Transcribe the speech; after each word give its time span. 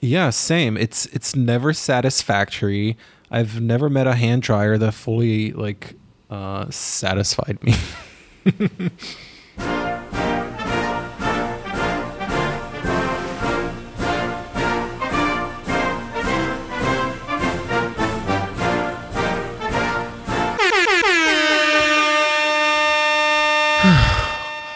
Yeah, 0.00 0.30
same. 0.30 0.76
It's 0.76 1.06
it's 1.06 1.34
never 1.34 1.72
satisfactory. 1.72 2.96
I've 3.30 3.60
never 3.60 3.90
met 3.90 4.06
a 4.06 4.14
hand 4.14 4.42
dryer 4.42 4.78
that 4.78 4.92
fully 4.92 5.52
like 5.52 5.94
uh, 6.30 6.70
satisfied 6.70 7.62
me. 7.62 7.72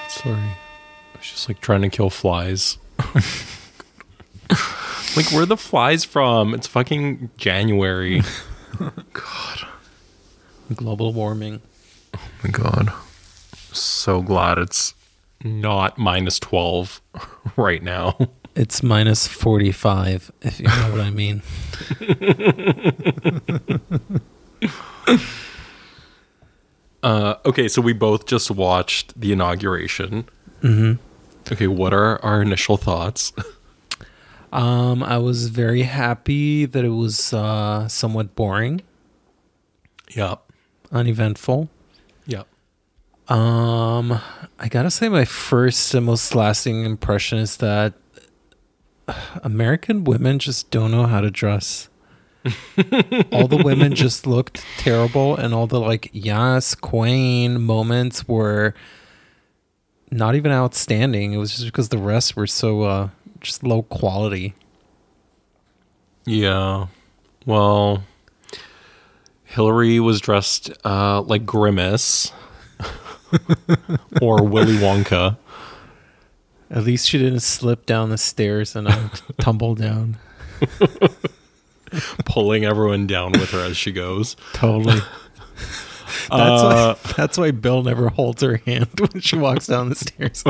Sorry. 0.09 0.35
I 0.35 1.17
was 1.17 1.27
just 1.27 1.49
like 1.49 1.61
trying 1.61 1.83
to 1.83 1.89
kill 1.89 2.11
flies. 2.11 2.79
like, 5.17 5.31
where 5.33 5.47
the 5.47 5.57
flies 5.57 6.05
from? 6.05 6.55
It's 6.55 6.67
fucking 6.67 7.31
January. 7.37 8.23
God. 9.13 9.67
Global 10.75 11.13
warming. 11.13 11.61
Oh 12.15 12.21
my 12.45 12.51
God. 12.51 12.93
So 13.73 14.23
glad 14.23 14.59
it's 14.59 14.95
not 15.43 15.99
minus 15.99 16.39
12 16.39 17.01
right 17.57 17.83
now. 17.83 18.17
It's 18.55 18.83
minus 18.83 19.27
45, 19.27 20.33
if 20.43 20.61
you 20.61 20.67
know 20.67 20.91
what 20.91 21.01
I 21.01 21.11
mean. 21.11 21.43
Uh, 27.03 27.37
okay, 27.47 27.67
so 27.67 27.81
we 27.81 27.93
both 27.93 28.27
just 28.27 28.51
watched 28.51 29.19
the 29.19 29.33
inauguration. 29.33 30.29
Mm-hmm. 30.61 31.03
Okay, 31.53 31.67
what 31.67 31.95
are 31.95 32.23
our 32.23 32.43
initial 32.43 32.77
thoughts? 32.77 33.33
Um, 34.53 35.03
I 35.03 35.19
was 35.19 35.49
very 35.49 35.83
happy 35.83 36.67
that 36.67 36.85
it 36.85 36.89
was 36.91 37.33
uh, 37.33 37.87
somewhat 37.89 38.35
boring, 38.35 38.83
Yep. 40.15 40.43
uneventful. 40.91 41.69
Yep. 42.27 42.47
Um, 43.29 44.21
I 44.59 44.69
gotta 44.69 44.91
say, 44.91 45.09
my 45.09 45.25
first 45.25 45.95
and 45.95 46.05
most 46.07 46.35
lasting 46.35 46.85
impression 46.85 47.39
is 47.39 47.59
that 47.59 47.95
American 49.45 50.03
women 50.05 50.39
just 50.41 50.71
don't 50.71 50.91
know 50.91 51.07
how 51.07 51.21
to 51.21 51.31
dress. 51.31 51.89
all 53.33 53.47
the 53.47 53.61
women 53.65 53.95
just 53.95 54.27
looked 54.27 54.65
terrible, 54.79 55.37
and 55.37 55.53
all 55.55 55.67
the 55.69 55.79
like 55.79 56.09
yes, 56.13 56.75
queen 56.75 57.61
moments 57.61 58.27
were 58.27 58.75
not 60.11 60.35
even 60.35 60.51
outstanding. 60.51 61.33
It 61.33 61.37
was 61.37 61.53
just 61.53 61.67
because 61.67 61.91
the 61.91 61.99
rest 61.99 62.35
were 62.35 62.47
so 62.49 62.83
uh, 62.83 63.09
just 63.41 63.63
low 63.63 63.83
quality. 63.83 64.55
Yeah. 66.27 66.87
Well, 67.47 68.05
Hillary 69.45 69.99
was 70.01 70.21
dressed 70.21 70.71
uh, 70.85 71.23
like 71.23 71.45
Grimace 71.47 72.33
or 74.23 74.45
Willy 74.47 74.77
Wonka. 74.77 75.39
At 76.71 76.85
least 76.85 77.09
she 77.09 77.19
didn't 77.19 77.41
slip 77.41 77.85
down 77.87 78.11
the 78.11 78.19
stairs 78.19 78.77
and 78.77 78.87
uh, 78.89 79.09
tumble 79.41 79.75
down. 79.75 80.19
pulling 82.25 82.65
everyone 82.65 83.07
down 83.09 83.33
with 83.33 83.51
her 83.51 83.65
as 83.65 83.77
she 83.77 83.91
goes. 83.91 84.37
Totally. 84.53 85.01
That's 86.31 86.31
Uh, 86.31 86.95
why. 87.03 87.13
That's 87.17 87.39
why 87.39 87.51
Bill 87.51 87.83
never 87.83 88.09
holds 88.11 88.43
her 88.43 88.59
hand 88.59 88.89
when 89.01 89.21
she 89.21 89.37
walks 89.37 89.67
down 89.67 89.89
the 89.89 89.97
stairs. 89.97 90.45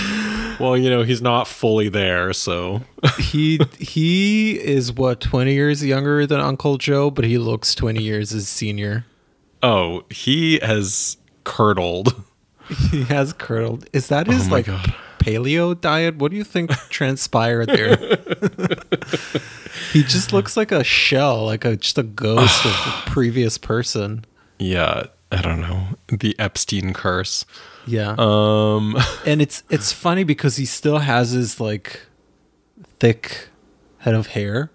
Well, 0.59 0.77
you 0.77 0.89
know, 0.89 1.01
he's 1.01 1.21
not 1.21 1.47
fully 1.47 1.89
there, 1.89 2.31
so 2.31 2.83
he 3.19 3.59
he 3.79 4.53
is 4.61 4.93
what 4.93 5.19
twenty 5.19 5.53
years 5.55 5.83
younger 5.83 6.25
than 6.27 6.39
Uncle 6.39 6.77
Joe, 6.77 7.09
but 7.09 7.25
he 7.25 7.37
looks 7.39 7.73
twenty 7.75 8.03
years 8.03 8.29
his 8.29 8.47
senior. 8.47 9.05
oh, 9.63 10.03
he 10.09 10.59
has 10.59 11.17
curdled. 11.44 12.16
He 12.91 13.03
has 13.03 13.33
curdled. 13.33 13.89
Is 13.91 14.07
that 14.07 14.29
oh 14.29 14.31
his 14.31 14.47
Oh 14.47 14.51
like 14.51 14.67
God. 14.67 14.94
paleo 15.19 15.79
diet? 15.79 16.16
What 16.16 16.31
do 16.31 16.38
you 16.38 16.45
think 16.45 16.72
transpired 16.89 17.67
there? 17.67 17.97
he 19.91 20.03
just 20.03 20.31
looks 20.31 20.55
like 20.55 20.72
a 20.72 20.83
shell, 20.83 21.45
like 21.45 21.66
a 21.66 21.75
just 21.75 21.97
a 21.97 22.03
ghost 22.03 22.63
of 22.66 22.72
a 22.72 23.01
previous 23.09 23.57
person. 23.57 24.23
Yeah, 24.59 25.03
I 25.31 25.41
don't 25.41 25.59
know. 25.59 25.88
The 26.07 26.39
Epstein 26.39 26.94
curse. 26.94 27.45
Yeah. 27.85 28.16
Um 28.17 28.95
and 29.25 29.41
it's 29.41 29.63
it's 29.69 29.91
funny 29.91 30.23
because 30.23 30.57
he 30.57 30.66
still 30.66 30.99
has 30.99 31.31
his 31.31 31.59
like 31.59 32.01
thick 32.99 33.49
head 33.99 34.13
of 34.13 34.27
hair. 34.27 34.71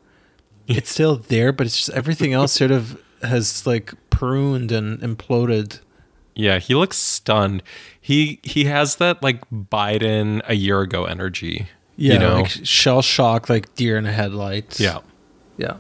It's 0.67 0.91
still 0.91 1.17
there, 1.17 1.51
but 1.51 1.67
it's 1.67 1.77
just 1.77 1.91
everything 1.91 2.35
else 2.35 2.53
sort 2.53 2.71
of 2.71 3.01
has 3.23 3.67
like 3.67 3.95
pruned 4.11 4.71
and 4.71 5.01
imploded. 5.01 5.81
yeah, 6.35 6.59
he 6.59 6.75
looks 6.75 6.99
stunned. 6.99 7.63
He 7.99 8.39
he 8.43 8.65
has 8.65 8.97
that 8.97 9.23
like 9.23 9.49
Biden 9.51 10.43
a 10.47 10.55
year 10.55 10.83
ago 10.83 11.05
energy. 11.05 11.69
Yeah, 11.97 12.13
you 12.13 12.19
know. 12.19 12.35
like 12.35 12.51
shell 12.65 13.03
shock, 13.03 13.49
like 13.49 13.75
deer 13.75 13.97
in 13.97 14.07
a 14.07 14.13
headlight. 14.13 14.79
yeah. 14.79 14.99
yeah. 15.57 15.79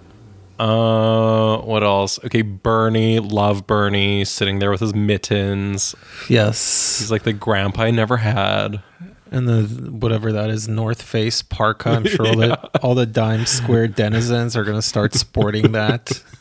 Uh, 0.59 1.59
what 1.59 1.83
else? 1.85 2.19
Okay, 2.25 2.43
Bernie, 2.43 3.19
love 3.21 3.67
Bernie, 3.67 4.25
sitting 4.25 4.59
there 4.59 4.71
with 4.71 4.81
his 4.81 4.95
mittens. 4.95 5.95
Yes, 6.29 6.99
He's 6.99 7.11
like 7.11 7.23
the 7.23 7.33
grandpa 7.33 7.83
I 7.83 7.91
never 7.91 8.17
had. 8.17 8.83
and 9.31 9.47
the 9.49 9.63
whatever 9.91 10.33
that 10.33 10.51
is, 10.51 10.69
North 10.69 11.01
Face 11.03 11.43
parka. 11.43 11.91
I'm 11.91 12.07
sure 12.07 12.27
all 12.27 12.37
the 12.37 12.71
all 12.83 12.95
the 12.95 13.07
Dimes 13.07 13.51
Square 13.51 13.89
denizens 13.89 14.57
are 14.57 14.65
gonna 14.65 14.83
start 14.83 15.15
sporting 15.15 15.73
that. 15.73 16.23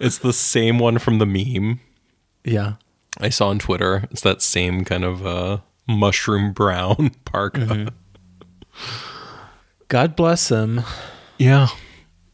It's 0.00 0.18
the 0.18 0.32
same 0.32 0.78
one 0.78 0.98
from 0.98 1.18
the 1.18 1.26
meme 1.26 1.80
Yeah, 2.44 2.74
I 3.20 3.28
saw 3.28 3.48
on 3.48 3.58
Twitter. 3.58 4.08
It's 4.10 4.22
that 4.22 4.40
same 4.40 4.84
kind 4.84 5.04
of 5.04 5.26
uh 5.26 5.58
mushroom 5.86 6.52
brown 6.52 7.10
parka. 7.26 7.58
Mm-hmm. 7.60 7.88
God 9.88 10.16
bless 10.16 10.48
him. 10.50 10.80
Yeah. 11.38 11.68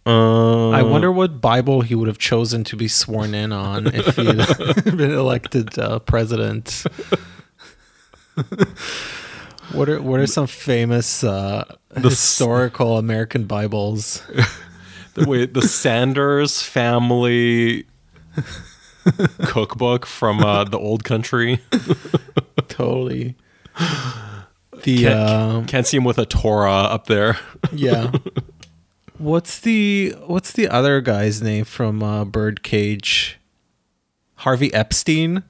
Uh, 0.09 0.71
I 0.71 0.83
wonder 0.83 1.13
what 1.13 1.41
Bible 1.43 1.83
he 1.83 1.95
would 1.95 2.09
have 2.09 2.17
chosen 2.19 2.65
to 2.65 2.77
be 2.77 2.89
sworn 2.89 3.35
in 3.35 3.53
on 3.53 3.89
if 3.89 4.17
he 4.17 4.25
had 4.25 4.85
been 4.97 5.13
elected 5.13 5.79
uh, 5.79 5.99
president. 5.99 6.85
what 9.73 9.89
are 9.89 10.01
what 10.01 10.19
are 10.21 10.27
some 10.27 10.47
famous 10.47 11.23
uh, 11.23 11.65
s- 11.95 12.03
historical 12.03 12.97
American 12.97 13.45
Bibles? 13.45 14.23
the 15.15 15.29
wait, 15.29 15.53
the 15.55 15.63
Sanders 15.63 16.63
family 16.63 17.85
cookbook 19.47 20.07
from 20.07 20.41
uh, 20.43 20.65
the 20.65 20.79
old 20.79 21.05
country. 21.05 21.61
Totally. 22.69 23.35
The 24.85 25.03
Can't, 25.03 25.15
uh, 25.15 25.63
can't 25.67 25.87
see 25.87 25.97
him 25.97 26.05
with 26.05 26.19
a 26.19 26.27
Torah 26.27 26.73
up 26.85 27.07
there. 27.09 27.39
yeah. 27.73 28.11
What's 29.19 29.59
the 29.61 30.15
what's 30.27 30.53
the 30.53 30.69
other 30.69 31.01
guy's 31.01 31.43
name 31.43 31.65
from 31.65 32.03
uh, 32.03 32.25
Birdcage? 32.25 33.39
Harvey 34.37 34.73
Epstein, 34.73 35.43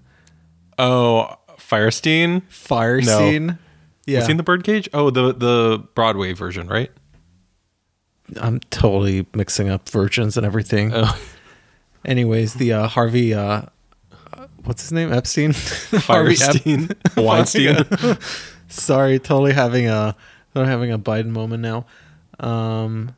Oh, 0.79 1.35
Fierstein. 1.59 2.43
Fierstein. 2.51 3.59
Yeah, 4.07 4.19
Was 4.21 4.27
he 4.27 4.31
in 4.31 4.37
the 4.39 4.43
Birdcage? 4.43 4.89
Oh, 4.95 5.11
the 5.11 5.35
the 5.35 5.85
Broadway 5.95 6.33
version, 6.33 6.67
right? 6.69 6.91
I'm 8.41 8.61
totally 8.71 9.27
mixing 9.35 9.69
up 9.69 9.89
versions 9.89 10.37
and 10.39 10.47
everything. 10.47 10.93
Oh. 10.95 11.19
Anyways, 12.05 12.55
the 12.55 12.73
uh, 12.73 12.87
Harvey, 12.89 13.35
uh, 13.35 13.63
uh, 14.33 14.47
what's 14.65 14.83
his 14.83 14.93
name? 14.93 15.13
Epstein. 15.13 15.53
Harvey 15.93 16.33
Ep- 16.33 16.39
Fierstein. 16.39 17.17
Weinstein. 17.23 18.19
Sorry, 18.69 19.19
totally 19.19 19.53
having 19.53 19.89
a 19.89 20.17
having 20.55 20.91
a 20.93 20.99
Biden 20.99 21.27
moment 21.29 21.63
now. 21.63 21.85
Um, 22.41 23.15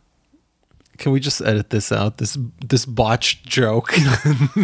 can 1.01 1.11
we 1.13 1.19
just 1.19 1.41
edit 1.41 1.71
this 1.71 1.91
out? 1.91 2.19
This 2.19 2.37
this 2.65 2.85
botched 2.85 3.45
joke. 3.47 3.89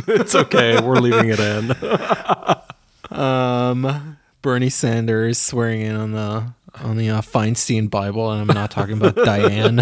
it's 0.07 0.35
okay. 0.35 0.79
We're 0.81 0.97
leaving 0.97 1.31
it 1.31 1.41
in. 1.41 1.75
um, 3.19 4.19
Bernie 4.43 4.69
Sanders 4.69 5.39
swearing 5.39 5.81
in 5.81 5.97
on 5.97 6.13
the 6.13 6.53
on 6.77 6.99
the 6.99 7.09
uh, 7.09 7.23
Feinstein 7.23 7.91
Bible, 7.91 8.31
and 8.31 8.43
I'm 8.43 8.55
not 8.55 8.71
talking 8.71 8.99
about 8.99 9.17
Diane. 9.17 9.81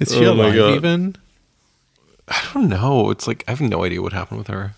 Is 0.00 0.14
she 0.14 0.24
Oh 0.24 0.32
alive 0.32 0.56
even? 0.74 1.16
I 2.26 2.42
don't 2.54 2.70
know. 2.70 3.10
It's 3.10 3.28
like 3.28 3.44
I 3.46 3.50
have 3.50 3.60
no 3.60 3.84
idea 3.84 4.00
what 4.00 4.14
happened 4.14 4.38
with 4.38 4.48
her. 4.48 4.72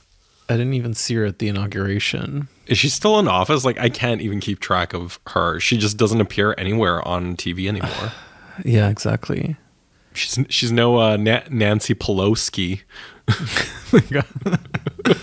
I 0.49 0.55
didn't 0.55 0.75
even 0.75 0.95
see 0.95 1.15
her 1.15 1.25
at 1.25 1.39
the 1.39 1.47
inauguration. 1.47 2.49
Is 2.67 2.77
she 2.77 2.89
still 2.89 3.21
in 3.21 3.29
office? 3.29 3.65
Like 3.65 3.79
I 3.79 3.89
can't 3.89 4.21
even 4.21 4.41
keep 4.41 4.59
track 4.59 4.93
of 4.95 5.21
her. 5.29 5.61
She 5.61 5.79
just 5.79 5.97
doesn't 5.97 6.21
appear 6.21 6.57
anywhere 6.59 7.07
on 7.07 7.37
TV 7.37 7.69
anymore. 7.69 8.11
Yeah, 8.65 8.89
exactly. 8.89 9.57
she's 10.15 10.39
she's 10.49 10.73
no 10.73 10.99
uh, 11.01 11.17
Na- 11.17 11.43
Nancy 11.51 11.95
Pelosi. 11.95 12.81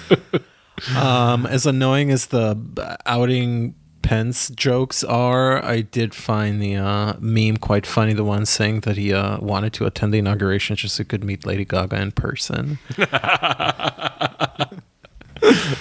Um, 0.95 1.45
as 1.45 1.65
annoying 1.65 2.09
as 2.09 2.27
the 2.27 2.57
outing 3.05 3.75
Pence 4.01 4.49
jokes 4.49 5.03
are, 5.03 5.63
I 5.63 5.81
did 5.81 6.15
find 6.15 6.61
the 6.61 6.77
uh, 6.77 7.13
meme 7.19 7.57
quite 7.57 7.85
funny. 7.85 8.13
The 8.13 8.23
one 8.23 8.45
saying 8.45 8.79
that 8.81 8.95
he 8.97 9.13
uh, 9.13 9.39
wanted 9.39 9.73
to 9.73 9.85
attend 9.85 10.13
the 10.13 10.19
inauguration 10.19 10.75
just 10.77 10.95
so 10.95 11.03
he 11.03 11.07
could 11.07 11.23
meet 11.23 11.45
Lady 11.45 11.65
Gaga 11.65 12.01
in 12.01 12.11
person. 12.13 12.79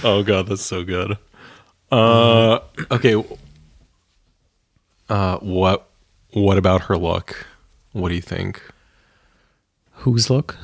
oh 0.03 0.23
god, 0.25 0.49
that's 0.49 0.63
so 0.63 0.83
good. 0.83 1.17
Uh, 1.93 2.59
okay. 2.91 3.23
Uh, 5.09 5.39
what 5.39 5.88
what 6.33 6.59
about 6.59 6.83
her 6.83 6.97
look? 6.97 7.47
What 7.93 8.09
do 8.11 8.15
you 8.15 8.21
think? 8.23 8.63
Whose 9.93 10.31
look? 10.31 10.57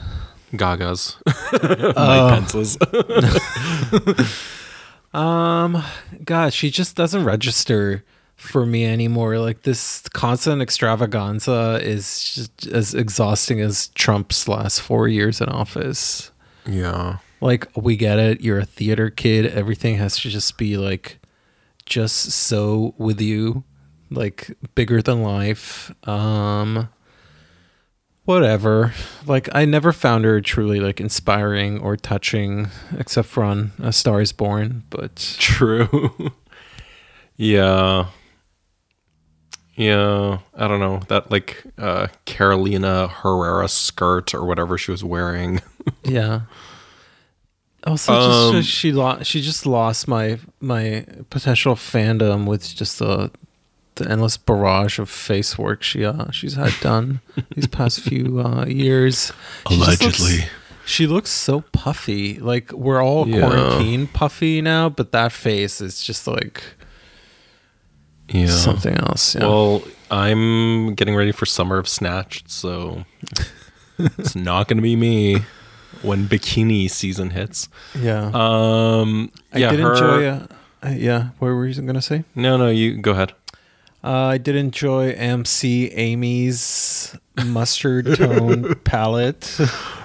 Gaga's, 0.56 1.16
Mike 1.52 1.92
Pence's. 1.94 2.78
Um, 5.12 5.80
God, 6.24 6.52
she 6.52 6.70
just 6.70 6.96
doesn't 6.96 7.24
register 7.24 8.04
for 8.34 8.66
me 8.66 8.84
anymore. 8.84 9.38
Like 9.38 9.62
this 9.62 10.02
constant 10.12 10.60
extravaganza 10.60 11.78
is 11.80 12.34
just 12.34 12.66
as 12.66 12.94
exhausting 12.94 13.60
as 13.60 13.88
Trump's 13.88 14.48
last 14.48 14.80
four 14.80 15.06
years 15.06 15.40
in 15.40 15.48
office. 15.48 16.32
yeah, 16.66 17.18
Like 17.40 17.68
we 17.76 17.96
get 17.96 18.18
it, 18.18 18.40
you're 18.40 18.58
a 18.58 18.64
theater 18.64 19.08
kid. 19.08 19.46
Everything 19.46 19.98
has 19.98 20.18
to 20.20 20.28
just 20.30 20.58
be 20.58 20.76
like, 20.76 21.20
just 21.86 22.32
so 22.32 22.94
with 22.98 23.20
you, 23.20 23.62
like 24.14 24.56
bigger 24.74 25.02
than 25.02 25.22
life. 25.22 25.92
Um, 26.08 26.88
whatever. 28.24 28.92
Like 29.26 29.48
I 29.54 29.64
never 29.64 29.92
found 29.92 30.24
her 30.24 30.40
truly 30.40 30.80
like 30.80 31.00
inspiring 31.00 31.80
or 31.80 31.96
touching, 31.96 32.68
except 32.98 33.28
for 33.28 33.42
on 33.44 33.72
A 33.82 33.92
Star 33.92 34.20
Is 34.20 34.32
Born. 34.32 34.84
But 34.90 35.16
true. 35.38 36.32
yeah, 37.36 38.06
yeah. 39.76 40.38
I 40.54 40.68
don't 40.68 40.80
know 40.80 41.00
that 41.08 41.30
like 41.30 41.62
uh, 41.78 42.08
Carolina 42.24 43.08
Herrera 43.08 43.68
skirt 43.68 44.34
or 44.34 44.44
whatever 44.44 44.78
she 44.78 44.90
was 44.90 45.04
wearing. 45.04 45.60
yeah. 46.04 46.42
Also, 47.86 48.14
Um, 48.14 48.52
just 48.54 48.68
she 48.70 48.92
lost. 48.92 49.26
She 49.26 49.42
just 49.42 49.66
lost 49.66 50.08
my 50.08 50.38
my 50.60 51.04
potential 51.28 51.74
fandom 51.74 52.46
with 52.46 52.74
just 52.74 52.98
the 52.98 53.30
the 53.96 54.10
endless 54.10 54.36
barrage 54.36 54.98
of 54.98 55.08
face 55.08 55.56
work 55.56 55.82
she 55.82 56.04
uh 56.04 56.30
she's 56.32 56.54
had 56.54 56.72
done 56.80 57.20
these 57.54 57.66
past 57.68 58.00
few 58.00 58.40
uh 58.40 58.64
years. 58.66 59.32
She 59.68 59.76
looks- 59.76 60.40
she 60.86 61.06
looks 61.06 61.30
so 61.30 61.62
puffy. 61.72 62.38
Like 62.38 62.70
we're 62.72 63.02
all 63.02 63.26
Yeah. 63.26 63.40
quarantine 63.40 64.06
puffy 64.06 64.60
now, 64.60 64.88
but 64.90 65.12
that 65.12 65.32
face 65.32 65.80
is 65.80 66.02
just 66.02 66.26
like 66.26 66.62
yeah. 68.28 68.46
something 68.48 68.94
else. 68.96 69.34
Yeah. 69.34 69.46
Well, 69.46 69.82
I'm 70.10 70.94
getting 70.94 71.14
ready 71.16 71.32
for 71.32 71.46
Summer 71.46 71.78
of 71.78 71.88
Snatched, 71.88 72.50
so 72.50 73.04
it's 73.98 74.34
not 74.36 74.68
going 74.68 74.76
to 74.76 74.82
be 74.82 74.96
me 74.96 75.38
when 76.02 76.26
bikini 76.28 76.90
season 76.90 77.30
hits. 77.30 77.68
yeah. 77.98 78.30
Um, 78.34 79.30
I 79.52 79.58
yeah, 79.58 79.70
did 79.70 79.80
her- 79.80 79.92
enjoy. 79.92 80.26
Uh, 80.26 80.46
uh, 80.82 80.88
yeah. 80.90 81.28
What 81.38 81.48
were 81.48 81.66
you 81.66 81.80
gonna 81.80 82.02
say? 82.02 82.24
No, 82.34 82.56
no, 82.58 82.68
you 82.68 82.98
go 82.98 83.12
ahead. 83.12 83.32
Uh, 84.04 84.26
I 84.26 84.38
did 84.38 84.54
enjoy 84.54 85.12
MC 85.12 85.90
Amy's 85.92 87.16
mustard 87.46 88.14
tone 88.16 88.74
palette. 88.84 89.58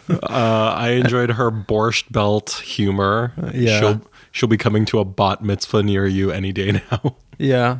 Uh, 0.09 0.73
I 0.73 0.91
enjoyed 0.91 1.31
her 1.31 1.51
borscht 1.51 2.09
belt 2.09 2.61
humor. 2.65 3.33
yeah. 3.53 3.79
she'll 3.79 4.01
she'll 4.31 4.47
be 4.47 4.57
coming 4.57 4.85
to 4.85 4.99
a 4.99 5.05
bat 5.05 5.43
mitzvah 5.43 5.83
near 5.83 6.07
you 6.07 6.31
any 6.31 6.53
day 6.53 6.81
now. 6.89 7.17
yeah. 7.37 7.79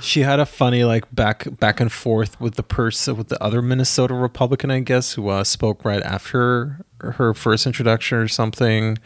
She 0.00 0.22
had 0.22 0.40
a 0.40 0.46
funny 0.46 0.82
like 0.82 1.04
back 1.14 1.46
back 1.60 1.78
and 1.78 1.92
forth 1.92 2.40
with 2.40 2.56
the 2.56 2.64
person 2.64 3.16
with 3.16 3.28
the 3.28 3.40
other 3.40 3.62
Minnesota 3.62 4.14
Republican, 4.14 4.72
I 4.72 4.80
guess, 4.80 5.12
who 5.12 5.28
uh, 5.28 5.44
spoke 5.44 5.84
right 5.84 6.02
after 6.02 6.84
her 6.98 7.32
first 7.32 7.64
introduction 7.64 8.18
or 8.18 8.26
something, 8.26 8.98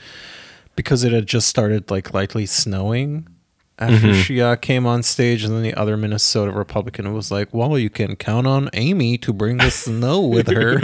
because 0.77 1.05
it 1.05 1.13
had 1.13 1.27
just 1.27 1.47
started 1.47 1.91
like 1.91 2.15
lightly 2.15 2.47
snowing 2.47 3.29
after 3.79 4.15
she 4.15 4.41
uh, 4.41 4.57
came 4.57 4.87
on 4.87 5.03
stage, 5.03 5.43
and 5.45 5.55
then 5.55 5.63
the 5.63 5.75
other 5.75 5.97
Minnesota 5.97 6.53
Republican 6.53 7.13
was 7.13 7.31
like, 7.31 7.53
"Well, 7.53 7.79
you 7.79 7.91
can 7.91 8.15
count 8.17 8.47
on 8.47 8.71
Amy 8.73 9.19
to 9.19 9.33
bring 9.33 9.57
the 9.59 9.71
snow 9.71 10.21
with 10.21 10.49
her." 10.49 10.81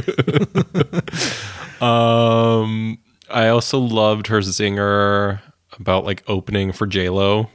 Um, 1.80 2.98
I 3.30 3.48
also 3.48 3.78
loved 3.78 4.26
her 4.26 4.40
zinger 4.40 5.40
about 5.78 6.04
like 6.04 6.22
opening 6.28 6.72
for 6.72 6.86
J 6.86 7.08
Lo. 7.08 7.48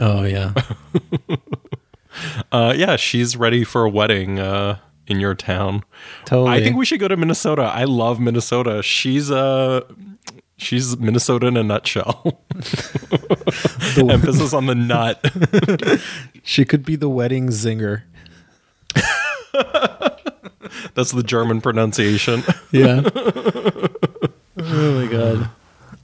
oh 0.00 0.24
yeah, 0.24 0.52
Uh, 2.52 2.74
yeah, 2.76 2.96
she's 2.96 3.36
ready 3.36 3.62
for 3.64 3.84
a 3.84 3.88
wedding 3.88 4.38
uh, 4.38 4.78
in 5.06 5.18
your 5.20 5.34
town. 5.34 5.82
totally. 6.26 6.50
I 6.50 6.60
think 6.62 6.76
we 6.76 6.84
should 6.84 6.98
go 7.00 7.08
to 7.08 7.16
Minnesota. 7.16 7.62
I 7.62 7.84
love 7.84 8.18
Minnesota. 8.20 8.82
She's 8.82 9.30
uh 9.30 9.82
she's 10.56 10.96
Minnesota 10.98 11.46
in 11.46 11.56
a 11.56 11.62
nutshell. 11.62 12.42
the, 12.54 14.08
Emphasis 14.10 14.52
on 14.52 14.66
the 14.66 14.74
nut. 14.74 15.20
she 16.42 16.64
could 16.64 16.84
be 16.84 16.96
the 16.96 17.08
wedding 17.08 17.48
zinger. 17.48 18.02
That's 20.94 21.12
the 21.12 21.22
German 21.22 21.60
pronunciation. 21.60 22.42
Yeah. 22.70 23.02
oh 24.58 25.00
my 25.00 25.06
god. 25.10 25.50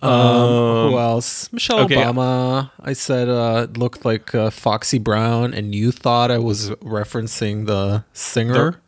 Um, 0.00 0.90
who 0.90 0.98
else? 0.98 1.52
Michelle 1.52 1.80
okay. 1.80 1.96
Obama. 1.96 2.70
I 2.80 2.92
said 2.92 3.28
uh, 3.28 3.66
looked 3.76 4.04
like 4.04 4.34
uh, 4.34 4.50
Foxy 4.50 4.98
Brown, 4.98 5.52
and 5.52 5.74
you 5.74 5.90
thought 5.90 6.30
I 6.30 6.38
was 6.38 6.70
referencing 6.70 7.66
the 7.66 8.04
singer, 8.12 8.80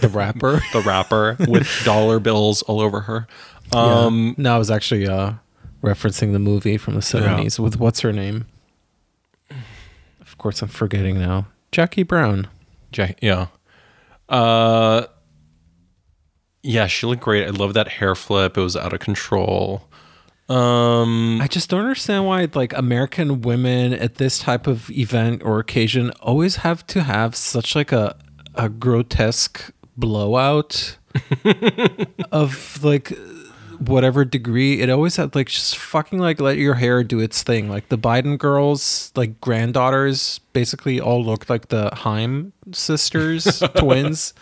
the, 0.00 0.08
rapper. 0.08 0.62
the 0.72 0.80
rapper 0.80 1.36
with 1.48 1.68
dollar 1.84 2.20
bills 2.20 2.62
all 2.62 2.80
over 2.80 3.00
her. 3.02 3.26
Um 3.72 4.28
yeah. 4.28 4.42
No, 4.44 4.54
I 4.54 4.58
was 4.58 4.70
actually 4.70 5.06
uh, 5.06 5.34
referencing 5.82 6.32
the 6.32 6.38
movie 6.38 6.76
from 6.76 6.94
the 6.94 7.02
seventies 7.02 7.58
with 7.60 7.78
what's 7.78 8.00
her 8.00 8.12
name? 8.12 8.46
Of 10.20 10.38
course, 10.38 10.62
I'm 10.62 10.68
forgetting 10.68 11.18
now. 11.18 11.46
Jackie 11.72 12.02
Brown. 12.02 12.48
Jack, 12.92 13.18
yeah. 13.22 13.46
Uh 14.28 15.06
yeah, 16.62 16.86
she 16.86 17.06
looked 17.06 17.22
great. 17.22 17.46
I 17.46 17.50
love 17.50 17.74
that 17.74 17.88
hair 17.88 18.14
flip. 18.14 18.58
It 18.58 18.60
was 18.60 18.76
out 18.76 18.92
of 18.92 19.00
control. 19.00 19.88
Um 20.48 21.40
I 21.40 21.46
just 21.46 21.70
don't 21.70 21.80
understand 21.80 22.26
why 22.26 22.48
like 22.54 22.72
American 22.76 23.40
women 23.42 23.92
at 23.92 24.16
this 24.16 24.38
type 24.38 24.66
of 24.66 24.90
event 24.90 25.42
or 25.44 25.60
occasion 25.60 26.10
always 26.20 26.56
have 26.56 26.86
to 26.88 27.02
have 27.04 27.36
such 27.36 27.76
like 27.76 27.92
a 27.92 28.16
a 28.56 28.68
grotesque 28.68 29.72
blowout 29.96 30.96
of 32.32 32.82
like 32.82 33.12
whatever 33.80 34.24
degree. 34.24 34.80
It 34.80 34.90
always 34.90 35.16
had 35.16 35.34
like 35.34 35.48
just 35.48 35.76
fucking 35.76 36.18
like 36.18 36.40
let 36.40 36.56
your 36.58 36.74
hair 36.74 37.02
do 37.02 37.18
its 37.20 37.42
thing. 37.42 37.68
Like 37.68 37.88
the 37.88 37.98
Biden 37.98 38.38
girls, 38.38 39.12
like 39.16 39.40
granddaughters, 39.40 40.40
basically 40.52 41.00
all 41.00 41.24
looked 41.24 41.48
like 41.50 41.68
the 41.68 41.90
Haim 41.94 42.52
sisters, 42.72 43.62
twins, 43.76 44.34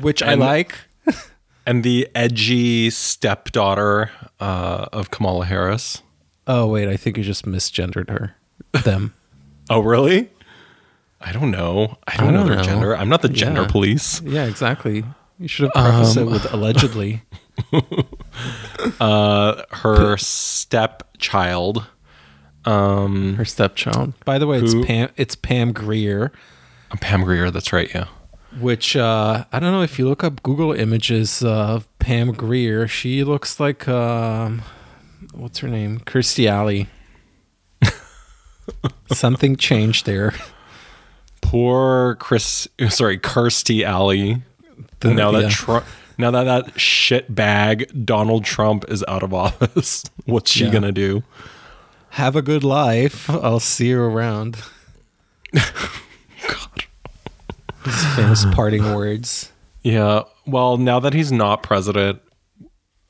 which 0.00 0.22
I 0.22 0.34
like. 0.34 0.74
and 1.66 1.84
the 1.84 2.08
edgy 2.14 2.90
stepdaughter 2.90 4.10
uh, 4.40 4.86
of 4.92 5.10
Kamala 5.10 5.44
Harris. 5.46 6.02
Oh 6.46 6.66
wait, 6.66 6.88
I 6.88 6.96
think 6.96 7.16
you 7.16 7.22
just 7.22 7.44
misgendered 7.44 8.10
her. 8.10 8.34
Them. 8.84 9.14
Oh, 9.72 9.78
really? 9.78 10.28
I 11.20 11.30
don't 11.30 11.52
know. 11.52 11.96
I 12.08 12.16
don't, 12.16 12.28
I 12.28 12.30
know 12.32 12.38
don't 12.38 12.46
their 12.48 12.56
know. 12.56 12.62
gender. 12.64 12.96
I'm 12.96 13.08
not 13.08 13.22
the 13.22 13.28
gender 13.28 13.60
Yeah. 13.62 13.68
police. 13.68 14.20
Yeah, 14.22 14.46
exactly. 14.46 15.04
You 15.38 15.46
should 15.46 15.70
have 15.72 15.84
prefaced 15.94 16.16
it 16.16 16.24
with 16.24 16.52
allegedly. 16.52 17.22
Uh, 19.00 19.62
her 19.70 20.16
stepchild. 20.16 21.84
Um, 22.64 23.34
Her 23.34 23.44
stepchild. 23.44 24.14
By 24.24 24.38
the 24.38 24.46
way, 24.46 24.58
it's 24.60 24.74
Pam. 24.86 25.10
It's 25.16 25.34
Pam 25.34 25.72
Grier, 25.72 26.32
Pam 27.00 27.22
Grier. 27.24 27.50
That's 27.50 27.72
right. 27.72 27.92
Yeah. 27.94 28.06
which 28.58 28.96
uh, 28.96 29.44
I 29.52 29.58
don't 29.58 29.72
know 29.72 29.82
if 29.82 29.98
you 29.98 30.08
look 30.08 30.24
up 30.24 30.42
Google 30.42 30.72
images 30.72 31.42
of 31.42 31.86
Pam 31.98 32.32
Grier, 32.32 32.86
she 32.88 33.22
looks 33.24 33.60
like 33.60 33.86
um, 33.88 34.62
what's 35.34 35.58
her 35.58 35.68
name, 35.68 36.00
Kirstie 36.00 36.46
Alley. 36.48 36.88
Something 39.12 39.56
changed 39.56 40.06
there. 40.06 40.32
Poor 41.42 42.14
Chris. 42.16 42.68
Sorry, 42.88 43.18
Kirstie 43.18 43.82
Alley. 43.84 44.42
The- 45.00 45.14
now 45.14 45.30
that. 45.32 45.50
Trump. 45.50 45.84
Now 46.20 46.30
that 46.30 46.44
that 46.44 46.78
shit 46.80 47.34
bag 47.34 47.90
Donald 48.04 48.44
Trump 48.44 48.84
is 48.88 49.04
out 49.08 49.22
of 49.22 49.32
office, 49.46 50.04
what's 50.26 50.50
she 50.50 50.64
Yeah. 50.66 50.70
gonna 50.70 50.92
do? 50.92 51.22
Have 52.10 52.36
a 52.36 52.42
good 52.42 52.64
life. 52.64 53.28
I'll 53.30 53.60
see 53.60 53.88
you 53.88 54.00
around. 54.00 54.58
God. 55.52 56.84
His 57.84 58.04
famous 58.16 58.44
parting 58.52 58.94
words. 58.94 59.52
Yeah. 59.82 60.22
Well, 60.46 60.76
now 60.76 61.00
that 61.00 61.14
he's 61.14 61.32
not 61.32 61.62
president, 61.62 62.20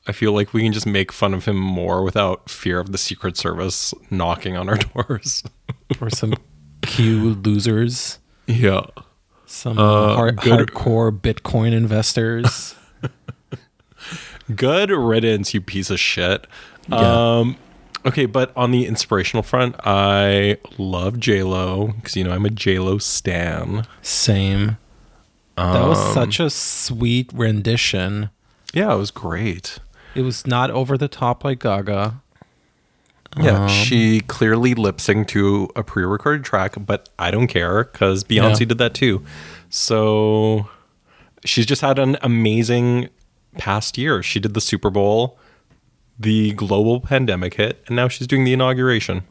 I 0.07 0.11
feel 0.13 0.31
like 0.33 0.53
we 0.53 0.63
can 0.63 0.71
just 0.71 0.85
make 0.87 1.11
fun 1.11 1.33
of 1.33 1.45
him 1.45 1.57
more 1.57 2.03
without 2.03 2.49
fear 2.49 2.79
of 2.79 2.91
the 2.91 2.97
Secret 2.97 3.37
Service 3.37 3.93
knocking 4.09 4.55
on 4.55 4.69
our 4.69 4.77
doors. 4.95 5.43
or 5.99 6.09
some 6.09 6.33
Q 6.83 7.35
losers, 7.43 8.19
Yeah. 8.47 8.81
some 9.45 9.77
Uh, 9.77 10.15
hard, 10.15 10.37
good- 10.41 10.69
hardcore 10.71 11.11
Bitcoin 11.19 11.73
investors. 11.73 12.75
Good 14.55 14.89
riddance, 14.89 15.53
you 15.53 15.61
piece 15.61 15.89
of 15.89 15.99
shit. 15.99 16.45
Yeah. 16.89 17.37
Um, 17.39 17.57
okay, 18.05 18.25
but 18.25 18.51
on 18.57 18.71
the 18.71 18.85
inspirational 18.85 19.43
front, 19.43 19.75
I 19.85 20.57
love 20.77 21.19
J 21.19 21.43
Lo 21.43 21.93
because 21.95 22.15
you 22.15 22.23
know 22.23 22.31
I'm 22.31 22.45
a 22.45 22.49
J 22.49 22.79
Lo 22.79 22.97
stan. 22.97 23.85
Same. 24.01 24.77
That 25.55 25.87
was 25.87 25.99
Um, 25.99 26.13
such 26.13 26.39
a 26.39 26.49
sweet 26.49 27.29
rendition. 27.33 28.29
Yeah, 28.73 28.93
it 28.93 28.97
was 28.97 29.11
great. 29.11 29.77
It 30.15 30.23
was 30.23 30.47
not 30.47 30.71
over 30.71 30.97
the 30.97 31.07
top 31.07 31.43
like 31.43 31.59
Gaga. 31.59 32.15
Yeah, 33.37 33.63
Um, 33.63 33.69
she 33.69 34.21
clearly 34.21 34.73
lip 34.73 34.97
synced 34.97 35.27
to 35.29 35.69
a 35.75 35.83
pre-recorded 35.83 36.43
track, 36.43 36.73
but 36.85 37.07
I 37.19 37.31
don't 37.31 37.47
care 37.47 37.83
because 37.85 38.23
Beyonce 38.25 38.61
Yeah. 38.61 38.65
did 38.65 38.77
that 38.79 38.93
too. 38.93 39.23
So 39.69 40.67
she's 41.45 41.65
just 41.65 41.81
had 41.81 41.99
an 41.99 42.17
amazing 42.21 43.09
past 43.57 43.97
year. 43.97 44.21
She 44.23 44.39
did 44.39 44.53
the 44.53 44.61
Super 44.61 44.89
Bowl, 44.89 45.37
the 46.19 46.53
global 46.53 46.99
pandemic 47.01 47.55
hit, 47.55 47.83
and 47.87 47.95
now 47.95 48.07
she's 48.07 48.27
doing 48.27 48.43
the 48.43 48.53
inauguration, 48.53 49.23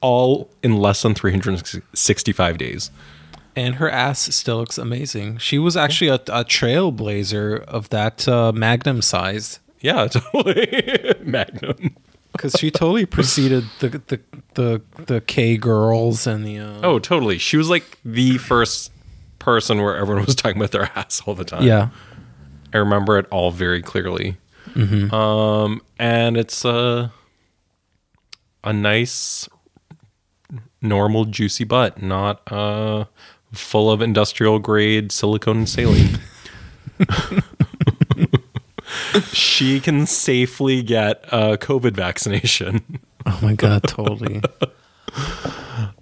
all 0.00 0.48
in 0.62 0.76
less 0.76 1.02
than 1.02 1.14
365 1.14 2.58
days. 2.58 2.90
And 3.54 3.74
her 3.74 3.90
ass 3.90 4.34
still 4.34 4.56
looks 4.58 4.78
amazing. 4.78 5.38
She 5.38 5.58
was 5.58 5.76
actually 5.76 6.08
a, 6.08 6.14
a 6.14 6.44
trailblazer 6.44 7.62
of 7.64 7.90
that 7.90 8.26
uh, 8.26 8.50
Magnum 8.52 9.02
size 9.02 9.60
Yeah, 9.80 10.06
totally. 10.10 11.14
Magnum. 11.22 11.96
because 12.32 12.54
she 12.58 12.70
totally 12.70 13.04
preceded 13.04 13.64
the 13.80 13.88
the 14.06 14.20
the 14.54 14.82
the 15.04 15.20
K 15.20 15.58
girls 15.58 16.26
and 16.26 16.46
the 16.46 16.58
uh, 16.60 16.80
Oh, 16.82 16.98
totally. 16.98 17.36
She 17.36 17.58
was 17.58 17.68
like 17.68 17.98
the 18.06 18.38
first 18.38 18.90
person 19.42 19.82
where 19.82 19.96
everyone 19.96 20.24
was 20.24 20.34
talking 20.36 20.56
about 20.56 20.70
their 20.70 20.88
ass 20.94 21.20
all 21.26 21.34
the 21.34 21.44
time. 21.44 21.64
yeah 21.64 21.88
I 22.72 22.78
remember 22.78 23.18
it 23.18 23.26
all 23.30 23.50
very 23.50 23.82
clearly. 23.82 24.38
Um, 24.74 25.82
and 25.98 26.38
it's 26.38 26.64
a 26.64 27.12
a 28.64 28.72
nice, 28.72 29.46
normal, 30.80 31.26
juicy 31.26 31.64
butt, 31.64 32.00
not 32.00 32.40
uh, 32.50 33.04
full 33.52 33.90
of 33.90 34.00
industrial 34.00 34.58
grade 34.58 35.12
silicone 35.12 35.58
and 35.58 35.68
saline. 35.68 36.18
she 39.32 39.80
can 39.80 40.06
safely 40.06 40.82
get 40.82 41.24
a 41.30 41.58
COVID 41.58 41.92
vaccination. 41.92 43.00
oh 43.26 43.38
my 43.42 43.54
god 43.54 43.82
totally 43.84 44.40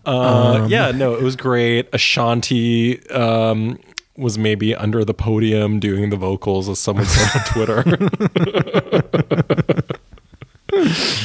Uh, 0.04 0.66
yeah, 0.68 0.90
no, 0.90 1.14
it 1.14 1.22
was 1.22 1.36
great. 1.36 1.88
Ashanti 1.92 3.08
um, 3.10 3.78
was 4.16 4.38
maybe 4.38 4.74
under 4.74 5.04
the 5.04 5.14
podium 5.14 5.80
doing 5.80 6.10
the 6.10 6.16
vocals, 6.16 6.68
as 6.68 6.78
someone 6.78 7.06
said 7.06 7.40
on 7.40 7.46
Twitter. 7.46 7.84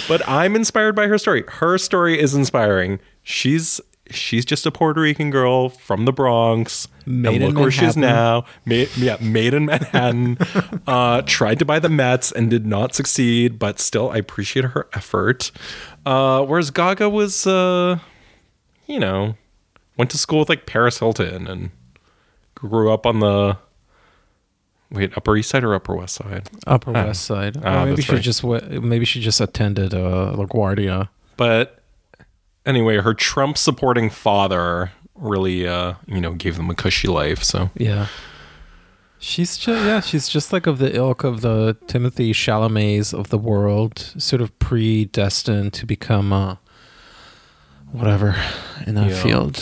but 0.08 0.28
I'm 0.28 0.56
inspired 0.56 0.96
by 0.96 1.08
her 1.08 1.18
story. 1.18 1.44
Her 1.48 1.78
story 1.78 2.20
is 2.20 2.34
inspiring. 2.34 3.00
She's 3.24 3.82
she's 4.10 4.46
just 4.46 4.66
a 4.66 4.72
Puerto 4.72 5.02
Rican 5.02 5.32
girl 5.32 5.70
from 5.70 6.06
the 6.06 6.14
Bronx. 6.14 6.88
Made 7.06 7.36
and 7.36 7.44
in 7.44 7.50
look 7.50 7.60
where 7.60 7.72
she's 7.72 7.98
now. 7.98 8.46
Made, 8.66 8.90
yeah, 8.98 9.18
made 9.22 9.54
in 9.54 9.66
Manhattan. 9.66 10.38
uh, 10.88 11.22
tried 11.24 11.60
to 11.60 11.66
buy 11.66 11.80
the 11.80 11.90
Mets 11.90 12.32
and 12.32 12.50
did 12.50 12.66
not 12.66 12.96
succeed, 12.96 13.60
but 13.60 13.80
still, 13.80 14.10
I 14.10 14.18
appreciate 14.18 14.66
her 14.66 14.88
effort. 14.94 15.52
Uh, 16.06 16.44
whereas 16.44 16.72
Gaga 16.72 17.10
was, 17.10 17.46
uh, 17.46 18.00
you 18.86 19.00
know, 19.00 19.36
went 19.98 20.12
to 20.12 20.18
school 20.18 20.39
with 20.39 20.50
like 20.50 20.65
Paris 20.65 21.00
Hilton 21.00 21.48
and 21.48 21.72
grew 22.56 22.92
up 22.92 23.06
on 23.06 23.20
the 23.20 23.58
wait 24.92 25.15
Upper 25.18 25.36
East 25.38 25.50
Side 25.50 25.63
or 25.63 25.74
Upper 25.75 25.96
West 25.96 26.15
Side. 26.15 26.50
Upper 26.68 26.92
Ah. 26.96 27.06
West 27.06 27.24
Side. 27.25 27.58
Ah, 27.63 27.86
maybe 27.86 28.01
she 28.01 28.13
right. 28.13 28.22
just 28.22 28.44
maybe 28.44 29.06
she 29.06 29.20
just 29.22 29.42
attended 29.42 29.94
uh, 29.94 30.34
LaGuardia. 30.36 31.10
But 31.38 31.82
anyway, 32.65 32.98
her 32.98 33.13
Trump 33.13 33.58
supporting 33.58 34.10
father 34.10 34.92
really, 35.15 35.68
uh, 35.68 35.94
you 36.08 36.20
know, 36.22 36.34
gave 36.34 36.58
them 36.58 36.70
a 36.70 36.75
cushy 36.75 37.08
life. 37.08 37.44
So 37.44 37.72
Yeah. 37.75 38.08
She's 39.18 39.58
just 39.58 39.84
yeah, 39.86 40.01
she's 40.01 40.27
just 40.27 40.54
like 40.54 40.68
of 40.68 40.77
the 40.77 40.96
ilk 40.96 41.24
of 41.24 41.42
the 41.42 41.75
Timothy 41.88 42.32
Chalamets 42.32 43.12
of 43.18 43.30
the 43.30 43.38
world, 43.39 43.98
sort 44.18 44.42
of 44.42 44.58
predestined 44.60 45.74
to 45.74 45.86
become 45.86 46.32
uh 46.32 46.58
whatever 47.96 48.36
in 48.86 48.96
that 48.96 49.10
Yeah. 49.10 49.24
field. 49.24 49.62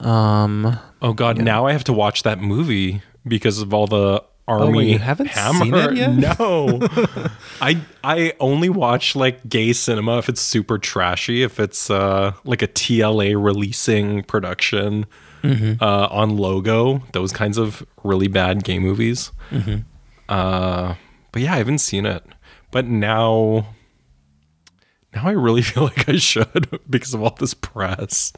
Um 0.00 0.78
Oh 1.00 1.12
God! 1.12 1.38
Now 1.38 1.66
I 1.66 1.72
have 1.72 1.84
to 1.84 1.92
watch 1.92 2.22
that 2.22 2.40
movie 2.40 3.02
because 3.26 3.60
of 3.60 3.74
all 3.74 3.86
the 3.88 4.22
Armie. 4.46 4.78
Oh, 4.78 4.80
you 4.80 4.98
haven't 4.98 5.30
hammer. 5.30 5.64
seen 5.64 5.74
it 5.74 5.94
yet? 5.96 6.38
No, 6.38 6.78
I 7.60 7.80
I 8.04 8.34
only 8.40 8.68
watch 8.68 9.14
like 9.16 9.48
gay 9.48 9.72
cinema 9.72 10.18
if 10.18 10.28
it's 10.28 10.40
super 10.40 10.78
trashy. 10.78 11.42
If 11.42 11.58
it's 11.60 11.90
uh 11.90 12.32
like 12.44 12.62
a 12.62 12.68
TLA 12.68 13.34
releasing 13.42 14.22
production 14.24 15.06
Mm-hmm. 15.42 15.82
uh, 15.82 16.06
on 16.12 16.36
Logo, 16.36 17.02
those 17.14 17.32
kinds 17.32 17.58
of 17.58 17.84
really 18.04 18.28
bad 18.28 18.62
gay 18.62 18.78
movies. 18.78 19.32
Mm-hmm. 19.50 19.78
Uh, 20.28 20.94
but 21.32 21.42
yeah, 21.42 21.54
I 21.54 21.56
haven't 21.56 21.78
seen 21.78 22.06
it. 22.06 22.22
But 22.70 22.86
now, 22.86 23.66
now 25.14 25.26
I 25.26 25.32
really 25.32 25.62
feel 25.70 25.84
like 25.84 26.08
I 26.08 26.16
should 26.16 26.78
because 26.90 27.14
of 27.14 27.22
all 27.22 27.34
this 27.38 27.54
press. 27.54 28.32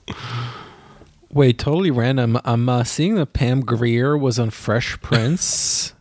wait, 1.31 1.59
totally 1.59 1.91
random. 1.91 2.39
I'm 2.45 2.69
uh, 2.69 2.85
seeing 2.85 3.15
that 3.17 3.33
Pam 3.33 3.61
Grier 3.61 4.17
was 4.17 4.39
on 4.39 4.51
Fresh 4.51 5.01
Prince. 5.03 5.93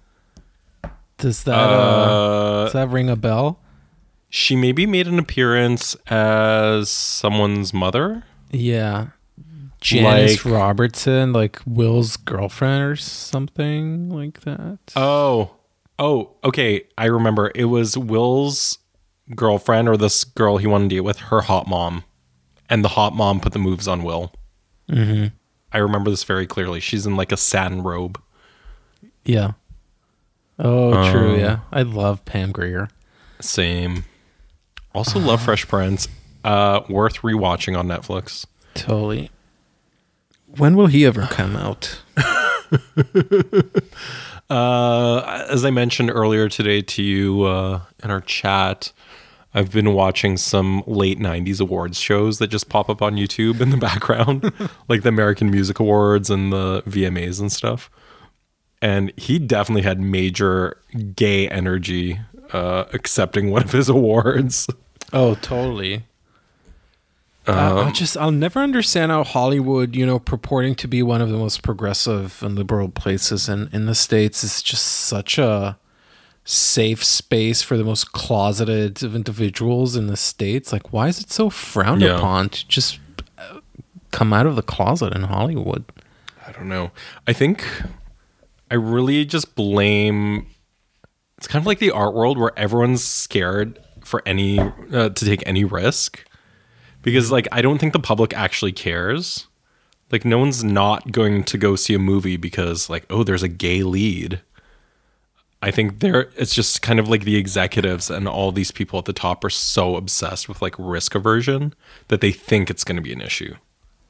Does 1.18 1.44
that 1.44 1.54
uh, 1.56 1.58
Uh, 1.58 2.64
does 2.66 2.74
that 2.74 2.90
ring 2.90 3.10
a 3.10 3.16
bell? 3.16 3.60
She 4.30 4.56
maybe 4.56 4.86
made 4.88 5.08
an 5.08 5.20
appearance 5.20 5.96
as 6.08 6.90
someone's 6.90 7.72
mother. 7.74 8.24
Yeah. 8.52 9.08
Janice 9.80 10.44
Like- 10.46 10.54
Robertson, 10.54 11.34
like 11.34 11.60
Will's 11.68 12.18
girlfriend 12.18 12.84
or 12.84 12.96
something 12.96 14.10
like 14.10 14.42
that. 14.42 14.80
Oh, 14.96 15.52
oh, 16.00 16.32
okay. 16.44 16.84
I 16.98 17.06
remember. 17.06 17.52
It 17.54 17.66
was 17.66 17.98
Will's 17.98 18.80
girlfriend 19.36 19.88
or 19.88 19.98
this 19.98 20.24
girl 20.24 20.58
he 20.58 20.68
wanted 20.68 20.90
to 20.90 20.96
date 20.96 21.02
with, 21.02 21.18
her 21.20 21.42
hot 21.42 21.68
mom, 21.68 22.04
and 22.70 22.84
the 22.84 22.90
hot 22.90 23.14
mom 23.14 23.40
put 23.40 23.54
the 23.54 23.60
moves 23.60 23.88
on 23.88 24.04
Will. 24.04 24.34
mm-hmm. 24.90 25.28
I 25.72 25.78
remember 25.80 26.12
this 26.12 26.24
very 26.24 26.46
clearly. 26.46 26.80
She's 26.80 27.08
in 27.08 27.16
like 27.16 27.32
a 27.32 27.38
satin 27.38 27.82
robe. 27.82 28.22
Yeah. 29.26 29.54
Oh, 30.60 31.10
true. 31.12 31.34
Um, 31.34 31.40
Yeah, 31.40 31.60
I 31.72 31.82
love 31.82 32.24
Pam 32.26 32.52
Grier. 32.52 32.90
Same. 33.40 34.04
Also 34.94 35.20
love 35.20 35.42
Fresh 35.46 35.68
Prince. 35.68 36.08
Uh, 36.44 36.82
worth 36.90 37.22
rewatching 37.22 37.76
on 37.78 37.88
Netflix. 37.88 38.46
Totally. 38.76 39.32
When 40.58 40.76
will 40.76 40.88
he 40.88 41.06
ever 41.06 41.26
come 41.28 41.56
out? 41.56 42.00
Uh, 44.50 45.46
as 45.50 45.64
I 45.66 45.72
mentioned 45.72 46.12
earlier 46.12 46.50
today 46.50 46.82
to 46.82 47.02
you 47.02 47.44
uh, 47.44 47.82
in 48.04 48.12
our 48.12 48.22
chat, 48.22 48.92
I've 49.54 49.72
been 49.72 49.94
watching 49.94 50.38
some 50.38 50.84
late 50.88 51.20
90s 51.20 51.62
awards 51.62 52.00
shows 52.00 52.40
that 52.40 52.48
just 52.48 52.70
pop 52.70 52.90
up 52.90 53.02
on 53.02 53.16
YouTube 53.16 53.62
in 53.62 53.70
the 53.70 53.78
background, 53.90 54.52
like 54.88 55.04
the 55.04 55.10
American 55.10 55.52
Music 55.52 55.80
Awards 55.80 56.30
and 56.30 56.52
the 56.52 56.82
VMAs 56.84 57.40
and 57.40 57.52
stuff. 57.52 57.90
And 58.82 59.14
he 59.16 59.40
definitely 59.40 59.84
had 59.84 60.00
major 60.00 60.78
gay 61.16 61.48
energy 61.48 62.20
uh, 62.52 62.86
accepting 62.94 63.50
one 63.50 63.64
of 63.64 63.72
his 63.72 63.90
awards. 63.90 64.68
Oh, 65.14 65.36
totally. 65.36 66.06
Uh, 67.46 67.86
I 67.88 67.92
just 67.92 68.16
I'll 68.16 68.32
never 68.32 68.60
understand 68.60 69.12
how 69.12 69.24
Hollywood, 69.26 69.98
you 69.98 70.06
know, 70.06 70.18
purporting 70.18 70.76
to 70.76 70.88
be 70.88 71.04
one 71.04 71.22
of 71.22 71.30
the 71.30 71.38
most 71.38 71.62
progressive 71.62 72.42
and 72.42 72.56
liberal 72.56 72.88
places 72.88 73.50
in 73.50 73.70
in 73.74 73.86
the 73.86 73.96
states, 73.96 74.46
is 74.46 74.62
just 74.62 74.86
such 74.86 75.38
a 75.38 75.78
safe 76.46 77.04
space 77.04 77.62
for 77.62 77.78
the 77.78 77.84
most 77.84 78.12
closeted 78.12 79.02
of 79.04 79.16
individuals 79.16 79.96
in 79.96 80.08
the 80.08 80.18
states. 80.18 80.74
Like, 80.74 80.92
why 80.92 81.08
is 81.08 81.20
it 81.20 81.32
so 81.32 81.50
frowned 81.50 82.02
Yeah. 82.02 82.18
upon 82.18 82.50
to 82.50 82.68
just 82.68 83.00
uh, 83.38 83.60
come 84.12 84.34
out 84.34 84.46
of 84.46 84.56
the 84.56 84.62
closet 84.62 85.14
in 85.14 85.24
Hollywood? 85.24 85.86
I 86.46 86.52
don't 86.52 86.68
know. 86.68 86.92
I 87.28 87.34
think 87.34 87.66
I 88.70 88.76
really 88.76 89.24
just 89.26 89.56
blame. 89.56 90.48
It's 91.38 91.48
kind 91.48 91.62
of 91.62 91.66
like 91.66 91.80
the 91.80 91.92
art 91.92 92.14
world 92.14 92.38
where 92.38 92.52
everyone's 92.58 93.04
scared 93.04 93.80
for 94.04 94.22
any 94.26 94.60
uh, 94.60 95.10
to 95.10 95.26
take 95.26 95.42
any 95.46 95.64
risk 95.64 96.26
because, 97.02 97.32
like, 97.32 97.48
I 97.52 97.62
don't 97.62 97.78
think 97.80 97.94
the 97.94 98.00
public 98.00 98.34
actually 98.34 98.72
cares. 98.74 99.48
Like, 100.12 100.26
no 100.26 100.38
one's 100.38 100.64
not 100.64 101.12
going 101.12 101.44
to 101.46 101.58
go 101.58 101.76
see 101.76 101.94
a 101.94 102.00
movie 102.00 102.38
because, 102.38 102.90
like, 102.90 103.06
oh, 103.10 103.24
there's 103.24 103.44
a 103.44 103.48
gay 103.48 103.84
lead. 103.84 104.42
I 105.64 105.72
think 105.72 106.00
there 106.00 106.30
it's 106.36 106.54
just 106.54 106.82
kind 106.82 107.00
of 107.00 107.08
like 107.08 107.24
the 107.24 107.38
executives 107.38 108.10
and 108.10 108.28
all 108.28 108.52
these 108.52 108.70
people 108.72 109.00
at 109.00 109.06
the 109.06 109.14
top 109.14 109.46
are 109.46 109.50
so 109.50 109.96
obsessed 109.96 110.50
with 110.50 110.62
like 110.62 110.76
risk 110.78 111.16
aversion 111.16 111.74
that 112.10 112.20
they 112.20 112.32
think 112.34 112.70
it's 112.70 112.84
going 112.84 112.98
to 112.98 113.02
be 113.02 113.14
an 113.14 113.22
issue. 113.22 113.56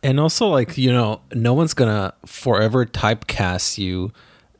And 0.01 0.19
also, 0.19 0.47
like, 0.47 0.77
you 0.79 0.91
know, 0.91 1.21
no 1.33 1.53
one's 1.53 1.73
gonna 1.75 2.13
forever 2.25 2.85
typecast 2.87 3.77
you 3.77 4.11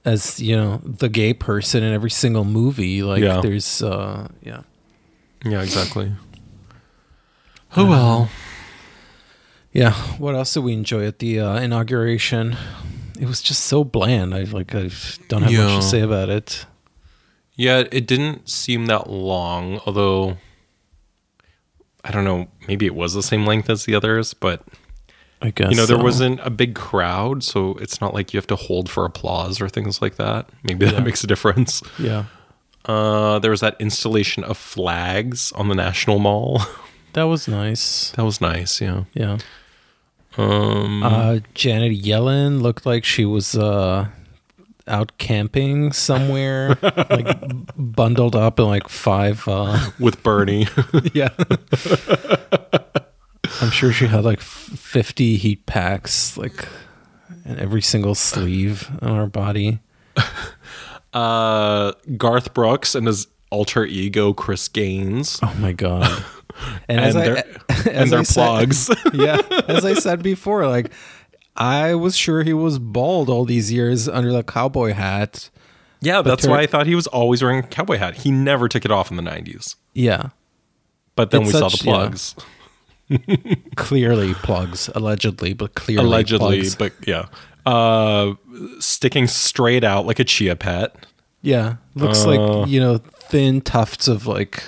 as, 0.05 0.39
you 0.39 0.55
know, 0.55 0.81
the 0.85 1.09
gay 1.09 1.33
person 1.33 1.81
in 1.83 1.93
every 1.93 2.12
single 2.12 2.45
movie. 2.45 3.01
Like, 3.01 3.23
Yeah. 3.23 3.41
there's, 3.41 3.81
uh, 3.81 4.27
yeah. 4.43 4.62
Yeah, 5.43 5.62
exactly. 5.63 6.12
Oh 7.75 7.89
well. 7.89 8.29
Yeah. 9.71 9.93
What 10.19 10.35
else 10.35 10.53
did 10.53 10.59
we 10.63 10.73
enjoy 10.73 11.07
at 11.07 11.17
the 11.17 11.39
uh, 11.39 11.55
inauguration? 11.59 12.55
It 13.19 13.25
was 13.25 13.41
just 13.41 13.63
so 13.65 13.83
bland. 13.83 14.35
I 14.35 14.43
like, 14.43 14.75
I 14.75 14.91
don't 15.27 15.41
have 15.41 15.51
much 15.51 15.81
to 15.81 15.81
say 15.81 16.01
about 16.01 16.29
it. 16.29 16.67
Yeah, 17.55 17.83
it 17.91 18.07
didn't 18.07 18.50
seem 18.50 18.88
that 18.88 19.10
long, 19.10 19.79
although 19.86 20.38
I 22.03 22.12
don't 22.12 22.25
know, 22.25 22.48
maybe 22.67 22.86
it 22.86 22.95
was 22.95 23.13
the 23.13 23.24
same 23.24 23.45
length 23.45 23.69
as 23.69 23.86
the 23.86 23.95
others, 23.95 24.33
but 24.33 24.63
I 25.41 25.51
guess 25.51 25.72
you 25.72 25.77
know, 25.77 25.86
there 25.86 25.98
so. 25.98 26.03
wasn't 26.03 26.39
a 26.43 26.50
big 26.50 26.74
crowd, 26.75 27.43
so 27.43 27.75
it's 27.75 28.01
not 28.01 28.13
like 28.13 28.33
you 28.33 28.38
have 28.38 28.48
to 28.48 28.55
hold 28.55 28.89
for 28.89 29.05
applause 29.05 29.62
or 29.62 29.69
things 29.69 30.01
like 30.01 30.15
that. 30.15 30.50
Maybe 30.63 30.86
that 30.86 31.03
makes 31.03 31.24
a 31.24 31.27
difference. 31.27 31.81
Yeah. 32.00 32.25
Uh, 32.86 33.39
there 33.39 33.51
was 33.51 33.62
that 33.62 33.77
installation 33.79 34.43
of 34.43 34.57
flags 34.57 35.51
on 35.53 35.67
the 35.69 35.75
National 35.75 36.19
Mall. 36.19 36.62
That 37.13 37.25
was 37.25 37.48
nice. 37.48 38.10
that 38.15 38.25
was 38.25 38.41
nice, 38.41 38.81
yeah. 38.81 39.03
Yeah. 39.13 39.38
Um, 40.36 41.03
Uh, 41.03 41.39
Janet 41.53 41.91
Yellen 42.01 42.60
looked 42.60 42.88
like 42.88 43.05
she 43.05 43.24
was 43.24 43.55
uh, 43.55 44.07
out 44.88 45.18
camping 45.18 45.92
somewhere, 45.94 46.78
like 46.82 47.38
bundled 47.78 48.36
up 48.36 48.60
in 48.60 48.66
like 48.66 48.90
five. 48.90 49.48
Uh, 49.48 49.92
with 50.00 50.22
Bernie. 50.24 50.68
yeah. 51.13 51.30
I'm 53.62 53.70
sure 53.72 53.92
she 53.92 54.08
had 54.08 54.24
like 54.24 54.42
50 54.42 55.38
heat 55.38 55.66
packs, 55.66 56.38
like 56.38 56.68
in 57.46 57.60
every 57.60 57.82
single 57.82 58.16
sleeve 58.16 58.90
on 59.02 59.16
her 59.16 59.28
body. 59.28 59.80
uh, 61.13 61.94
Garth 62.18 62.54
Brooks 62.54 62.96
and 62.96 63.08
his 63.08 63.28
alter 63.52 63.86
ego 63.86 64.34
Chris 64.34 64.68
Gaines. 64.68 65.40
Oh 65.44 65.54
my 65.60 65.72
god! 65.74 66.24
And, 66.88 67.00
And 67.00 67.16
their- 67.16 67.44
and 67.92 68.12
their 68.12 68.24
plugs. 68.24 68.90
yeah, 69.13 69.42
as 69.68 69.86
I 69.86 69.94
said 69.94 70.24
before, 70.24 70.68
like 70.68 70.92
I 71.55 71.93
was 71.95 72.15
sure 72.17 72.43
he 72.43 72.53
was 72.53 72.79
bald 72.79 73.29
all 73.29 73.45
these 73.45 73.72
years 73.72 74.07
under 74.10 74.31
the 74.31 74.43
cowboy 74.43 74.93
hat. 74.93 75.50
Yeah, 76.01 76.22
that's 76.22 76.43
tur- 76.43 76.50
why 76.50 76.62
I 76.62 76.65
thought 76.67 76.88
he 76.88 76.95
was 76.95 77.07
always 77.07 77.41
wearing 77.43 77.60
a 77.60 77.63
cowboy 77.67 77.98
hat. 77.98 78.15
He 78.15 78.31
never 78.31 78.67
took 78.67 78.83
it 78.86 78.91
off 78.91 79.10
in 79.12 79.17
the 79.17 79.24
90s. 79.24 79.75
Yeah, 79.93 80.29
But 81.15 81.29
then 81.31 81.43
It's 81.43 81.53
we 81.53 81.60
saw 81.60 81.69
the 81.69 81.77
plugs. 81.77 82.36
clearly 83.75 84.33
plugs, 84.36 84.89
allegedly, 84.95 85.53
but 85.53 85.75
clearly 85.75 86.05
Allegedly, 86.05 86.57
plugs. 86.62 86.75
but 86.75 86.93
yeah. 87.07 87.25
Uh, 87.65 88.33
sticking 88.79 89.27
straight 89.27 89.83
out 89.83 90.05
like 90.05 90.19
a 90.19 90.24
chia 90.24 90.55
pet. 90.55 90.95
Yeah, 91.41 91.75
looks 91.95 92.25
Uh. 92.25 92.29
like 92.36 92.69
you 92.69 92.79
know 92.79 92.98
thin 92.98 93.62
tufts 93.62 94.07
of 94.07 94.25
like 94.27 94.63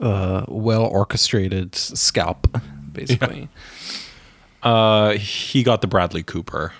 uh, 0.00 0.44
well 0.48 0.84
orchestrated 0.84 1.74
scalp, 1.74 2.46
basically. 2.92 3.48
Uh, 4.62 5.12
he 5.12 5.62
got 5.62 5.80
the 5.80 5.86
Bradley 5.86 6.22
Cooper, 6.22 6.72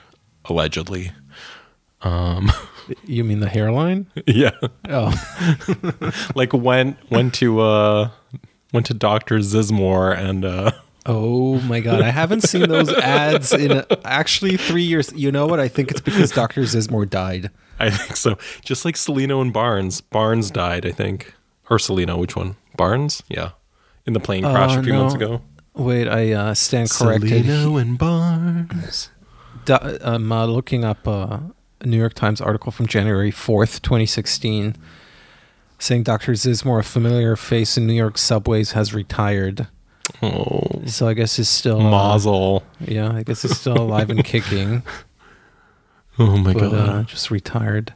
allegedly. 0.47 1.13
You 3.05 3.23
mean 3.23 3.39
the 3.41 3.49
hairline? 3.49 4.07
yeah. 4.27 4.51
Oh, 4.89 5.13
Like 6.35 6.53
went 6.53 6.97
went 7.11 7.35
to 7.35 7.61
uh 7.61 8.11
went 8.73 8.87
to 8.87 8.95
Dr. 8.95 9.39
Zizmor 9.39 10.17
and 10.17 10.45
uh 10.45 10.73
oh 11.07 11.61
my 11.61 11.79
god! 11.81 12.03
I 12.03 12.11
haven't 12.11 12.41
seen 12.43 12.69
those 12.69 12.93
ads 12.99 13.53
in 13.53 13.85
actually 14.05 14.57
three 14.57 14.83
years. 14.83 15.13
You 15.13 15.31
know 15.31 15.47
what? 15.47 15.61
I 15.61 15.69
think 15.69 15.91
it's 15.93 16.01
because 16.01 16.33
Doctor 16.33 16.63
Zizmor 16.63 17.09
died. 17.09 17.51
I 17.79 17.91
think 17.91 18.17
so. 18.17 18.37
Just 18.65 18.85
like 18.85 18.97
Cellino 18.97 19.41
and 19.41 19.52
Barnes. 19.52 20.00
Barnes 20.00 20.50
died, 20.50 20.85
I 20.85 20.91
think. 20.91 21.35
Or 21.71 21.76
Cellino, 21.78 22.19
which 22.19 22.35
one? 22.35 22.57
Barnes? 22.76 23.23
Yeah. 23.28 23.50
In 24.04 24.15
the 24.15 24.21
plane 24.21 24.43
crash 24.43 24.75
Uh, 24.76 24.81
a 24.81 24.83
few 24.83 24.93
no. 24.95 25.00
months 25.00 25.15
ago. 25.15 25.43
Wait, 25.75 26.09
I 26.09 26.33
uh, 26.33 26.54
stand 26.54 26.91
corrected. 26.91 27.47
and 27.49 27.97
Barnes. 27.99 29.11
Do- 29.65 29.99
I'm 30.02 30.30
uh, 30.33 30.47
looking 30.47 30.85
up 30.85 31.06
a 31.06 31.43
New 31.85 31.97
York 31.99 32.15
Times 32.15 32.41
article 32.41 32.73
from 32.73 32.87
January 32.87 33.30
4th, 33.30 33.80
2016, 33.83 34.76
saying 35.78 36.02
Dr. 36.02 36.33
Zizmor, 36.33 36.80
a 36.80 36.83
familiar 36.83 37.37
face 37.37 37.76
in 37.76 37.87
New 37.87 37.95
York 37.95 38.19
subways, 38.19 38.73
has 38.73 38.93
retired. 38.93 39.69
Oh. 40.23 40.83
So 40.87 41.06
I 41.09 41.15
guess 41.15 41.37
he's 41.37 41.49
still. 41.49 41.80
uh, 41.80 41.91
Mazel. 41.91 42.65
yeah, 42.80 43.13
I 43.13 43.23
guess 43.23 43.43
he's 43.43 43.56
still 43.56 43.78
alive 43.80 44.11
and 44.11 44.25
kicking, 44.25 44.83
Oh 46.19 46.37
my 46.37 46.52
but 46.52 46.71
god. 46.71 46.89
uh, 46.89 47.02
just 47.04 47.30
retired. 47.30 47.95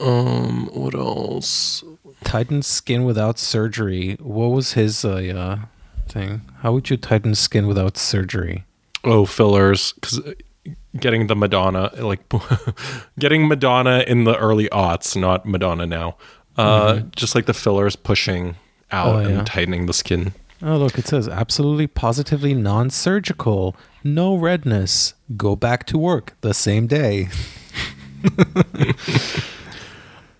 um 0.00 0.68
what 0.72 0.94
else? 0.94 1.84
Tighten 2.24 2.62
skin 2.62 3.04
without 3.04 3.38
surgery. 3.38 4.16
What 4.20 4.48
was 4.48 4.72
his 4.72 5.04
uh, 5.04 5.10
uh, 5.14 5.66
thing? 6.10 6.42
How 6.62 6.72
would 6.72 6.90
you 6.90 6.96
tighten 6.96 7.34
skin 7.34 7.66
without 7.66 7.96
surgery? 7.96 8.64
Oh, 9.04 9.24
fillers 9.24 9.94
cuz 10.02 10.20
getting 10.98 11.26
the 11.28 11.36
Madonna 11.36 11.90
like 11.98 12.20
getting 13.18 13.48
Madonna 13.48 14.04
in 14.06 14.24
the 14.24 14.36
early 14.36 14.68
aughts, 14.68 15.16
not 15.16 15.46
Madonna 15.46 15.86
now. 15.86 16.16
Uh 16.56 17.00
just 17.16 17.34
like 17.34 17.46
the 17.46 17.54
fillers 17.54 17.96
pushing 17.96 18.56
out 18.92 19.16
Oh, 19.16 19.20
yeah. 19.20 19.28
and 19.28 19.46
tightening 19.46 19.86
the 19.86 19.92
skin. 19.94 20.34
Oh, 20.62 20.76
look, 20.76 20.98
it 20.98 21.06
says 21.06 21.26
absolutely 21.28 21.86
positively 21.86 22.52
non 22.52 22.90
surgical. 22.90 23.74
No 24.04 24.34
redness. 24.34 25.14
Go 25.36 25.56
back 25.56 25.86
to 25.86 25.96
work 25.96 26.34
the 26.42 26.52
same 26.52 26.86
day. 26.86 27.28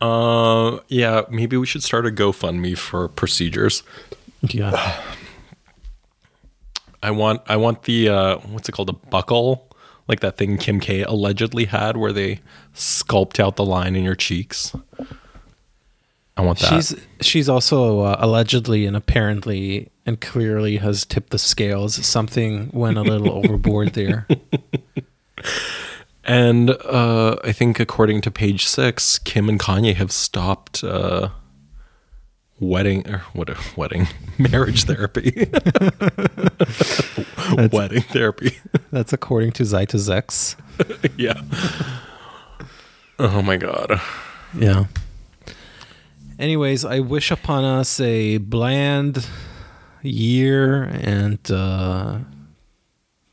Uh, 0.01 0.79
yeah, 0.89 1.23
maybe 1.31 1.59
we 1.59 1.67
should 1.67 1.83
start 1.83 2.07
a 2.07 2.11
GoFundMe 2.11 2.77
for 2.77 3.07
procedures. 3.09 3.83
Yeah. 4.43 4.99
I 7.03 7.11
want, 7.11 7.43
I 7.47 7.57
want 7.57 7.85
the 7.85 8.09
uh, 8.09 8.37
what's 8.39 8.69
it 8.69 8.73
called, 8.73 8.91
a 8.91 8.95
buckle, 8.95 9.69
like 10.09 10.21
that 10.21 10.37
thing 10.37 10.59
Kim 10.59 10.81
K 10.81 11.03
allegedly 11.03 11.67
had, 11.67 11.97
where 11.97 12.13
they 12.13 12.41
sculpt 12.75 13.41
out 13.41 13.57
the 13.57 13.65
line 13.65 13.97
in 13.97 14.05
your 14.05 14.15
cheeks. 14.15 14.75
I 16.37 16.43
want 16.43 16.59
that. 16.61 16.71
She's 16.71 16.95
she's 17.21 17.49
also 17.49 18.01
uh, 18.01 18.17
allegedly 18.19 18.87
and 18.87 18.97
apparently 18.97 19.91
and 20.07 20.21
clearly 20.21 20.79
has 20.79 21.05
tipped 21.05 21.31
the 21.31 21.39
scales. 21.39 21.95
Something 22.07 22.71
went 22.73 22.99
a 22.99 23.03
little 23.03 23.31
overboard 23.45 23.93
there. 23.93 24.27
and 26.25 26.71
uh, 26.71 27.37
I 27.45 27.53
think 27.53 27.79
according 27.79 28.23
to 28.23 28.31
page 28.31 28.67
six, 28.67 29.19
Kim 29.19 29.49
and 29.49 29.61
Kanye 29.61 29.95
have 29.95 30.11
stopped 30.13 30.83
uh, 30.83 31.29
wedding 32.61 33.09
or 33.11 33.19
what? 33.33 33.51
A 33.51 33.57
wedding 33.77 34.07
marriage 34.39 34.85
therapy, 34.85 35.49
wedding 37.73 38.03
therapy. 38.03 38.59
That's 38.93 39.13
according 39.13 39.53
to 39.53 39.63
Zytozex. 39.65 40.57
yeah. 41.17 41.43
Oh 43.19 43.43
my 43.43 43.57
god. 43.57 44.01
Yeah. 44.57 44.85
Anyways, 46.39 46.85
I 46.85 47.01
wish 47.01 47.31
upon 47.31 47.65
us 47.65 48.01
a 48.01 48.39
bland 48.39 49.27
year 50.03 50.85
and 50.85 51.39
uh, 51.51 52.19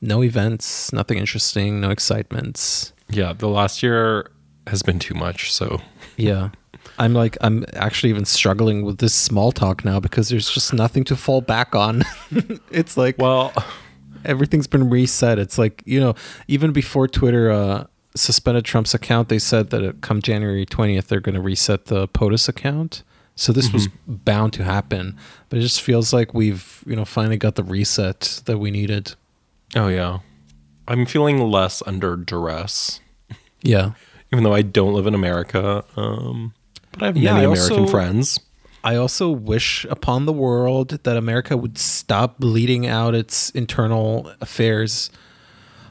no 0.01 0.23
events, 0.23 0.91
nothing 0.91 1.17
interesting, 1.17 1.79
no 1.79 1.89
excitements. 1.89 2.91
Yeah, 3.09 3.31
the 3.31 3.47
last 3.47 3.81
year 3.81 4.29
has 4.67 4.83
been 4.83 4.99
too 4.99 5.13
much. 5.13 5.53
So 5.53 5.81
Yeah. 6.17 6.49
I'm 6.99 7.13
like 7.13 7.37
I'm 7.41 7.65
actually 7.73 8.09
even 8.09 8.25
struggling 8.25 8.83
with 8.83 8.97
this 8.99 9.13
small 9.13 9.51
talk 9.51 9.85
now 9.85 9.99
because 9.99 10.29
there's 10.29 10.49
just 10.49 10.73
nothing 10.73 11.03
to 11.05 11.15
fall 11.15 11.41
back 11.41 11.75
on. 11.75 12.03
it's 12.71 12.97
like 12.97 13.17
well, 13.17 13.53
everything's 14.25 14.67
been 14.67 14.89
reset. 14.89 15.37
It's 15.39 15.57
like, 15.57 15.83
you 15.85 15.99
know, 15.99 16.15
even 16.47 16.71
before 16.71 17.07
Twitter 17.07 17.51
uh 17.51 17.85
suspended 18.15 18.65
Trump's 18.65 18.93
account, 18.93 19.29
they 19.29 19.37
said 19.39 19.69
that 19.69 19.83
it, 19.83 20.01
come 20.01 20.21
January 20.21 20.65
20th 20.65 21.05
they're 21.05 21.19
going 21.19 21.35
to 21.35 21.41
reset 21.41 21.85
the 21.85 22.07
POTUS 22.07 22.49
account. 22.49 23.03
So 23.35 23.53
this 23.53 23.71
was 23.71 23.87
bound 24.07 24.53
to 24.53 24.63
happen, 24.63 25.15
but 25.49 25.59
it 25.59 25.61
just 25.61 25.79
feels 25.83 26.11
like 26.11 26.33
we've, 26.33 26.83
you 26.87 26.95
know, 26.95 27.05
finally 27.05 27.37
got 27.37 27.53
the 27.53 27.63
reset 27.63 28.41
that 28.45 28.57
we 28.57 28.71
needed. 28.71 29.13
oh 29.75 29.89
yeah, 29.89 30.19
I'm 30.87 31.05
feeling 31.05 31.39
less 31.39 31.83
under 31.85 32.15
duress, 32.15 32.99
Yeah. 33.61 33.91
Even 34.31 34.43
though 34.43 34.53
I 34.53 34.61
don't 34.61 34.93
live 34.93 35.07
in 35.07 35.13
America. 35.15 35.83
Um, 35.95 36.53
but 36.91 37.03
I 37.03 37.05
have 37.07 37.17
Yeah, 37.17 37.33
many 37.33 37.45
I 37.45 37.49
American 37.51 37.79
also- 37.79 37.91
friends. 37.91 38.39
I 38.83 38.95
also 38.95 39.29
wish 39.29 39.85
upon 39.89 40.25
the 40.25 40.31
world 40.33 40.89
that 41.03 41.17
America 41.17 41.57
would 41.57 41.77
stop 41.77 42.39
bleeding 42.39 42.87
out 42.87 43.15
its 43.15 43.49
internal 43.49 44.31
affairs 44.39 45.09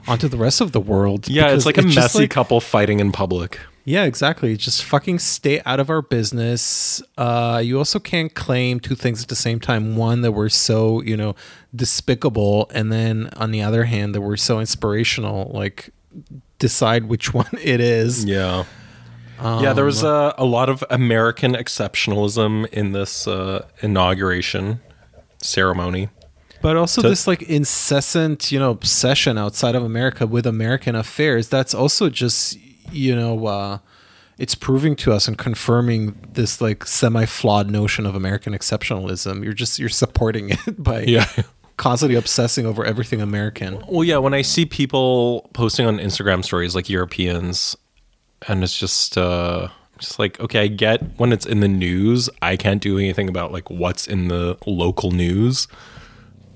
onto 0.09 0.29
the 0.29 0.37
rest 0.39 0.61
of 0.61 0.73
the 0.73 0.81
world. 0.81 1.29
Yeah, 1.29 1.49
it's 1.53 1.67
like 1.67 1.77
a 1.79 1.83
messy 1.83 2.21
like- 2.21 2.31
couple 2.31 2.61
fighting 2.61 3.01
in 3.01 3.13
public. 3.13 3.59
Yeah, 3.85 4.05
exactly. 4.05 4.57
Just 4.57 4.83
fucking 4.83 5.19
stay 5.21 5.61
out 5.65 5.79
of 5.79 5.91
our 5.91 6.03
business. 6.03 7.03
Uh, 7.19 7.61
you 7.63 7.79
also 7.79 8.01
can't 8.01 8.35
claim 8.35 8.81
two 8.81 8.95
things 8.97 9.23
at 9.23 9.29
the 9.29 9.37
same 9.37 9.61
time. 9.61 9.95
One 9.97 10.23
that 10.23 10.33
we're 10.33 10.49
so 10.49 11.03
you 11.03 11.17
know 11.17 11.35
despicable, 11.75 12.69
and 12.75 12.91
then 12.91 13.29
on 13.37 13.51
the 13.53 13.63
other 13.63 13.85
hand 13.85 14.15
that 14.15 14.23
we're 14.23 14.37
so 14.39 14.59
inspirational. 14.59 15.51
Like, 15.55 15.91
decide 16.59 17.07
which 17.07 17.33
one 17.43 17.49
it 17.63 17.81
is. 17.81 18.25
Yeah. 18.25 18.65
yeah, 19.43 19.73
there 19.73 19.85
was 19.85 20.03
uh, 20.03 20.33
a 20.39 20.45
lot 20.45 20.69
of 20.69 20.83
American 20.91 21.53
exceptionalism 21.55 22.67
in 22.73 22.93
this 22.93 23.27
uh, 23.29 23.67
inauguration 23.83 24.81
ceremony. 25.43 26.09
But 26.63 26.77
also 26.77 27.03
So- 27.03 27.09
this 27.11 27.27
like 27.27 27.43
incessant, 27.43 28.51
you 28.51 28.59
know, 28.59 28.71
obsession 28.71 29.39
outside 29.39 29.75
of 29.75 29.83
America 29.85 30.27
with 30.27 30.47
American 30.47 30.95
affairs. 30.95 31.49
That's 31.49 31.75
also 31.75 32.09
just, 32.09 32.59
you 32.91 33.15
know, 33.15 33.47
uh, 33.47 33.79
it's 34.39 34.55
proving 34.55 34.97
to 34.97 35.13
us 35.13 35.29
and 35.29 35.37
confirming 35.39 36.15
this 36.33 36.61
like 36.61 36.85
semi-flawed 36.87 37.71
notion 37.71 38.05
of 38.07 38.15
American 38.15 38.53
exceptionalism. 38.55 39.45
You're 39.45 39.53
just 39.55 39.79
you're 39.79 39.89
supporting 39.89 40.51
it 40.67 40.83
by 40.83 41.03
Yeah. 41.03 41.27
Constantly 41.77 42.17
obsessing 42.17 42.67
over 42.67 42.85
everything 42.85 43.21
American. 43.21 43.83
Well, 43.89 44.05
yeah, 44.05 44.19
when 44.19 44.35
I 44.35 44.43
see 44.43 44.67
people 44.67 45.51
posting 45.53 45.87
on 45.87 45.99
Instagram 45.99 46.45
stories 46.45 46.75
like 46.75 46.89
Europeans, 46.89 47.77
and 48.49 48.63
it's 48.63 48.79
just 48.79 49.17
uh 49.17 49.69
just 49.99 50.19
like 50.19 50.39
okay, 50.41 50.61
I 50.61 50.67
get 50.69 51.19
when 51.19 51.33
it's 51.33 51.47
in 51.47 51.61
the 51.61 51.69
news, 51.69 52.29
I 52.43 52.57
can't 52.57 52.81
do 52.81 52.99
anything 52.99 53.29
about 53.29 53.53
like 53.53 53.71
what's 53.71 54.07
in 54.07 54.29
the 54.29 54.59
local 54.67 55.11
news, 55.11 55.69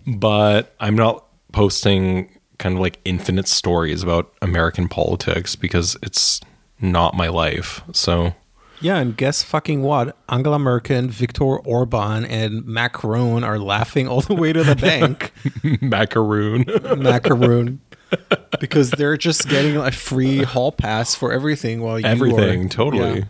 but 0.07 0.75
I'm 0.81 0.97
not 0.97 1.25
posting 1.53 2.31
kind 2.59 2.75
of 2.75 2.81
like 2.81 3.01
infinite 3.05 3.49
stories 3.49 4.03
about 4.03 4.33
American 4.43 4.89
politics 4.89 5.57
because 5.57 5.97
it's 6.03 6.41
not 6.81 7.15
my 7.15 7.29
life. 7.29 7.83
So 7.93 8.35
Yeah, 8.81 8.97
and 8.97 9.17
guess 9.17 9.43
fucking 9.43 9.83
what? 9.83 10.17
Angela 10.29 10.59
Merkel, 10.59 11.09
Viktor 11.09 11.59
Orban, 11.59 12.25
and 12.25 12.65
Macron 12.65 13.45
are 13.45 13.59
laughing 13.59 14.09
all 14.09 14.23
the 14.23 14.35
way 14.35 14.53
to 14.53 14.65
the 14.65 14.75
bank. 14.77 15.33
macaroon. 15.83 16.65
macaroon 16.97 17.81
because 18.61 18.91
they're 18.93 19.17
just 19.17 19.49
getting 19.49 19.77
a 19.77 19.93
free 19.93 20.43
hall 20.43 20.73
pass 20.73 21.15
for 21.15 21.33
everything 21.33 21.81
while 21.83 21.99
you 22.01 22.07
Everything, 22.07 22.67
are, 22.67 22.69
totally. 22.69 23.19
Yeah. 23.21 23.25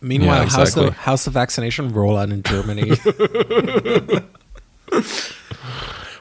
Meanwhile, 0.00 0.44
Yeah, 0.44 0.50
how's 0.50 0.74
the 0.74 0.90
how's 0.92 1.24
the 1.24 1.30
vaccination 1.30 1.92
rollout 1.92 2.32
in 2.32 2.42
Germany? 2.42 2.92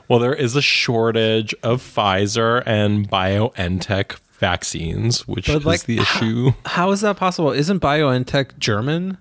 Well, 0.10 0.20
there 0.20 0.34
is 0.34 0.56
a 0.56 0.62
shortage 0.62 1.56
of 1.64 1.82
Pfizer 1.82 2.62
and 2.66 3.10
BioNTech 3.10 4.18
vaccines, 4.44 5.26
which 5.26 5.48
But, 5.48 5.60
is 5.60 5.66
like, 5.66 5.84
the 5.84 6.00
issue. 6.00 6.52
How 6.66 6.92
is 6.92 7.00
that 7.00 7.16
possible? 7.16 7.52
Isn't 7.52 7.80
BioNTech 7.80 8.58
German? 8.60 9.18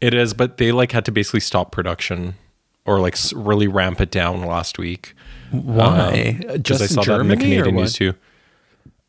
It 0.00 0.14
is, 0.14 0.34
but 0.34 0.58
they 0.58 0.70
like 0.70 0.92
had 0.92 1.04
to 1.06 1.10
basically 1.10 1.40
stop 1.40 1.72
production 1.72 2.36
or 2.84 3.00
like 3.00 3.16
really 3.34 3.66
ramp 3.66 4.00
it 4.00 4.12
down 4.12 4.42
last 4.42 4.78
week. 4.78 5.14
Why? 5.50 6.38
Because 6.38 6.60
Just 6.60 6.82
I 6.82 6.86
saw 6.86 7.02
Germany 7.02 7.28
that 7.28 7.32
in 7.32 7.38
the 7.50 7.56
Canadian 7.56 7.74
news 7.74 7.94
too. 7.94 8.14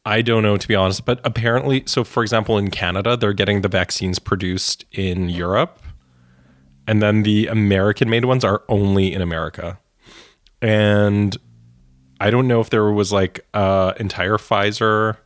I 0.06 0.24
don't 0.24 0.42
know 0.42 0.58
to 0.58 0.68
be 0.68 0.74
honest, 0.74 1.06
but 1.06 1.20
apparently, 1.24 1.84
so 1.86 2.04
for 2.04 2.24
example, 2.24 2.58
in 2.58 2.72
Canada, 2.72 3.16
they're 3.16 3.32
getting 3.32 3.62
the 3.62 3.70
vaccines 3.70 4.18
produced 4.18 4.86
in 4.92 5.30
Europe, 5.30 5.84
and 6.88 7.00
then 7.00 7.22
the 7.22 7.46
American-made 7.46 8.26
ones 8.26 8.44
are 8.44 8.63
only 8.70 9.13
in 9.13 9.22
America. 9.22 9.80
And 10.63 11.38
I 12.20 12.32
don't 12.32 12.48
know 12.48 12.60
if 12.60 12.72
there 12.72 12.92
was 12.92 13.12
like 13.13 13.46
uh 13.54 13.94
entire 14.00 14.38
Pfizer 14.38 15.18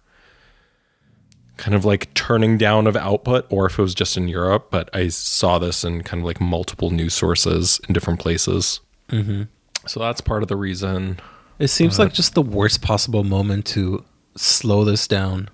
kind 1.58 1.76
of 1.76 1.86
like 1.86 2.14
turning 2.14 2.58
down 2.58 2.88
of 2.88 2.96
output 2.96 3.46
or 3.50 3.66
if 3.66 3.78
it 3.78 3.82
was 3.82 3.96
just 3.96 4.16
in 4.16 4.28
Europe, 4.28 4.68
but 4.70 4.90
I 4.94 5.10
saw 5.10 5.60
this 5.60 5.84
in 5.84 6.04
kind 6.04 6.22
of 6.22 6.26
like 6.26 6.40
multiple 6.40 6.92
news 6.92 7.14
sources 7.14 7.82
in 7.88 7.94
different 7.94 8.20
places. 8.20 8.80
Mm-hmm. 9.10 9.44
So 9.88 10.00
that's 10.00 10.22
part 10.22 10.44
of 10.44 10.50
the 10.50 10.56
reason. 10.56 11.20
It 11.60 11.70
seems 11.70 11.98
like 11.98 12.14
just 12.14 12.36
the 12.36 12.42
worst 12.42 12.82
possible 12.82 13.24
moment 13.24 13.66
to 13.68 14.06
slow 14.36 14.84
this 14.84 15.08
down. 15.08 15.50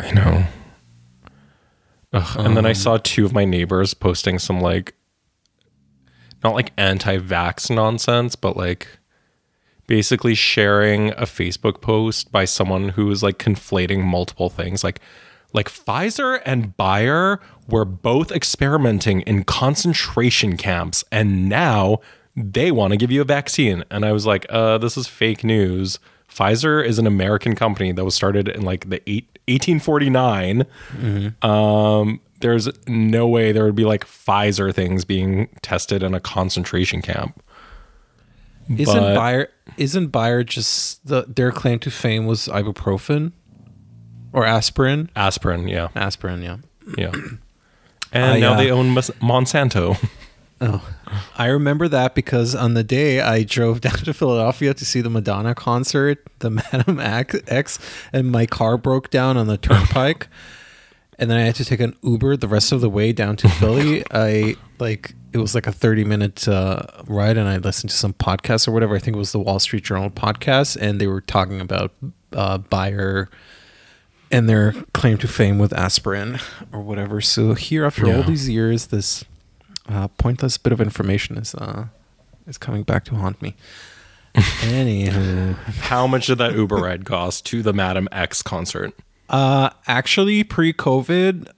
I 0.00 0.10
know. 0.12 0.44
Ugh, 2.14 2.36
and 2.38 2.56
then 2.56 2.66
I 2.66 2.72
saw 2.72 2.98
two 3.02 3.24
of 3.24 3.32
my 3.32 3.44
neighbors 3.44 3.94
posting 3.94 4.38
some 4.38 4.60
like, 4.60 4.94
not 6.42 6.54
like 6.54 6.72
anti 6.76 7.18
vax 7.18 7.74
nonsense, 7.74 8.36
but 8.36 8.56
like 8.56 8.88
basically 9.86 10.34
sharing 10.34 11.10
a 11.10 11.22
Facebook 11.22 11.80
post 11.80 12.32
by 12.32 12.44
someone 12.44 12.90
who 12.90 13.06
was 13.06 13.22
like 13.22 13.38
conflating 13.38 14.02
multiple 14.02 14.48
things. 14.48 14.82
Like, 14.84 15.00
like 15.52 15.68
Pfizer 15.68 16.40
and 16.46 16.76
Bayer 16.76 17.40
were 17.68 17.84
both 17.84 18.32
experimenting 18.32 19.20
in 19.22 19.44
concentration 19.44 20.56
camps, 20.56 21.04
and 21.12 21.48
now 21.48 22.00
they 22.34 22.72
want 22.72 22.92
to 22.92 22.96
give 22.96 23.10
you 23.10 23.20
a 23.20 23.24
vaccine. 23.24 23.84
And 23.90 24.04
I 24.04 24.12
was 24.12 24.24
like, 24.26 24.46
uh, 24.48 24.78
this 24.78 24.96
is 24.96 25.06
fake 25.06 25.44
news. 25.44 25.98
Pfizer 26.30 26.84
is 26.84 26.98
an 26.98 27.06
American 27.06 27.54
company 27.54 27.92
that 27.92 28.04
was 28.04 28.14
started 28.14 28.48
in 28.48 28.62
like 28.62 28.88
the 28.88 29.02
eight, 29.06 29.26
1849. 29.48 30.64
Um, 31.42 32.20
there's 32.40 32.68
no 32.88 33.28
way 33.28 33.52
there 33.52 33.64
would 33.64 33.74
be 33.76 33.84
like 33.84 34.06
Pfizer 34.06 34.74
things 34.74 35.04
being 35.04 35.48
tested 35.62 36.02
in 36.02 36.14
a 36.14 36.20
concentration 36.20 37.02
camp. 37.02 37.42
Isn't 38.68 38.94
But- 38.94 39.14
Bayer 39.14 39.48
isn't 39.76 40.08
Bayer 40.08 40.44
just 40.44 41.06
the 41.06 41.24
their 41.28 41.50
claim 41.52 41.78
to 41.80 41.90
fame 41.90 42.26
was 42.26 42.48
ibuprofen 42.48 43.32
or 44.32 44.44
aspirin? 44.46 45.10
Aspirin, 45.16 45.68
yeah, 45.68 45.88
Aspirin, 45.94 46.42
yeah. 46.42 46.56
yeah. 46.96 47.12
And 48.14 48.24
I, 48.32 48.40
now 48.40 48.52
uh, 48.52 48.56
they 48.58 48.70
own 48.70 48.94
Monsanto. 48.94 49.96
Oh, 50.64 50.80
I 51.36 51.46
remember 51.46 51.88
that 51.88 52.14
because 52.14 52.54
on 52.54 52.74
the 52.74 52.84
day 52.84 53.20
I 53.20 53.42
drove 53.42 53.80
down 53.86 53.94
to 53.94 54.14
Philadelphia 54.14 54.72
to 54.72 54.84
see 54.84 55.00
the 55.00 55.10
Madonna 55.10 55.56
concert, 55.56 56.24
the 56.38 56.50
Madame 56.72 57.00
X 57.00 57.80
and 58.12 58.30
my 58.30 58.46
car 58.46 58.78
broke 58.78 59.10
down 59.10 59.36
on 59.36 59.48
the 59.48 59.56
turnpike. 59.58 60.28
And 61.22 61.30
then 61.30 61.38
I 61.38 61.42
had 61.42 61.54
to 61.54 61.64
take 61.64 61.78
an 61.78 61.94
Uber 62.02 62.36
the 62.36 62.48
rest 62.48 62.72
of 62.72 62.80
the 62.80 62.90
way 62.90 63.12
down 63.12 63.36
to 63.36 63.48
Philly. 63.48 64.02
I 64.10 64.56
like 64.80 65.14
it 65.32 65.38
was 65.38 65.54
like 65.54 65.68
a 65.68 65.72
30 65.72 66.02
minute 66.02 66.48
uh, 66.48 66.82
ride 67.06 67.36
and 67.36 67.48
I 67.48 67.58
listened 67.58 67.90
to 67.90 67.96
some 67.96 68.12
podcast 68.12 68.66
or 68.66 68.72
whatever. 68.72 68.96
I 68.96 68.98
think 68.98 69.14
it 69.14 69.20
was 69.20 69.30
the 69.30 69.38
Wall 69.38 69.60
Street 69.60 69.84
Journal 69.84 70.10
podcast 70.10 70.76
and 70.80 71.00
they 71.00 71.06
were 71.06 71.20
talking 71.20 71.60
about 71.60 71.92
uh, 72.32 72.58
Bayer 72.58 73.30
and 74.32 74.48
their 74.48 74.72
claim 74.94 75.16
to 75.18 75.28
fame 75.28 75.60
with 75.60 75.72
aspirin 75.72 76.40
or 76.72 76.80
whatever. 76.80 77.20
So 77.20 77.54
here 77.54 77.84
after 77.84 78.12
all 78.12 78.24
these 78.24 78.48
years 78.48 78.88
this 78.88 79.24
uh, 79.88 80.08
pointless 80.08 80.58
bit 80.58 80.72
of 80.72 80.80
information 80.80 81.38
is 81.38 81.54
uh, 81.54 81.86
is 82.48 82.58
coming 82.58 82.82
back 82.82 83.04
to 83.04 83.14
haunt 83.14 83.40
me. 83.40 83.54
Anywho, 84.34 85.54
How 85.54 86.08
much 86.08 86.26
did 86.26 86.38
that 86.38 86.56
Uber 86.56 86.78
ride 86.78 87.04
cost 87.04 87.46
to 87.46 87.62
the 87.62 87.72
Madame 87.72 88.08
X 88.10 88.42
concert? 88.42 88.92
Uh, 89.32 89.70
actually, 89.86 90.44
pre-COVID, 90.44 91.48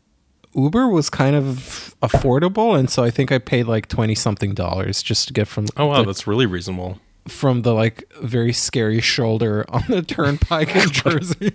Uber 0.54 0.88
was 0.88 1.10
kind 1.10 1.34
of 1.36 1.94
affordable, 2.02 2.78
and 2.78 2.88
so 2.88 3.02
I 3.02 3.10
think 3.10 3.32
I 3.32 3.38
paid 3.38 3.66
like 3.66 3.88
twenty 3.88 4.14
something 4.14 4.54
dollars 4.54 5.02
just 5.02 5.26
to 5.28 5.34
get 5.34 5.48
from 5.48 5.66
Oh 5.76 5.86
wow, 5.86 5.98
the, 5.98 6.04
that's 6.06 6.26
really 6.26 6.46
reasonable. 6.46 7.00
from 7.26 7.62
the 7.62 7.74
like 7.74 8.04
very 8.22 8.52
scary 8.52 9.00
shoulder 9.00 9.64
on 9.68 9.82
the 9.88 10.02
turnpike 10.02 10.74
in 10.76 10.88
Jersey 10.92 11.52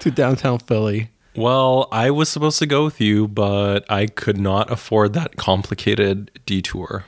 to 0.00 0.10
downtown 0.10 0.58
Philly. 0.58 1.10
Well, 1.36 1.86
I 1.92 2.10
was 2.10 2.28
supposed 2.28 2.58
to 2.58 2.66
go 2.66 2.84
with 2.84 3.00
you, 3.00 3.28
but 3.28 3.88
I 3.88 4.06
could 4.06 4.38
not 4.38 4.72
afford 4.72 5.12
that 5.12 5.36
complicated 5.36 6.32
detour. 6.46 7.04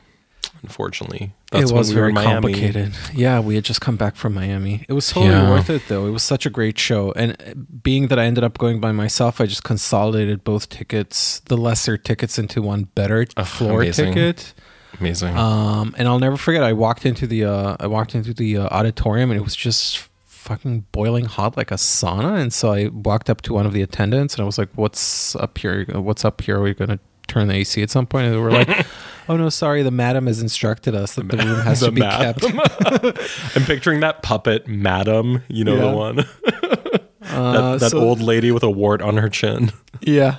Unfortunately, 0.62 1.32
it 1.52 1.70
was 1.72 1.88
we 1.88 1.94
very 1.94 2.12
complicated. 2.12 2.92
Yeah, 3.14 3.40
we 3.40 3.54
had 3.54 3.64
just 3.64 3.80
come 3.80 3.96
back 3.96 4.14
from 4.16 4.34
Miami. 4.34 4.84
It 4.88 4.92
was 4.92 5.08
totally 5.08 5.32
Yeah. 5.32 5.48
worth 5.50 5.70
it, 5.70 5.82
though. 5.88 6.06
It 6.06 6.10
was 6.10 6.22
such 6.22 6.44
a 6.46 6.50
great 6.50 6.78
show, 6.78 7.12
and 7.16 7.32
uh, 7.32 7.54
being 7.82 8.08
that 8.08 8.18
I 8.18 8.24
ended 8.26 8.44
up 8.44 8.58
going 8.58 8.80
by 8.80 8.92
myself, 8.92 9.40
I 9.40 9.46
just 9.46 9.64
consolidated 9.64 10.44
both 10.44 10.68
tickets, 10.68 11.40
the 11.46 11.56
lesser 11.56 11.96
tickets, 11.96 12.38
into 12.38 12.60
one 12.62 12.84
better 12.94 13.24
floor 13.44 13.82
amazing. 13.82 14.12
ticket. 14.14 14.54
Amazing. 14.98 15.36
Um, 15.36 15.94
and 15.96 16.06
I'll 16.08 16.18
never 16.18 16.36
forget. 16.36 16.62
I 16.62 16.72
walked 16.74 17.06
into 17.06 17.26
the 17.26 17.44
uh, 17.46 17.76
I 17.80 17.86
walked 17.86 18.14
into 18.14 18.34
the 18.34 18.58
uh, 18.58 18.66
auditorium, 18.68 19.30
and 19.30 19.40
it 19.40 19.42
was 19.44 19.56
just 19.56 19.98
fucking 20.26 20.84
boiling 20.92 21.24
hot 21.26 21.56
like 21.56 21.70
a 21.70 21.74
sauna. 21.76 22.38
And 22.40 22.52
so 22.52 22.72
I 22.72 22.88
walked 22.88 23.30
up 23.30 23.40
to 23.42 23.54
one 23.54 23.64
of 23.66 23.72
the 23.72 23.82
attendants, 23.82 24.34
and 24.34 24.42
I 24.42 24.44
was 24.44 24.58
like, 24.58 24.68
"What's 24.74 25.34
up 25.36 25.56
here? 25.58 25.84
What's 25.92 26.24
up 26.24 26.40
here? 26.42 26.58
Are 26.58 26.62
we 26.62 26.74
gonna 26.74 26.98
turn 27.28 27.48
the 27.48 27.54
AC 27.54 27.80
at 27.82 27.88
some 27.90 28.06
point?" 28.06 28.26
And 28.26 28.34
they 28.34 28.38
were 28.38 28.50
like, 28.50 28.68
"Oh 29.30 29.36
no, 29.36 29.48
sorry. 29.48 29.82
The 29.82 29.90
madam 29.90 30.26
has 30.26 30.40
instructed 30.42 30.94
us 30.94 31.14
that 31.14 31.28
the 31.28 31.36
room 31.36 31.60
has 31.60 31.80
The 31.80 31.86
to 31.86 31.92
be 31.92 32.00
kept." 32.00 32.44
I'm 33.56 33.64
picturing 33.64 34.00
that 34.00 34.22
puppet, 34.22 34.66
Madam. 34.68 35.42
You 35.48 35.64
know 35.64 35.76
Yeah. 35.76 35.90
the 35.90 35.96
one. 35.96 36.24
Uh, 37.22 37.52
that 37.52 37.80
that 37.80 37.90
so- 37.92 38.00
old 38.00 38.20
lady 38.20 38.50
with 38.50 38.64
a 38.64 38.70
wart 38.70 39.00
on 39.00 39.16
her 39.18 39.28
chin. 39.28 39.70
Yeah. 40.00 40.38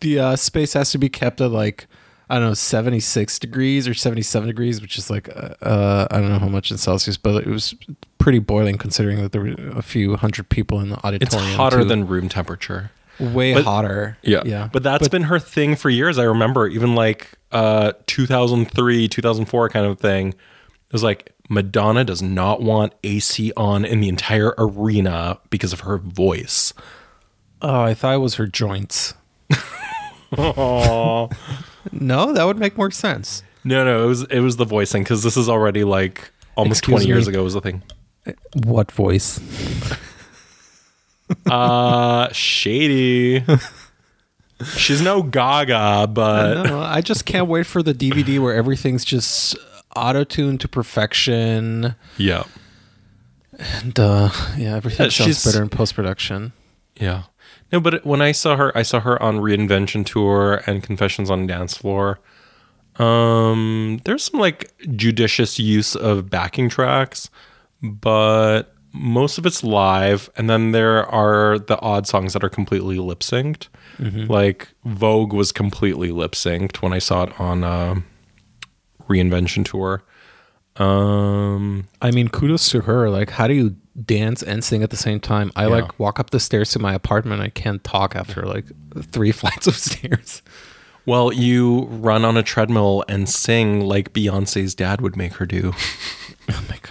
The 0.00 0.18
uh, 0.18 0.36
space 0.36 0.74
has 0.74 0.90
to 0.90 0.98
be 0.98 1.08
kept 1.08 1.40
at 1.40 1.50
like 1.50 1.86
I 2.28 2.34
don't 2.38 2.48
know, 2.48 2.54
76 2.54 3.38
degrees 3.38 3.88
or 3.88 3.94
77 3.94 4.46
degrees, 4.48 4.82
which 4.82 4.98
is 4.98 5.08
like 5.08 5.28
uh, 5.34 5.54
uh 5.64 6.08
I 6.10 6.18
don't 6.20 6.28
know 6.28 6.38
how 6.38 6.48
much 6.48 6.70
in 6.70 6.76
Celsius, 6.76 7.16
but 7.16 7.42
it 7.42 7.46
was 7.48 7.74
pretty 8.18 8.38
boiling 8.38 8.76
considering 8.76 9.22
that 9.22 9.32
there 9.32 9.40
were 9.40 9.54
a 9.78 9.82
few 9.82 10.16
hundred 10.16 10.50
people 10.50 10.78
in 10.80 10.90
the 10.90 10.96
auditorium. 11.06 11.48
It's 11.48 11.56
hotter 11.56 11.78
too. 11.78 11.84
than 11.84 12.06
room 12.06 12.28
temperature. 12.28 12.90
way 13.18 13.54
But- 13.54 13.64
hotter. 13.64 14.18
Yeah. 14.22 14.42
yeah. 14.44 14.68
But 14.70 14.82
that's 14.82 15.08
been 15.08 15.22
her 15.22 15.38
thing 15.38 15.74
for 15.74 15.88
years. 15.88 16.18
I 16.18 16.24
remember 16.24 16.66
even 16.68 16.94
like 16.94 17.30
uh 17.52 17.92
2003, 18.06 19.08
2004 19.08 19.68
kind 19.68 19.86
of 19.86 19.98
thing. 19.98 20.28
It 20.28 20.92
was 20.92 21.02
like 21.02 21.32
Madonna 21.48 22.04
does 22.04 22.22
not 22.22 22.62
want 22.62 22.92
AC 23.04 23.52
on 23.56 23.84
in 23.84 24.00
the 24.00 24.08
entire 24.08 24.54
arena 24.58 25.38
because 25.50 25.72
of 25.72 25.80
her 25.80 25.98
voice. 25.98 26.72
oh, 27.62 27.80
I 27.82 27.94
thought 27.94 28.14
it 28.14 28.18
was 28.18 28.34
her 28.36 28.46
joints. 28.46 29.14
No, 31.92 32.32
that 32.34 32.44
would 32.44 32.58
make 32.58 32.76
more 32.76 32.90
sense. 32.90 33.42
no, 33.64 33.84
no, 33.84 34.04
it 34.04 34.06
was 34.06 34.22
it 34.24 34.40
was 34.40 34.56
the 34.58 34.64
voicing 34.66 35.02
cuz 35.04 35.22
this 35.22 35.36
is 35.36 35.48
already 35.48 35.82
like 35.82 36.30
almost 36.56 36.80
Excuse 36.80 37.02
20 37.04 37.06
years 37.06 37.26
me? 37.26 37.32
ago 37.32 37.42
was 37.42 37.54
the 37.54 37.60
thing. 37.62 37.82
What 38.64 38.92
voice? 38.92 39.40
Uh 41.46 42.28
shady. 42.32 43.44
She's 44.76 45.00
no 45.00 45.22
Gaga, 45.22 46.08
but 46.12 46.62
no, 46.64 46.80
I 46.80 47.00
just 47.00 47.24
can't 47.24 47.46
wait 47.48 47.66
for 47.66 47.82
the 47.82 47.94
DVD 47.94 48.38
where 48.40 48.54
everything's 48.54 49.04
just 49.04 49.56
auto 49.96 50.24
tuned 50.24 50.60
to 50.60 50.68
perfection. 50.68 51.94
yeah. 52.18 52.44
And 53.82 53.98
uh, 53.98 54.30
yeah, 54.56 54.76
everything 54.76 55.06
Uh, 55.06 55.10
sounds 55.10 55.44
better 55.44 55.62
in 55.62 55.68
post 55.68 55.94
production. 55.94 56.52
Yeah. 56.96 57.24
No, 57.72 57.78
but 57.80 58.04
when 58.06 58.22
I 58.22 58.32
saw 58.32 58.56
her, 58.56 58.76
I 58.76 58.82
saw 58.82 59.00
her 59.00 59.22
on 59.22 59.38
Reinvention 59.38 60.04
Tour 60.06 60.62
and 60.66 60.82
Confessions 60.82 61.30
on 61.30 61.46
Dance 61.46 61.76
Floor. 61.76 62.20
Um, 62.96 64.00
there's 64.04 64.24
some 64.24 64.40
like 64.40 64.72
judicious 64.96 65.58
use 65.58 65.94
of 65.94 66.28
backing 66.30 66.68
tracks, 66.68 67.30
but 67.82 68.74
most 68.92 69.38
of 69.38 69.46
it's 69.46 69.62
live, 69.62 70.28
and 70.36 70.48
then 70.50 70.72
there 70.72 71.06
are 71.06 71.58
the 71.58 71.78
odd 71.80 72.06
songs 72.06 72.32
that 72.32 72.42
are 72.44 72.48
completely 72.48 72.98
lip 72.98 73.20
synced. 73.20 73.68
Like 73.98 74.68
Vogue 74.84 75.32
was 75.34 75.52
completely 75.52 76.10
lip 76.10 76.32
synced 76.32 76.80
when 76.82 76.92
I 76.92 76.98
saw 76.98 77.24
it 77.24 77.38
on 77.40 77.62
uh, 77.64 77.96
Reinvention 79.08 79.64
Tour. 79.64 80.02
Um, 80.76 81.86
I 82.00 82.10
mean, 82.10 82.28
kudos 82.28 82.70
to 82.70 82.80
her. 82.82 83.10
Like, 83.10 83.30
how 83.30 83.46
do 83.46 83.54
you 83.54 83.76
dance 84.02 84.42
and 84.42 84.64
sing 84.64 84.82
at 84.82 84.90
the 84.90 84.96
same 84.96 85.20
time? 85.20 85.50
I 85.56 85.64
Yeah. 85.64 85.68
like 85.68 85.98
walk 85.98 86.18
up 86.18 86.30
the 86.30 86.40
stairs 86.40 86.70
to 86.72 86.78
my 86.78 86.94
apartment. 86.94 87.42
I 87.42 87.48
can't 87.50 87.84
talk 87.84 88.16
after 88.16 88.42
like 88.46 88.64
three 89.12 89.32
flights 89.40 89.66
of 89.66 89.76
stairs. 89.76 90.40
well, 91.06 91.32
you 91.32 91.82
run 91.90 92.24
on 92.24 92.36
a 92.36 92.42
treadmill 92.42 93.04
and 93.08 93.28
sing 93.28 93.80
like 93.80 94.12
Beyonce's 94.14 94.74
dad 94.74 95.00
would 95.00 95.16
make 95.16 95.34
her 95.34 95.46
do. 95.46 95.72
Oh 96.52 96.64
my 96.68 96.78
god. 96.82 96.90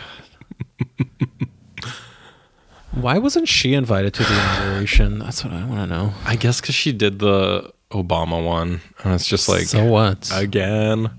Why 3.02 3.18
wasn't 3.18 3.48
she 3.48 3.74
invited 3.74 4.14
to 4.16 4.24
the 4.24 4.34
inauguration? 4.34 5.20
That's 5.20 5.44
what 5.44 5.54
I 5.54 5.66
want 5.66 5.80
to 5.82 5.88
know. 5.88 6.14
I 6.26 6.36
guess 6.36 6.60
because 6.60 6.76
she 6.76 6.92
did 6.92 7.20
the 7.20 7.72
Obama 7.92 8.44
one, 8.44 8.82
and 9.04 9.14
it's 9.14 9.28
just 9.28 9.48
like 9.48 9.64
so 9.64 9.86
what? 9.86 10.30
again. 10.34 11.10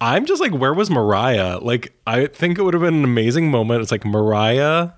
I'm 0.00 0.26
just 0.26 0.40
like, 0.40 0.52
where 0.52 0.74
was 0.74 0.90
Mariah? 0.90 1.58
Like, 1.58 1.92
I 2.08 2.26
think 2.26 2.58
it 2.58 2.62
would 2.62 2.74
have 2.74 2.82
been 2.82 2.94
an 2.94 3.04
amazing 3.04 3.52
moment. 3.52 3.82
It's 3.82 3.92
like 3.92 4.04
Mariah 4.04 4.90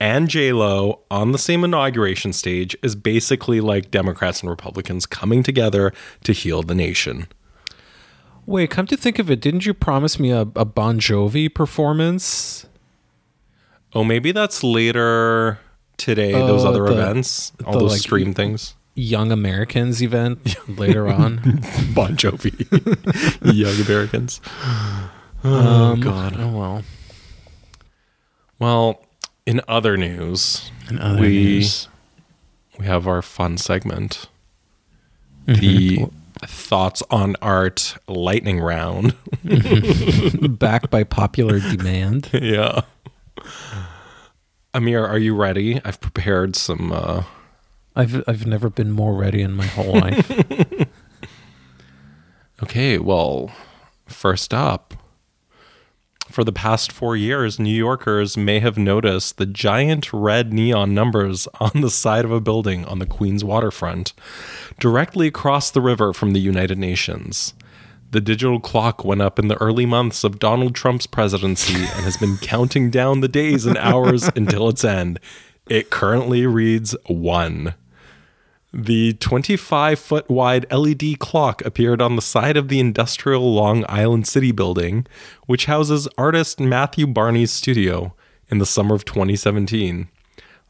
and 0.00 0.28
J 0.28 0.52
Lo 0.52 1.00
on 1.10 1.32
the 1.32 1.38
same 1.38 1.64
inauguration 1.64 2.32
stage 2.32 2.76
is 2.82 2.94
basically 2.94 3.60
like 3.60 3.90
Democrats 3.90 4.40
and 4.40 4.48
Republicans 4.48 5.06
coming 5.06 5.42
together 5.42 5.92
to 6.22 6.32
heal 6.32 6.62
the 6.62 6.74
nation. 6.74 7.26
Wait, 8.46 8.70
come 8.70 8.86
to 8.86 8.96
think 8.96 9.18
of 9.18 9.30
it, 9.30 9.40
didn't 9.40 9.66
you 9.66 9.74
promise 9.74 10.18
me 10.18 10.30
a, 10.30 10.40
a 10.40 10.64
Bon 10.64 10.98
Jovi 10.98 11.52
performance? 11.52 12.64
Oh, 13.94 14.04
maybe 14.04 14.32
that's 14.32 14.62
later 14.62 15.58
today. 15.96 16.32
those 16.32 16.64
Oh, 16.64 16.68
other 16.68 16.84
the- 16.86 16.92
events, 16.92 17.52
all 17.64 17.72
the, 17.74 17.78
those 17.80 17.92
like, 17.92 18.00
stream 18.00 18.34
things. 18.34 18.74
Young 18.94 19.30
Americans 19.30 20.02
event 20.02 20.56
later 20.78 21.08
on. 21.08 21.36
Bon 21.94 22.16
Jovi, 22.16 22.52
Young 23.54 23.86
Americans. 23.86 24.40
oh 25.44 25.96
god. 25.96 26.34
Oh 26.38 26.48
well. 26.58 26.82
Well, 28.58 29.04
in 29.46 29.60
other 29.68 29.96
news, 29.96 30.70
In 30.90 30.98
other 30.98 31.20
we 31.20 31.28
news. 31.28 31.88
we 32.78 32.86
have 32.86 33.06
our 33.06 33.22
fun 33.22 33.56
segment, 33.56 34.26
Mm-hmm. 35.46 35.60
the 35.60 36.10
thoughts 36.46 37.02
on 37.10 37.34
art 37.40 37.96
lightning 38.06 38.60
round. 38.60 39.14
backed 40.58 40.90
by 40.90 41.04
popular 41.04 41.58
demand. 41.60 42.28
yeah. 42.34 42.82
Amir, 44.74 45.04
are 45.04 45.18
you 45.18 45.34
ready? 45.34 45.80
I've 45.84 46.00
prepared 46.00 46.54
some. 46.56 46.92
Uh, 46.92 47.24
I've 47.96 48.22
I've 48.28 48.46
never 48.46 48.70
been 48.70 48.90
more 48.90 49.14
ready 49.14 49.42
in 49.42 49.52
my 49.52 49.66
whole 49.66 49.92
life. 49.92 50.30
okay, 52.62 52.98
well, 52.98 53.50
first 54.06 54.54
up. 54.54 54.94
For 56.28 56.44
the 56.44 56.52
past 56.52 56.92
four 56.92 57.16
years, 57.16 57.58
New 57.58 57.74
Yorkers 57.74 58.36
may 58.36 58.60
have 58.60 58.76
noticed 58.76 59.38
the 59.38 59.46
giant 59.46 60.12
red 60.12 60.52
neon 60.52 60.94
numbers 60.94 61.48
on 61.58 61.80
the 61.80 61.90
side 61.90 62.26
of 62.26 62.30
a 62.30 62.40
building 62.40 62.84
on 62.84 62.98
the 62.98 63.06
Queens 63.06 63.42
waterfront, 63.42 64.12
directly 64.78 65.26
across 65.26 65.70
the 65.70 65.80
river 65.80 66.12
from 66.12 66.34
the 66.34 66.40
United 66.40 66.78
Nations. 66.78 67.54
The 68.10 68.20
digital 68.22 68.58
clock 68.58 69.04
went 69.04 69.20
up 69.20 69.38
in 69.38 69.48
the 69.48 69.60
early 69.60 69.84
months 69.84 70.24
of 70.24 70.38
Donald 70.38 70.74
Trump's 70.74 71.06
presidency 71.06 71.74
and 71.74 72.04
has 72.04 72.16
been 72.16 72.38
counting 72.38 72.90
down 72.90 73.20
the 73.20 73.28
days 73.28 73.66
and 73.66 73.76
hours 73.76 74.30
until 74.34 74.68
its 74.68 74.82
end. 74.82 75.20
It 75.68 75.90
currently 75.90 76.46
reads 76.46 76.96
one. 77.06 77.74
The 78.72 79.14
25 79.14 79.98
foot 79.98 80.28
wide 80.30 80.70
LED 80.72 81.18
clock 81.18 81.64
appeared 81.64 82.00
on 82.00 82.16
the 82.16 82.22
side 82.22 82.56
of 82.56 82.68
the 82.68 82.80
industrial 82.80 83.54
Long 83.54 83.84
Island 83.88 84.26
City 84.26 84.52
building, 84.52 85.06
which 85.46 85.66
houses 85.66 86.08
artist 86.16 86.60
Matthew 86.60 87.06
Barney's 87.06 87.52
studio, 87.52 88.14
in 88.50 88.58
the 88.58 88.66
summer 88.66 88.94
of 88.94 89.04
2017. 89.04 90.08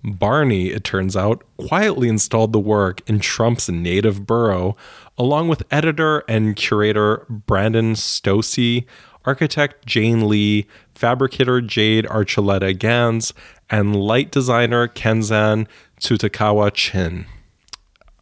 Barney, 0.04 0.68
it 0.68 0.84
turns 0.84 1.16
out, 1.16 1.42
quietly 1.56 2.08
installed 2.08 2.52
the 2.52 2.60
work 2.60 3.00
in 3.08 3.18
Trump's 3.18 3.68
native 3.68 4.26
borough, 4.26 4.76
along 5.18 5.48
with 5.48 5.62
editor 5.70 6.20
and 6.28 6.56
curator 6.56 7.26
Brandon 7.28 7.94
Stosuy, 7.94 8.86
architect 9.24 9.84
Jane 9.84 10.28
Lee, 10.28 10.66
fabricator 10.94 11.60
Jade 11.60 12.06
Archuleta 12.06 12.76
Gans, 12.78 13.34
and 13.68 13.94
light 13.96 14.30
designer 14.30 14.88
Kenzan 14.88 15.66
Tsutakawa 16.00 16.72
Chin. 16.72 17.26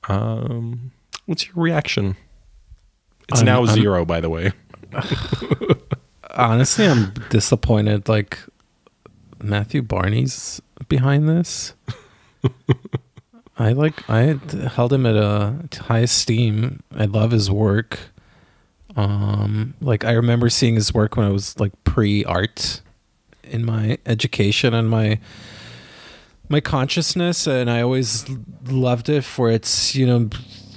Um, 0.09 0.91
what's 1.27 1.47
your 1.47 1.55
reaction? 1.57 2.17
It's 3.29 3.41
I'm- 3.41 3.47
now 3.47 3.65
I'm- 3.65 3.75
zero, 3.75 4.05
by 4.05 4.21
the 4.21 4.31
way. 4.31 4.53
Honestly, 6.35 6.87
I'm 6.87 7.13
disappointed. 7.31 8.09
Like 8.09 8.39
Matthew 9.43 9.83
Barney's 9.83 10.61
behind 10.89 11.29
this. 11.29 11.75
I 13.59 13.73
like 13.73 14.09
I 14.11 14.39
held 14.75 14.93
him 14.93 15.07
at 15.07 15.17
a 15.17 15.55
high 15.85 16.01
esteem. 16.01 16.83
I 16.95 17.07
love 17.07 17.31
his 17.31 17.51
work. 17.51 17.99
Um, 18.97 19.75
like 19.81 20.05
I 20.05 20.13
remember 20.13 20.49
seeing 20.49 20.75
his 20.75 20.93
work 20.95 21.17
when 21.17 21.27
I 21.27 21.31
was 21.31 21.59
like 21.61 21.73
pre-art 21.85 22.81
in 23.45 23.65
my 23.65 23.99
education 24.07 24.75
and 24.75 24.89
my 24.89 25.19
my 26.49 26.61
consciousness, 26.61 27.47
and 27.47 27.71
I 27.71 27.83
always 27.83 28.25
loved 28.67 29.09
it 29.09 29.23
for 29.25 29.51
its 29.51 29.95
you 29.95 30.07
know 30.07 30.29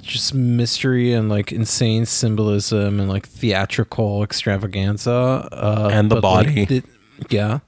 just 0.02 0.34
mystery 0.34 1.12
and 1.12 1.28
like 1.28 1.52
insane 1.52 2.04
symbolism 2.06 2.98
and 2.98 3.08
like 3.08 3.26
theatrical 3.28 4.22
extravaganza 4.24 5.48
uh, 5.52 5.88
And 5.92 6.10
the 6.10 6.16
but, 6.20 6.24
like, 6.24 6.46
body. 6.46 6.64
the- 6.64 6.82
yeah. 7.28 7.60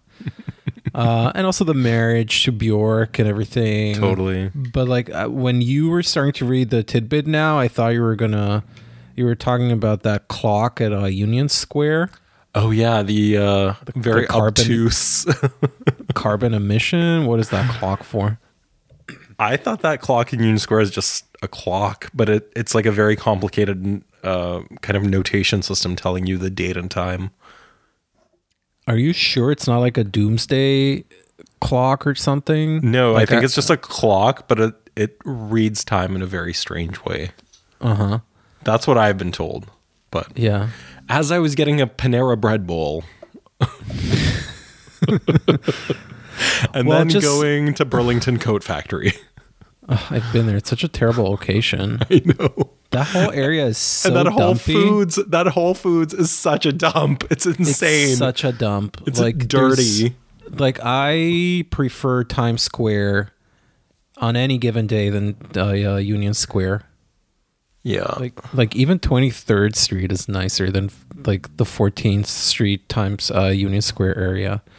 Uh, 0.95 1.33
and 1.35 1.47
also 1.47 1.65
the 1.65 1.75
marriage 1.75 2.45
to 2.45 2.53
Bjork 2.53 3.19
and 3.19 3.29
everything. 3.29 3.95
Totally. 3.95 4.51
But 4.55 4.89
like 4.89 5.11
uh, 5.11 5.29
when 5.29 5.63
you 5.63 5.89
were 5.89 6.03
starting 6.03 6.33
to 6.35 6.45
read 6.45 6.71
the 6.71 6.83
tidbit 6.83 7.27
now, 7.27 7.59
I 7.59 7.69
thought 7.69 7.91
you 7.95 8.03
were 8.03 8.17
gonna, 8.17 8.63
you 9.17 9.25
were 9.25 9.35
talking 9.35 9.73
about 9.73 10.03
that 10.03 10.29
clock 10.29 10.81
at 10.81 10.93
uh, 10.93 11.05
Union 11.07 11.49
Square, 11.49 12.11
Oh 12.55 12.71
yeah, 12.71 13.03
the 13.03 13.39
uh, 13.39 13.75
very 13.95 14.27
carbon- 14.27 14.49
obtuse. 14.49 15.25
carbon 16.15 16.53
emission. 16.53 17.25
What 17.27 17.41
is 17.41 17.49
that 17.49 17.69
clock 17.79 18.03
for? 18.05 18.39
I 19.39 19.57
thought 19.57 19.81
that 19.81 20.01
clock 20.03 20.33
in 20.33 20.41
Union 20.41 20.59
Square 20.59 20.81
is 20.83 20.91
just 20.91 21.25
a 21.43 21.49
clock, 21.49 22.11
but 22.15 22.29
it, 22.29 22.53
it's 22.55 22.75
like 22.75 22.85
a 22.87 22.93
very 22.93 23.17
complicated 23.17 24.03
uh, 24.23 24.61
kind 24.83 24.97
of 24.97 25.03
notation 25.03 25.63
system 25.63 25.97
telling 25.97 26.27
you 26.27 26.37
the 26.39 26.51
date 26.51 26.77
and 26.77 26.91
time. 26.91 27.31
Are 28.89 28.97
you 28.97 29.13
sure 29.13 29.51
it's 29.53 29.67
not 29.67 29.79
like 29.79 29.97
a 29.97 30.05
doomsday 30.05 31.05
clock 31.61 32.07
or 32.07 32.15
something? 32.15 32.81
No, 32.91 33.13
Like 33.13 33.23
I 33.23 33.27
think 33.27 33.43
a- 33.43 33.45
it's 33.45 33.55
just 33.55 33.71
a 33.71 33.77
clock, 33.77 34.49
but 34.49 34.59
it, 34.61 34.75
it 34.97 35.17
reads 35.25 35.85
time 35.85 36.17
in 36.17 36.23
a 36.23 36.27
very 36.27 36.53
strange 36.53 37.03
way. 37.05 37.31
Uh 37.81 37.95
huh. 37.95 38.19
That's 38.65 38.87
what 38.87 38.99
I've 38.99 39.19
been 39.19 39.33
told. 39.33 39.71
But 40.11 40.37
Yeah. 40.37 40.69
as 41.09 41.31
I 41.33 41.39
was 41.39 41.55
getting 41.55 41.81
a 41.81 41.87
Panera 41.87 42.39
bread 42.41 42.67
bowl, 42.67 43.05
and 46.75 46.87
Well, 46.89 46.99
then 46.99 47.09
just- 47.09 47.27
going 47.27 47.75
to 47.75 47.85
Burlington 47.85 48.39
Coat 48.39 48.63
Factory. 48.65 49.13
I've 49.89 50.25
been 50.33 50.47
there. 50.47 50.57
It's 50.57 50.71
such 50.71 50.85
a 50.85 50.89
terrible 50.89 51.25
location. 51.25 51.99
I 52.11 52.23
know. 52.25 52.71
That 52.93 53.07
whole 53.09 53.31
area 53.47 53.67
is 53.67 53.79
so 53.79 54.09
and 54.09 54.17
that 54.17 54.27
Whole 54.33 54.39
dumpy. 54.55 54.73
Foods, 54.75 55.17
that 55.29 55.49
Whole 55.49 55.75
Foods 55.75 56.15
is 56.15 56.31
such 56.31 56.65
a 56.67 56.73
dump. 56.73 57.25
It's 57.31 57.45
It's 57.47 57.59
insane. 57.59 58.17
such 58.17 58.45
a 58.45 58.53
dump. 58.53 59.03
It's 59.07 59.19
like 59.21 59.49
dirty. 59.49 60.15
Like 60.49 60.79
I 60.83 61.65
prefer 61.71 62.25
Times 62.25 62.63
Square 62.63 63.31
on 64.19 64.37
any 64.37 64.59
given 64.59 64.87
day 64.87 65.09
than 65.11 65.37
uh, 65.57 65.61
uh, 65.71 65.97
Union 65.97 66.35
Square. 66.35 66.83
yeah. 67.83 68.15
Like 68.21 68.55
like 68.55 68.77
even 68.77 68.99
23rd 68.99 69.75
Street 69.75 70.13
is 70.13 70.29
nicer 70.29 70.71
than 70.71 70.91
like 71.27 71.57
the 71.57 71.65
14th 71.65 72.27
Street 72.27 72.89
times 72.89 73.31
uh, 73.31 73.47
Union 73.47 73.83
Square 73.83 74.19
area. 74.19 74.63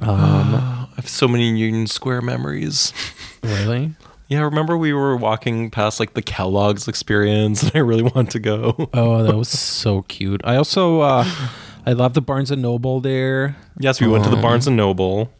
Um, 0.00 0.54
I 0.54 0.88
have 0.96 1.08
so 1.10 1.28
many 1.28 1.50
Union 1.58 1.86
Square 1.86 2.22
memories. 2.22 2.94
really? 3.42 3.92
Yeah, 4.30 4.42
remember 4.42 4.76
we 4.78 4.92
were 4.92 5.16
walking 5.16 5.70
past 5.70 5.98
like 5.98 6.14
the 6.14 6.22
Kellogg's 6.22 6.86
experience 6.86 7.62
and 7.64 7.72
I 7.74 7.80
really 7.80 8.04
want 8.04 8.30
to 8.30 8.38
go. 8.38 8.88
Oh, 8.94 9.22
that 9.24 9.36
was 9.36 9.48
so 9.48 10.02
cute. 10.02 10.40
I 10.44 10.56
also 10.56 11.00
uh 11.00 11.24
I 11.86 11.92
love 11.92 12.14
the 12.14 12.20
Barnes 12.22 12.50
and 12.50 12.62
Noble 12.62 13.00
there. 13.00 13.56
Yes, 13.78 14.00
we 14.00 14.06
went 14.06 14.24
to 14.24 14.30
the 14.30 14.36
Barnes 14.36 14.66
and 14.66 14.76
Noble. 14.76 15.32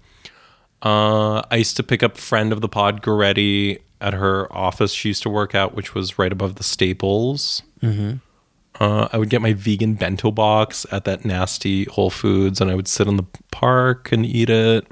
Uh, 0.83 1.43
I 1.51 1.57
used 1.57 1.77
to 1.77 1.83
pick 1.83 2.03
up 2.03 2.17
friend 2.17 2.53
of 2.53 2.63
the 2.63 2.69
pod 2.69 3.03
Goretti 3.03 3.79
at 4.01 4.15
her 4.15 4.51
office 4.51 4.93
she 4.93 5.09
used 5.11 5.23
to 5.25 5.31
work 5.31 5.55
at, 5.55 5.75
which 5.75 5.95
was 5.95 6.19
right 6.19 6.33
above 6.33 6.57
the 6.57 6.63
Staples. 6.63 7.63
Mm-hmm. 7.83 8.17
Uh, 8.83 9.09
I 9.13 9.19
would 9.19 9.29
get 9.29 9.43
my 9.43 9.53
vegan 9.53 9.95
bento 9.95 10.31
box 10.31 10.87
at 10.91 11.05
that 11.05 11.25
nasty 11.27 11.85
Whole 11.85 12.09
Foods, 12.09 12.61
and 12.61 12.71
I 12.71 12.75
would 12.75 12.89
sit 12.89 13.07
in 13.07 13.17
the 13.17 13.27
park 13.51 14.11
and 14.11 14.25
eat 14.25 14.49
it. 14.49 14.87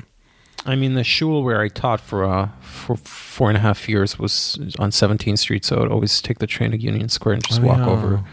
I 0.66 0.74
mean, 0.76 0.94
the 0.94 1.04
shul 1.04 1.42
where 1.42 1.60
I 1.60 1.68
taught 1.68 2.00
for 2.00 2.24
uh 2.24 2.48
for 2.60 2.96
four 2.96 3.48
and 3.48 3.56
a 3.56 3.60
half 3.60 3.88
years 3.88 4.18
was 4.18 4.58
on 4.78 4.90
17th 4.90 5.38
Street, 5.38 5.64
so 5.64 5.82
I'd 5.82 5.90
always 5.90 6.20
take 6.20 6.38
the 6.38 6.46
train 6.46 6.72
to 6.72 6.78
Union 6.78 7.08
Square 7.08 7.34
and 7.34 7.44
just 7.44 7.60
Oh, 7.60 7.64
walk 7.66 7.78
yeah. 7.78 7.88
over. 7.90 8.24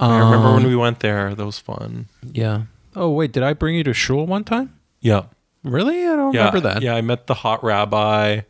I 0.00 0.18
remember 0.20 0.52
when 0.54 0.62
Um, 0.64 0.68
we 0.68 0.76
went 0.76 1.00
there; 1.00 1.34
that 1.34 1.44
was 1.44 1.58
fun. 1.58 2.06
Yeah. 2.22 2.62
Oh 2.94 3.10
wait, 3.10 3.32
did 3.32 3.42
I 3.42 3.52
bring 3.54 3.74
you 3.74 3.82
to 3.84 3.92
shul 3.94 4.26
one 4.26 4.44
time? 4.44 4.74
Yeah, 5.00 5.22
Really? 5.64 6.06
I 6.06 6.14
don't 6.16 6.32
yeah, 6.34 6.46
remember 6.48 6.60
that. 6.68 6.82
Yeah, 6.82 6.94
I 6.94 7.00
met 7.00 7.26
the 7.26 7.34
hot 7.34 7.62
rabbi. 7.64 8.40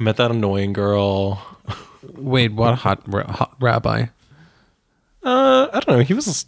I 0.00 0.02
met 0.02 0.16
that 0.16 0.30
annoying 0.30 0.72
girl. 0.72 1.42
Wait, 2.14 2.52
what 2.52 2.74
hot, 2.78 3.02
ra- 3.06 3.30
hot 3.30 3.54
rabbi? 3.60 4.06
Uh, 5.22 5.68
I 5.72 5.80
don't 5.80 5.98
know. 5.98 6.02
He 6.02 6.14
was, 6.14 6.46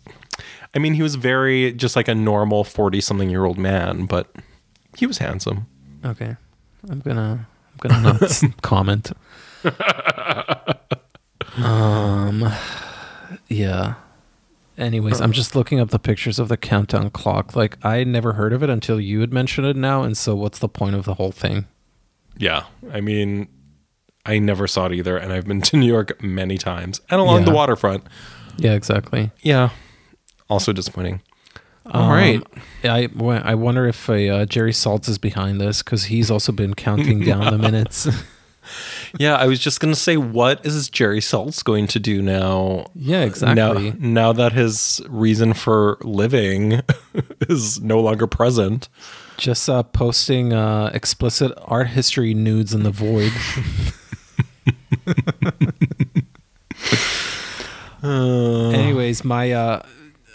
I 0.75 0.79
mean, 0.79 0.95
he 0.95 1.03
was 1.03 1.15
very 1.15 1.73
just 1.73 1.95
like 1.97 2.09
a 2.09 2.15
normal 2.15 2.65
forty-something-year-old 2.65 3.59
man, 3.59 4.07
but 4.07 4.27
he 4.97 5.07
was 5.07 5.19
handsome. 5.19 5.67
Okay, 6.05 6.37
I'm 6.91 7.01
gonna 7.01 7.47
I'm 7.83 7.89
gonna 8.01 8.19
not 8.21 8.43
comment. 8.63 9.13
Um, 11.57 12.51
yeah. 13.49 13.95
Anyways, 14.77 15.21
I'm 15.21 15.31
just 15.33 15.55
looking 15.55 15.79
up 15.79 15.91
the 15.91 16.01
pictures 16.01 16.39
of 16.41 16.49
the 16.49 16.57
countdown 16.57 17.11
clock. 17.11 17.55
Like 17.55 17.79
I 17.85 18.03
never 18.03 18.33
heard 18.33 18.53
of 18.53 18.63
it 18.63 18.71
until 18.71 18.99
you 19.01 19.21
had 19.21 19.33
mentioned 19.33 19.67
it 19.69 19.77
now, 19.77 20.03
and 20.03 20.17
so 20.17 20.35
what's 20.35 20.59
the 20.59 20.69
point 20.69 20.97
of 20.97 21.05
the 21.05 21.15
whole 21.15 21.31
thing? 21.31 21.67
Yeah, 22.37 22.65
I 22.93 23.01
mean, 23.01 23.47
I 24.27 24.41
never 24.41 24.67
saw 24.67 24.87
it 24.87 24.93
either, 24.93 25.17
and 25.17 25.33
I've 25.33 25.47
been 25.47 25.61
to 25.63 25.77
New 25.77 25.87
York 25.87 26.21
many 26.23 26.59
times 26.59 27.01
and 27.09 27.21
along 27.21 27.41
Yeah. 27.41 27.45
the 27.47 27.53
waterfront. 27.53 28.05
Yeah, 28.57 28.73
exactly. 28.73 29.31
Yeah, 29.43 29.69
also 30.51 30.73
disappointing. 30.73 31.23
All 31.91 32.03
Um, 32.03 32.11
right. 32.11 32.43
I 32.85 33.09
I 33.45 33.55
wonder 33.55 33.87
if 33.87 34.09
a, 34.09 34.29
uh, 34.31 34.45
Jerry 34.47 34.73
Saltz 34.73 35.09
is 35.09 35.19
behind 35.19 35.61
this 35.61 35.83
because 35.83 36.05
he's 36.05 36.31
also 36.31 36.51
been 36.53 36.75
counting 36.75 37.21
down 37.25 37.51
the 37.51 37.59
minutes. 37.59 38.09
Yeah, 39.19 39.35
I 39.37 39.47
was 39.47 39.61
just 39.61 39.79
gonna 39.79 39.95
say, 39.95 40.17
what 40.17 40.65
is 40.65 40.89
Jerry 40.89 41.21
Saltz 41.21 41.63
going 41.63 41.87
to 41.89 42.01
do 42.01 42.23
now? 42.23 42.87
yeah, 42.95 43.21
exactly. 43.21 43.91
Now, 43.93 43.97
now 44.01 44.33
that 44.33 44.53
his 44.55 45.03
reason 45.07 45.53
for 45.53 45.99
living 46.01 46.81
is 47.49 47.79
no 47.83 48.01
longer 48.01 48.27
present. 48.27 48.89
Just 49.37 49.69
uh, 49.69 49.83
posting 49.83 50.55
uh, 50.55 50.91
explicit 50.95 51.53
art 51.67 51.89
history 51.89 52.33
nudes 52.33 52.73
in 52.73 52.85
the 52.85 52.91
void. 52.91 53.33
Anyways, 58.03 59.25
my 59.25 59.53
uh, 59.53 59.83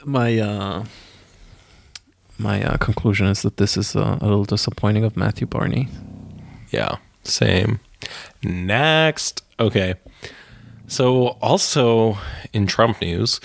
my 0.06 0.40
uh, 0.40 0.86
my 2.39 2.63
uh, 2.63 2.78
conclusion 2.78 3.28
is 3.28 3.41
that 3.41 3.58
this 3.58 3.78
is 3.78 3.95
uh, 3.95 4.17
a 4.21 4.25
little 4.25 4.45
disappointing 4.45 5.04
of 5.04 5.17
Matthew 5.17 5.45
Barney. 5.45 5.88
Yeah, 6.71 6.97
same. 7.23 7.80
Next. 8.43 9.43
Okay. 9.60 9.95
So, 10.88 11.38
also 11.41 12.17
in 12.52 12.65
Trump 12.65 13.02
news, 13.02 13.39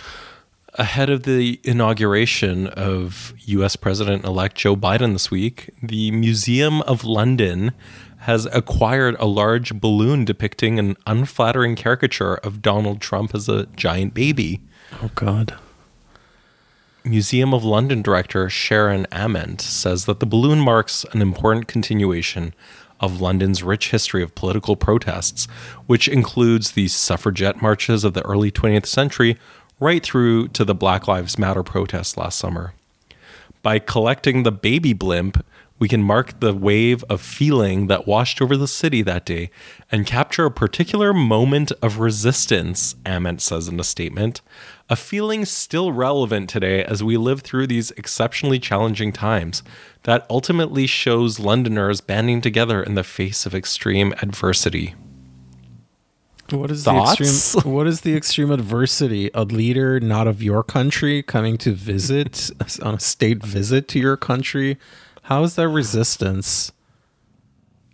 ahead 0.74 1.10
of 1.10 1.24
the 1.24 1.60
inauguration 1.64 2.68
of 2.68 3.34
US 3.46 3.76
President 3.76 4.24
elect 4.24 4.56
Joe 4.56 4.76
Biden 4.76 5.12
this 5.12 5.30
week, 5.30 5.70
the 5.82 6.10
Museum 6.10 6.80
of 6.82 7.04
London 7.04 7.72
has 8.20 8.46
acquired 8.46 9.16
a 9.18 9.26
large 9.26 9.74
balloon 9.74 10.24
depicting 10.24 10.78
an 10.78 10.96
unflattering 11.06 11.76
caricature 11.76 12.36
of 12.36 12.62
Donald 12.62 13.00
Trump 13.02 13.34
as 13.34 13.48
a 13.48 13.66
giant 13.76 14.14
baby. 14.14 14.62
Oh 15.02 15.10
God. 15.14 15.54
Museum 17.06 17.52
of 17.52 17.62
London 17.62 18.00
director 18.00 18.48
Sharon 18.48 19.06
Ament 19.12 19.60
says 19.60 20.06
that 20.06 20.20
the 20.20 20.26
balloon 20.26 20.58
marks 20.58 21.04
an 21.12 21.20
important 21.20 21.68
continuation 21.68 22.54
of 22.98 23.20
London's 23.20 23.62
rich 23.62 23.90
history 23.90 24.22
of 24.22 24.34
political 24.34 24.74
protests, 24.74 25.44
which 25.86 26.08
includes 26.08 26.70
the 26.70 26.88
suffragette 26.88 27.60
marches 27.60 28.04
of 28.04 28.14
the 28.14 28.24
early 28.24 28.50
20th 28.50 28.86
century 28.86 29.36
right 29.78 30.02
through 30.02 30.48
to 30.48 30.64
the 30.64 30.74
Black 30.74 31.06
Lives 31.06 31.38
Matter 31.38 31.62
protests 31.62 32.16
last 32.16 32.38
summer. 32.38 32.72
By 33.62 33.80
collecting 33.80 34.42
the 34.42 34.52
baby 34.52 34.94
blimp, 34.94 35.44
we 35.78 35.88
can 35.88 36.02
mark 36.02 36.40
the 36.40 36.54
wave 36.54 37.04
of 37.10 37.20
feeling 37.20 37.88
that 37.88 38.06
washed 38.06 38.40
over 38.40 38.56
the 38.56 38.68
city 38.68 39.02
that 39.02 39.26
day 39.26 39.50
and 39.92 40.06
capture 40.06 40.46
a 40.46 40.50
particular 40.50 41.12
moment 41.12 41.70
of 41.82 41.98
resistance, 41.98 42.94
Ament 43.04 43.42
says 43.42 43.68
in 43.68 43.78
a 43.78 43.84
statement. 43.84 44.40
A 44.90 44.96
feeling 44.96 45.46
still 45.46 45.92
relevant 45.92 46.50
today 46.50 46.84
as 46.84 47.02
we 47.02 47.16
live 47.16 47.40
through 47.40 47.66
these 47.66 47.90
exceptionally 47.92 48.58
challenging 48.58 49.12
times 49.12 49.62
that 50.02 50.26
ultimately 50.28 50.86
shows 50.86 51.40
Londoners 51.40 52.02
banding 52.02 52.42
together 52.42 52.82
in 52.82 52.94
the 52.94 53.02
face 53.02 53.46
of 53.46 53.54
extreme 53.54 54.12
adversity. 54.20 54.94
What 56.50 56.70
is 56.70 56.84
Thoughts? 56.84 57.18
the 57.18 57.24
extreme? 57.24 57.72
What 57.72 57.86
is 57.86 58.02
the 58.02 58.14
extreme 58.14 58.50
adversity? 58.50 59.30
A 59.32 59.44
leader 59.44 59.98
not 60.00 60.26
of 60.26 60.42
your 60.42 60.62
country 60.62 61.22
coming 61.22 61.56
to 61.58 61.72
visit 61.72 62.50
on 62.82 62.94
a 62.96 63.00
state 63.00 63.42
visit 63.42 63.88
to 63.88 63.98
your 63.98 64.18
country. 64.18 64.78
How 65.22 65.42
is 65.44 65.54
that 65.54 65.68
resistance? 65.68 66.72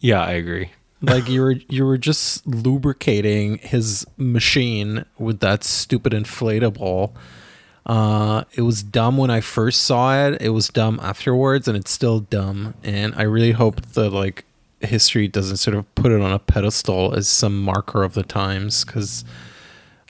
Yeah, 0.01 0.23
I 0.25 0.33
agree. 0.33 0.71
Like 1.03 1.29
you 1.29 1.41
were 1.41 1.53
you 1.69 1.87
were 1.87 1.99
just 1.99 2.47
lubricating 2.47 3.59
his 3.59 4.07
machine 4.17 5.05
with 5.19 5.41
that 5.41 5.65
stupid 5.65 6.13
inflatable. 6.13 7.13
Uh, 7.87 8.45
it 8.53 8.63
was 8.63 8.83
dumb 8.83 9.17
when 9.17 9.31
I 9.31 9.41
first 9.41 9.85
saw 9.85 10.27
it. 10.27 10.41
It 10.43 10.51
was 10.51 10.69
dumb 10.69 11.01
afterwards, 11.03 11.67
and 11.67 11.77
it's 11.77 11.91
still 11.91 12.21
dumb. 12.21 12.75
And 12.85 13.15
I 13.17 13.23
really 13.23 13.53
hope 13.53 13.81
that 13.93 14.11
like 14.11 14.45
history 14.81 15.27
doesn't 15.27 15.57
sort 15.57 15.77
of 15.77 15.93
put 15.95 16.13
it 16.13 16.21
on 16.21 16.33
a 16.33 16.39
pedestal 16.39 17.15
as 17.15 17.29
some 17.29 17.63
marker 17.63 18.03
of 18.03 18.13
the 18.13 18.23
times, 18.23 18.85
because 18.85 19.25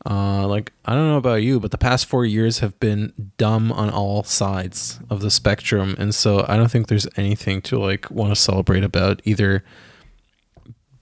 uh, 0.04 0.46
like 0.48 0.72
I 0.84 0.94
don't 0.94 1.06
know 1.06 1.18
about 1.18 1.42
you, 1.42 1.60
but 1.60 1.70
the 1.70 1.78
past 1.78 2.06
four 2.06 2.24
years 2.26 2.58
have 2.58 2.78
been 2.80 3.12
dumb 3.38 3.70
on 3.70 3.90
all 3.90 4.24
sides 4.24 4.98
of 5.08 5.20
the 5.20 5.30
spectrum, 5.30 5.94
and 5.98 6.12
so 6.12 6.44
I 6.48 6.56
don't 6.56 6.70
think 6.70 6.88
there's 6.88 7.06
anything 7.16 7.62
to 7.62 7.78
like 7.78 8.10
want 8.10 8.34
to 8.34 8.40
celebrate 8.40 8.82
about 8.82 9.22
either 9.24 9.62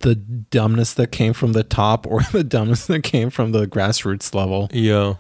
the 0.01 0.15
dumbness 0.15 0.95
that 0.95 1.11
came 1.13 1.33
from 1.33 1.53
the 1.53 1.65
top 1.65 2.07
or 2.07 2.23
the 2.33 2.45
dumbness 2.45 2.87
that 2.87 3.03
came 3.03 3.31
from 3.31 3.53
the 3.53 3.67
grassroots 3.67 4.35
level. 4.35 4.69
Yeah. 4.73 5.15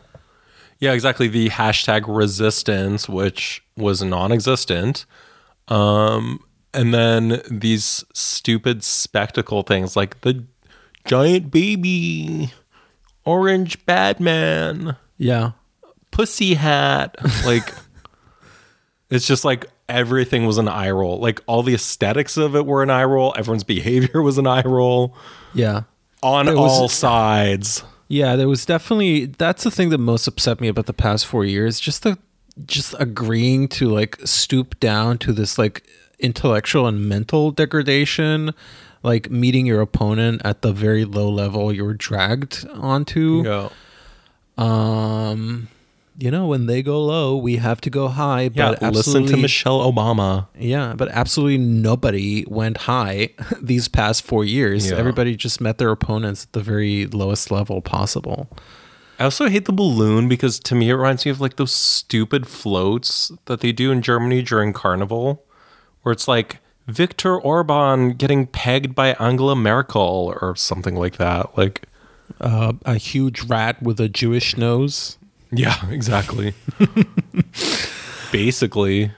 Yeah, 0.80 0.92
exactly. 0.92 1.26
The 1.26 1.48
hashtag 1.50 2.04
resistance, 2.06 3.08
which 3.08 3.64
was 3.76 4.02
non 4.02 4.30
existent. 4.30 5.06
Um, 5.66 6.40
and 6.72 6.94
then 6.94 7.42
these 7.50 8.04
stupid 8.14 8.84
spectacle 8.84 9.62
things 9.62 9.96
like 9.96 10.20
the 10.20 10.44
giant 11.04 11.50
baby, 11.50 12.52
orange 13.24 13.84
Batman, 13.86 14.96
Yeah. 15.16 15.52
pussy 16.12 16.54
hat. 16.54 17.16
Like, 17.44 17.74
it's 19.10 19.26
just 19.26 19.44
like 19.44 19.66
everything 19.88 20.46
was 20.46 20.58
an 20.58 20.68
eye 20.68 20.90
roll. 20.90 21.18
Like, 21.18 21.40
all 21.46 21.62
the 21.62 21.74
aesthetics 21.74 22.36
of 22.36 22.54
it 22.54 22.66
were 22.66 22.82
an 22.82 22.90
eye 22.90 23.04
roll. 23.04 23.34
Everyone's 23.36 23.64
behavior 23.76 24.20
was 24.22 24.38
an 24.38 24.46
eye 24.46 24.62
roll 24.64 25.14
Yeah. 25.54 25.82
on 26.22 26.46
There 26.46 26.56
was- 26.56 26.70
all 26.72 26.88
sides. 26.88 27.82
Yeah, 28.10 28.36
there 28.36 28.48
was 28.48 28.64
definitely 28.64 29.26
that's 29.26 29.64
the 29.64 29.70
thing 29.70 29.90
that 29.90 29.98
most 29.98 30.26
upset 30.26 30.62
me 30.62 30.68
about 30.68 30.86
the 30.86 30.94
past 30.94 31.26
4 31.26 31.44
years, 31.44 31.78
just 31.78 32.02
the 32.04 32.16
just 32.66 32.94
agreeing 32.98 33.68
to 33.68 33.88
like 33.88 34.18
stoop 34.24 34.80
down 34.80 35.18
to 35.18 35.32
this 35.32 35.58
like 35.58 35.86
intellectual 36.18 36.86
and 36.86 37.06
mental 37.08 37.50
degradation 37.52 38.52
like 39.04 39.30
meeting 39.30 39.64
your 39.66 39.80
opponent 39.80 40.40
at 40.44 40.62
the 40.62 40.72
very 40.72 41.04
low 41.04 41.28
level 41.28 41.72
you 41.72 41.84
were 41.84 41.94
dragged 41.94 42.66
onto. 42.72 43.42
Yeah. 43.44 43.68
Um, 44.56 45.68
you 46.18 46.32
know, 46.32 46.46
when 46.48 46.66
they 46.66 46.82
go 46.82 47.00
low, 47.04 47.36
we 47.36 47.56
have 47.56 47.80
to 47.82 47.90
go 47.90 48.08
high. 48.08 48.50
Yeah. 48.52 48.74
But 48.80 48.92
listen 48.92 49.24
to 49.26 49.36
Michelle 49.36 49.80
Obama. 49.80 50.48
Yeah, 50.58 50.94
but 50.96 51.08
absolutely 51.10 51.58
nobody 51.58 52.44
went 52.48 52.76
high 52.78 53.30
these 53.62 53.86
past 53.86 54.24
four 54.24 54.44
years. 54.44 54.90
Yeah. 54.90 54.96
Everybody 54.96 55.36
just 55.36 55.60
met 55.60 55.78
their 55.78 55.90
opponents 55.90 56.44
at 56.44 56.52
the 56.52 56.60
very 56.60 57.06
lowest 57.06 57.50
level 57.52 57.80
possible. 57.80 58.48
I 59.20 59.24
also 59.24 59.48
hate 59.48 59.64
the 59.66 59.72
balloon 59.72 60.28
because 60.28 60.58
to 60.60 60.74
me 60.74 60.90
it 60.90 60.94
reminds 60.94 61.24
me 61.24 61.30
of 61.30 61.40
like 61.40 61.56
those 61.56 61.72
stupid 61.72 62.46
floats 62.46 63.30
that 63.46 63.60
they 63.60 63.72
do 63.72 63.90
in 63.92 64.02
Germany 64.02 64.42
during 64.42 64.72
Carnival, 64.72 65.44
where 66.02 66.12
it's 66.12 66.26
like 66.28 66.58
Viktor 66.86 67.38
Orban 67.38 68.12
getting 68.14 68.46
pegged 68.46 68.94
by 68.94 69.12
Angela 69.14 69.54
Merkel 69.54 70.34
or 70.40 70.56
something 70.56 70.96
like 70.96 71.16
that. 71.18 71.56
Like, 71.56 71.82
Uh, 72.40 72.74
a 72.84 72.94
huge 72.96 73.42
rat 73.44 73.82
with 73.82 73.98
a 73.98 74.08
Jewish 74.08 74.56
nose. 74.56 75.17
Yeah, 75.50 75.76
exactly. 75.90 76.54
Basically, 78.32 79.12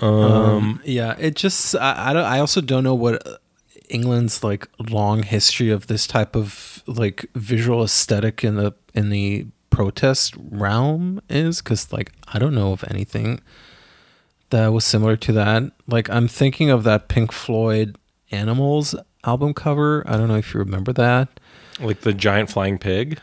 Um, 0.00 0.80
yeah, 0.84 1.14
it 1.18 1.36
just 1.36 1.74
I, 1.76 2.10
I 2.10 2.12
don't. 2.12 2.24
I 2.24 2.38
also 2.40 2.60
don't 2.60 2.84
know 2.84 2.94
what 2.94 3.40
England's 3.88 4.42
like 4.44 4.68
long 4.90 5.22
history 5.22 5.70
of 5.70 5.86
this 5.86 6.06
type 6.06 6.36
of 6.36 6.82
like 6.86 7.26
visual 7.34 7.82
aesthetic 7.82 8.42
in 8.44 8.56
the 8.56 8.74
in 8.94 9.10
the 9.10 9.46
protest 9.70 10.34
realm 10.38 11.20
is 11.28 11.62
because 11.62 11.92
like 11.92 12.12
I 12.32 12.38
don't 12.38 12.54
know 12.54 12.72
of 12.72 12.84
anything 12.90 13.40
that 14.50 14.68
was 14.68 14.84
similar 14.84 15.16
to 15.16 15.32
that. 15.32 15.62
Like 15.86 16.10
I'm 16.10 16.26
thinking 16.28 16.70
of 16.70 16.84
that 16.84 17.08
Pink 17.08 17.32
Floyd 17.32 17.96
Animals 18.30 18.94
album 19.24 19.54
cover. 19.54 20.02
I 20.06 20.16
don't 20.16 20.28
know 20.28 20.36
if 20.36 20.52
you 20.54 20.60
remember 20.60 20.92
that. 20.94 21.40
like 21.80 22.00
the 22.00 22.12
giant 22.12 22.50
flying 22.50 22.78
pig. 22.78 23.20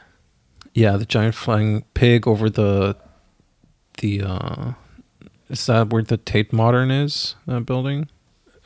Yeah, 0.76 0.98
the 0.98 1.06
giant 1.06 1.36
flying 1.36 1.84
pig 1.94 2.28
over 2.28 2.50
the 2.50 2.98
the 4.00 4.22
uh 4.22 4.74
is 5.50 5.66
that 5.68 5.90
where 5.90 6.04
the 6.04 6.18
Tate 6.18 6.52
Modern 6.52 6.92
is? 6.92 7.36
That 7.48 7.66
building? 7.66 8.10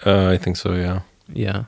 Uh, 0.06 0.28
I 0.30 0.38
think 0.38 0.58
so. 0.58 0.74
Yeah. 0.74 1.02
Yeah. 1.32 1.66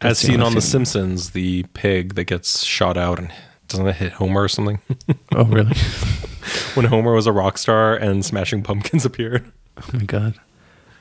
As 0.00 0.18
seen 0.18 0.40
on 0.40 0.54
The. 0.54 0.60
Simpsons, 0.62 1.30
the 1.30 1.64
pig 1.74 2.14
that 2.14 2.24
gets 2.24 2.64
shot 2.64 2.96
out 2.96 3.18
and 3.18 3.30
doesn't 3.68 3.86
it 3.86 3.96
hit 3.96 4.12
Homer 4.14 4.42
or 4.42 4.48
something? 4.48 4.80
Oh 5.34 5.44
really? 5.44 5.74
when 6.74 6.86
Homer 6.86 7.12
was 7.12 7.26
a 7.26 7.32
rock 7.32 7.58
star 7.58 7.94
and 7.94 8.24
Smashing 8.24 8.62
Pumpkins 8.62 9.04
appeared. 9.10 9.50
oh 9.78 9.84
my 9.92 10.04
god. 10.04 10.34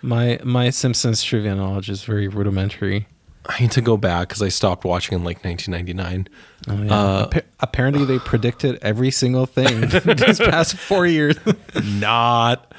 My 0.02 0.38
my 0.44 0.70
Simpsons 0.70 1.24
trivia 1.24 1.56
knowledge 1.56 1.90
is 1.90 2.04
very 2.04 2.28
rudimentary. 2.28 3.08
I 3.48 3.60
need 3.62 3.72
to 3.72 3.82
go 3.82 3.98
back 3.98 4.30
because 4.30 4.42
I 4.42 4.50
stopped 4.50 4.86
watching 4.86 5.18
in 5.18 5.24
like 5.24 5.44
1999. 5.44 6.28
Oh, 6.70 6.84
yeah. 6.84 6.94
Uh, 6.94 7.24
Appa- 7.26 7.44
apparently 7.60 8.06
they 8.06 8.20
predicted 8.20 8.78
every 8.82 9.10
single 9.12 9.46
thing 9.46 9.82
these 9.90 10.40
past 10.40 10.76
four 10.78 11.06
years. 11.08 11.36
Not. 11.84 12.72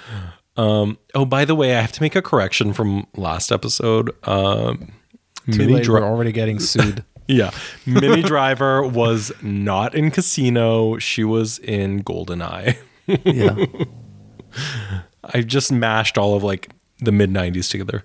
Um, 0.56 0.98
oh, 1.14 1.24
by 1.24 1.44
the 1.44 1.54
way, 1.54 1.74
I 1.76 1.80
have 1.80 1.92
to 1.92 2.02
make 2.02 2.14
a 2.14 2.22
correction 2.22 2.72
from 2.72 3.06
last 3.16 3.50
episode. 3.50 4.10
Um, 4.28 4.92
Too 5.50 5.58
Minnie 5.58 5.74
late, 5.74 5.84
Dri- 5.84 5.94
we're 6.00 6.06
already 6.06 6.30
getting 6.32 6.60
sued. 6.60 7.04
yeah, 7.26 7.50
Minnie 7.86 8.22
Driver 8.22 8.86
was 8.86 9.32
not 9.42 9.94
in 9.94 10.10
Casino. 10.10 10.98
She 10.98 11.24
was 11.24 11.58
in 11.60 12.02
Goldeneye. 12.04 12.76
yeah. 13.24 13.56
I 15.24 15.40
just 15.40 15.72
mashed 15.72 16.18
all 16.18 16.34
of 16.34 16.42
like 16.42 16.68
the 16.98 17.12
mid 17.12 17.30
90s 17.30 17.70
together. 17.70 18.04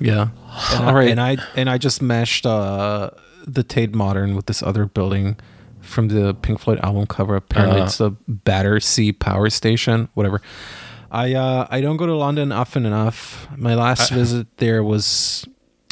Yeah. 0.00 0.28
And 0.72 0.84
All 0.84 0.90
I, 0.90 0.92
right. 0.92 1.08
and 1.10 1.20
I 1.20 1.36
and 1.56 1.68
I 1.70 1.78
just 1.78 2.00
meshed 2.02 2.46
uh, 2.46 3.10
the 3.46 3.62
Tate 3.62 3.94
Modern 3.94 4.36
with 4.36 4.46
this 4.46 4.62
other 4.62 4.86
building 4.86 5.36
from 5.80 6.08
the 6.08 6.34
Pink 6.34 6.60
Floyd 6.60 6.78
album 6.82 7.06
cover. 7.06 7.36
Apparently, 7.36 7.80
Uh. 7.80 7.84
it's 7.84 7.98
the 7.98 8.10
Battersea 8.28 9.12
Power 9.12 9.50
Station. 9.50 10.08
Whatever. 10.14 10.40
I 11.10 11.34
uh, 11.34 11.66
I 11.70 11.80
don't 11.80 11.96
go 11.96 12.06
to 12.06 12.14
London 12.14 12.52
often 12.52 12.84
enough. 12.86 13.48
My 13.56 13.74
last 13.74 14.10
visit 14.12 14.46
there 14.58 14.84
was, 14.84 15.46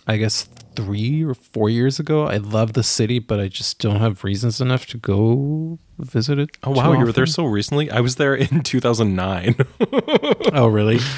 I 0.07 0.19
guess, 0.19 0.43
three 0.77 1.25
or 1.25 1.33
four 1.35 1.71
years 1.71 1.99
ago. 1.99 2.27
I 2.27 2.37
love 2.37 2.75
the 2.75 2.83
city, 2.83 3.19
but 3.19 3.41
I 3.41 3.49
just 3.49 3.79
don't 3.79 3.97
have 4.01 4.25
reasons 4.25 4.61
enough 4.61 4.85
to 4.89 4.99
go 4.99 5.79
visit 5.99 6.39
it. 6.39 6.51
Oh, 6.65 6.75
too 6.75 6.81
wow. 6.81 6.93
You 6.93 7.07
were 7.07 7.13
there 7.13 7.25
so 7.25 7.47
recently? 7.47 7.91
I 7.91 8.01
was 8.01 8.17
there 8.17 8.35
in 8.35 8.61
2009. 8.63 9.57
Oh, 10.53 10.67
really? 10.67 10.99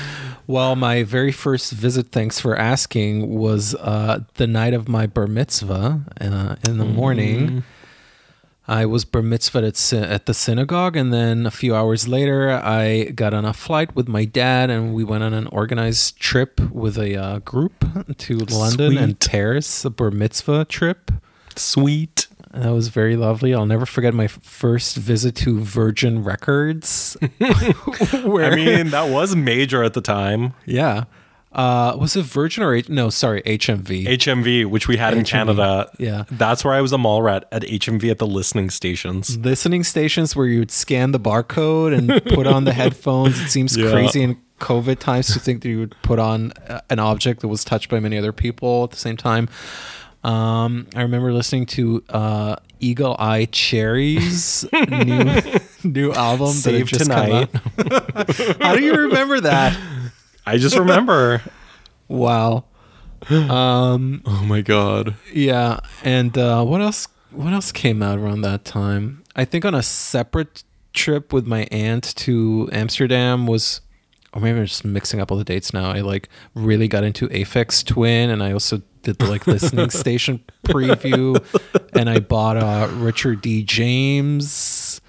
Well, 0.49 0.76
my 0.76 1.03
very 1.03 1.30
first 1.30 1.72
visit, 1.72 2.11
thanks 2.11 2.40
for 2.40 2.57
asking, 2.57 3.38
was 3.38 3.74
uh, 3.74 4.20
the 4.36 4.46
night 4.46 4.72
of 4.72 4.88
my 4.88 5.07
bar 5.07 5.26
mitzvah 5.26 6.01
uh, 6.18 6.57
in 6.66 6.78
the 6.78 6.86
morning. 6.86 7.64
I 8.66 8.86
was 8.86 9.05
bar 9.05 9.20
mitzvah 9.20 9.66
at, 9.66 9.92
at 9.92 10.24
the 10.24 10.32
synagogue, 10.32 10.96
and 10.96 11.12
then 11.12 11.44
a 11.44 11.51
few 11.51 11.74
hours 11.74 12.09
later, 12.09 12.51
I 12.51 13.11
got 13.14 13.34
on 13.34 13.44
a 13.44 13.53
flight 13.53 13.94
with 13.94 14.09
my 14.09 14.24
dad, 14.24 14.70
and 14.70 14.94
we 14.94 15.05
went 15.05 15.22
on 15.22 15.34
an 15.34 15.49
organized 15.49 16.18
trip 16.18 16.59
with 16.70 16.96
a 16.96 17.14
uh, 17.14 17.38
group 17.40 17.84
to 18.16 18.38
London 18.38 18.96
and 18.96 19.20
Paris, 19.20 19.84
a 19.84 19.90
bar 19.90 20.11
mitzvah 20.11 20.64
trip. 20.64 21.11
Sweet. 21.57 22.27
That 22.53 22.70
was 22.70 22.88
very 22.88 23.16
lovely. 23.16 23.55
I'll 23.55 23.66
never 23.66 23.86
forget 23.86 24.14
my 24.14 24.26
first 24.26 24.96
visit 24.96 25.34
to 25.36 25.61
Virgin 25.61 26.24
Records. 26.24 27.16
where, 28.24 28.53
I 28.53 28.57
mean, 28.57 28.88
that 28.90 29.11
was 29.11 29.36
major 29.36 29.82
at 29.82 29.94
the 29.94 30.01
time. 30.01 30.55
Yeah. 30.64 31.05
Uh, 31.53 31.96
was 31.99 32.14
it 32.14 32.24
Virgin 32.24 32.62
or 32.62 32.74
H- 32.74 32.88
no? 32.88 33.09
Sorry, 33.11 33.42
HMV. 33.42 34.07
HMV, 34.07 34.66
which 34.66 34.86
we 34.86 34.96
had 34.99 35.14
in 35.14 35.24
Canada. 35.24 35.90
yeah. 35.99 36.24
That's 36.30 36.64
where 36.64 36.74
I 36.74 36.80
was 36.82 36.92
a 36.92 36.99
mall 36.99 37.22
rat 37.22 37.46
at 37.51 37.62
HMV 37.62 38.11
at 38.11 38.18
the 38.18 38.26
listening 38.26 38.70
stations. 38.70 39.36
Listening 39.38 39.82
stations 39.82 40.36
where 40.36 40.46
you 40.46 40.59
would 40.59 40.70
scan 40.70 41.12
the 41.12 41.20
barcode 41.20 41.96
and 41.96 42.22
put 42.34 42.46
on 42.46 42.64
the 42.64 42.72
headphones. 42.74 43.40
It 43.40 43.49
seems 43.49 43.76
Yeah. 43.76 43.90
crazy 43.90 44.22
in 44.22 44.36
COVID 44.61 44.99
times 44.99 45.32
to 45.32 45.38
think 45.40 45.62
that 45.62 45.68
you 45.68 45.78
would 45.78 45.94
put 46.03 46.18
on 46.18 46.53
uh, 46.68 46.80
an 46.90 46.99
object 46.99 47.40
that 47.40 47.49
was 47.49 47.64
touched 47.64 47.88
by 47.88 47.99
many 47.99 48.18
other 48.18 48.32
people 48.32 48.84
at 48.84 48.90
the 48.90 48.96
same 48.96 49.16
time. 49.16 49.49
Um, 50.24 50.88
I 50.94 51.02
remember 51.02 51.32
listening 51.32 51.66
to 51.66 52.02
uh, 52.08 52.56
Eagle 52.80 53.16
Eye 53.18 53.46
Cherry's 53.46 54.66
new 54.90 55.40
new 55.84 56.12
album 56.12 56.48
that 56.48 56.54
Save 56.54 56.90
had 56.90 56.98
just 56.98 57.10
come 57.10 57.26
Tonight. 57.26 58.56
How 58.60 58.74
do 58.74 58.82
you 58.82 58.94
remember 58.94 59.40
that? 59.40 59.78
I 60.44 60.58
just 60.58 60.76
remember. 60.76 61.42
Wow. 62.08 62.64
Um, 63.30 64.22
oh 64.24 64.44
my 64.44 64.60
god. 64.60 65.14
Yeah, 65.32 65.80
and 66.04 66.36
uh, 66.36 66.64
what 66.64 66.80
else? 66.80 67.08
What 67.30 67.52
else 67.52 67.72
came 67.72 68.02
out 68.02 68.18
around 68.18 68.40
that 68.42 68.64
time? 68.64 69.22
I 69.36 69.44
think 69.44 69.64
on 69.64 69.74
a 69.74 69.82
separate 69.82 70.64
trip 70.94 71.32
with 71.32 71.46
my 71.46 71.68
aunt 71.70 72.14
to 72.16 72.68
Amsterdam 72.72 73.46
was, 73.46 73.80
or 74.32 74.40
maybe 74.40 74.58
I'm 74.58 74.66
just 74.66 74.84
mixing 74.84 75.20
up 75.20 75.30
all 75.30 75.38
the 75.38 75.44
dates 75.44 75.72
now. 75.72 75.90
I 75.90 76.00
like 76.00 76.28
really 76.54 76.88
got 76.88 77.04
into 77.04 77.28
Aphex 77.28 77.84
Twin, 77.84 78.30
and 78.30 78.42
I 78.42 78.52
also 78.52 78.82
did 79.09 79.18
the 79.18 79.26
like 79.26 79.46
listening 79.46 79.88
station 79.90 80.44
preview, 80.64 81.42
and 81.94 82.11
I 82.11 82.20
bought 82.20 82.59
uh, 82.59 82.88
Richard 82.96 83.40
D. 83.40 83.62
James, 83.62 85.00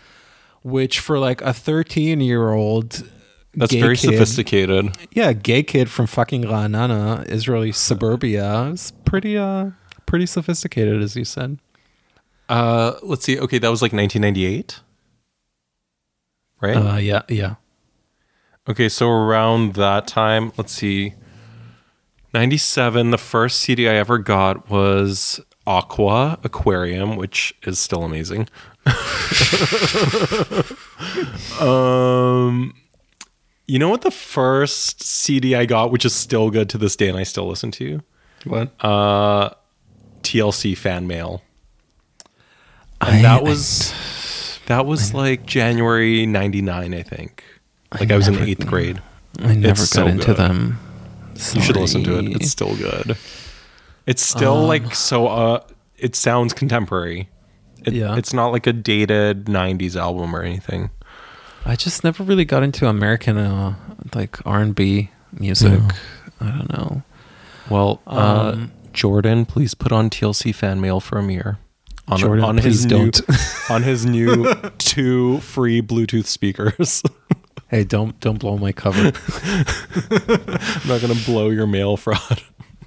which 0.64 1.00
for 1.00 1.20
like 1.20 1.42
a 1.42 1.54
13 1.54 2.22
year 2.22 2.52
old. 2.52 3.04
That's 3.56 3.74
very 3.74 3.98
kid, 3.98 4.12
sophisticated. 4.12 4.96
yeah, 5.12 5.34
gay 5.34 5.64
kid 5.64 5.90
from 5.90 6.06
fucking 6.06 6.44
Ra'anana, 6.44 7.28
Israeli 7.30 7.72
suburbia. 7.72 8.70
It's 8.72 8.92
pretty 9.06 9.38
uh 9.38 9.72
pretty 10.06 10.28
sophisticated 10.28 11.02
as 11.02 11.16
you 11.16 11.26
said. 11.26 11.60
Uh, 12.48 12.94
let's 13.04 13.26
see. 13.26 13.40
Okay, 13.40 13.58
that 13.60 13.70
was 13.70 13.82
like 13.82 13.92
1998. 13.92 14.80
Right? 16.62 16.78
Uh 16.78 16.98
yeah, 16.98 17.24
yeah. 17.28 17.56
okay, 18.70 18.88
so 18.88 19.10
around 19.10 19.74
that 19.74 20.08
time, 20.08 20.54
let's 20.56 20.72
see. 20.72 21.16
97, 22.34 23.12
the 23.12 23.18
first 23.18 23.60
CD 23.62 23.88
I 23.90 23.96
ever 23.96 24.18
got 24.18 24.70
was 24.70 25.40
Aqua 25.66 26.38
Aquarium, 26.44 27.16
which 27.16 27.54
is 27.64 27.80
still 27.80 28.04
amazing. 28.04 28.48
um 31.60 32.74
you 33.68 33.78
know 33.78 33.90
what 33.90 34.02
the 34.02 34.10
first 34.12 35.04
CD 35.04 35.54
I 35.56 35.66
got, 35.66 35.92
which 35.92 36.06
is 36.06 36.16
still 36.16 36.50
good 36.50 36.70
to 36.70 36.78
this 36.80 36.96
day 36.96 37.08
and 37.10 37.18
I 37.18 37.24
still 37.24 37.48
listen 37.48 37.70
to? 37.72 38.02
What? 38.46 38.72
Uh 38.84 39.50
TLC 40.24 40.76
fan 40.78 41.08
mail. 41.08 41.44
And 43.02 43.24
that 43.24 43.44
was 43.44 43.94
that 44.66 44.86
was 44.86 45.14
like 45.14 45.46
January 45.46 46.26
99, 46.26 46.94
I 46.94 47.02
think. 47.04 47.44
Like 48.00 48.12
I, 48.12 48.18
was 48.18 48.28
in 48.28 48.36
never- 48.36 48.46
8th 48.46 48.68
grade. 48.68 49.02
I 49.40 49.54
never 49.56 49.72
It's 49.72 49.82
got 49.94 50.04
so 50.04 50.08
into 50.08 50.28
good. 50.28 50.38
them. 50.38 50.80
You 51.54 51.62
should 51.62 51.78
listen 51.78 52.04
to 52.04 52.20
it. 52.20 52.26
It's 52.36 52.50
still 52.52 52.76
good. 52.76 53.18
It's 54.06 54.22
still 54.22 54.66
like 54.66 54.94
so 54.96 55.28
uh 55.28 55.64
it 55.98 56.16
sounds 56.16 56.54
contemporary. 56.54 57.30
It, 57.86 57.94
Yeah. 57.94 58.18
It's 58.18 58.34
not 58.34 58.48
like 58.48 58.68
a 58.68 58.74
dated 58.74 59.46
90s 59.46 59.96
album 59.96 60.36
or 60.36 60.42
anything. 60.42 60.90
I 61.66 61.76
just 61.76 62.04
never 62.04 62.24
really 62.24 62.46
got 62.46 62.64
into 62.64 62.88
American 62.88 63.38
uh, 63.38 63.76
like 64.16 64.38
R 64.46 64.62
and 64.62 64.74
B 64.74 65.12
music. 65.34 65.82
I 66.42 66.46
don't 66.50 66.70
know. 66.72 67.04
Well, 67.70 68.02
uh 68.08 68.52
Um, 68.56 68.72
Jordan, 68.94 69.46
please 69.46 69.74
put 69.76 69.92
on 69.92 70.10
TLC 70.10 70.54
fan 70.54 70.82
mail 70.82 71.00
for 71.00 71.20
Amir. 71.20 71.60
On, 72.08 72.18
Jordan, 72.18 72.44
on 72.44 72.58
his 72.58 72.86
new, 72.86 73.12
don't. 73.12 73.22
on 73.70 73.84
his 73.84 74.06
new 74.06 74.52
two 74.80 75.40
free 75.42 75.82
Bluetooth 75.82 76.26
speakers. 76.26 77.04
Hey, 77.70 77.84
don't 77.84 78.20
don't 78.20 78.40
blow 78.40 78.58
my 78.58 78.72
cover. 78.72 79.12
I'm 80.12 80.88
not 80.88 81.02
gonna 81.02 81.16
blow 81.26 81.50
your 81.50 81.68
mail 81.68 81.98
fraud. 81.98 82.42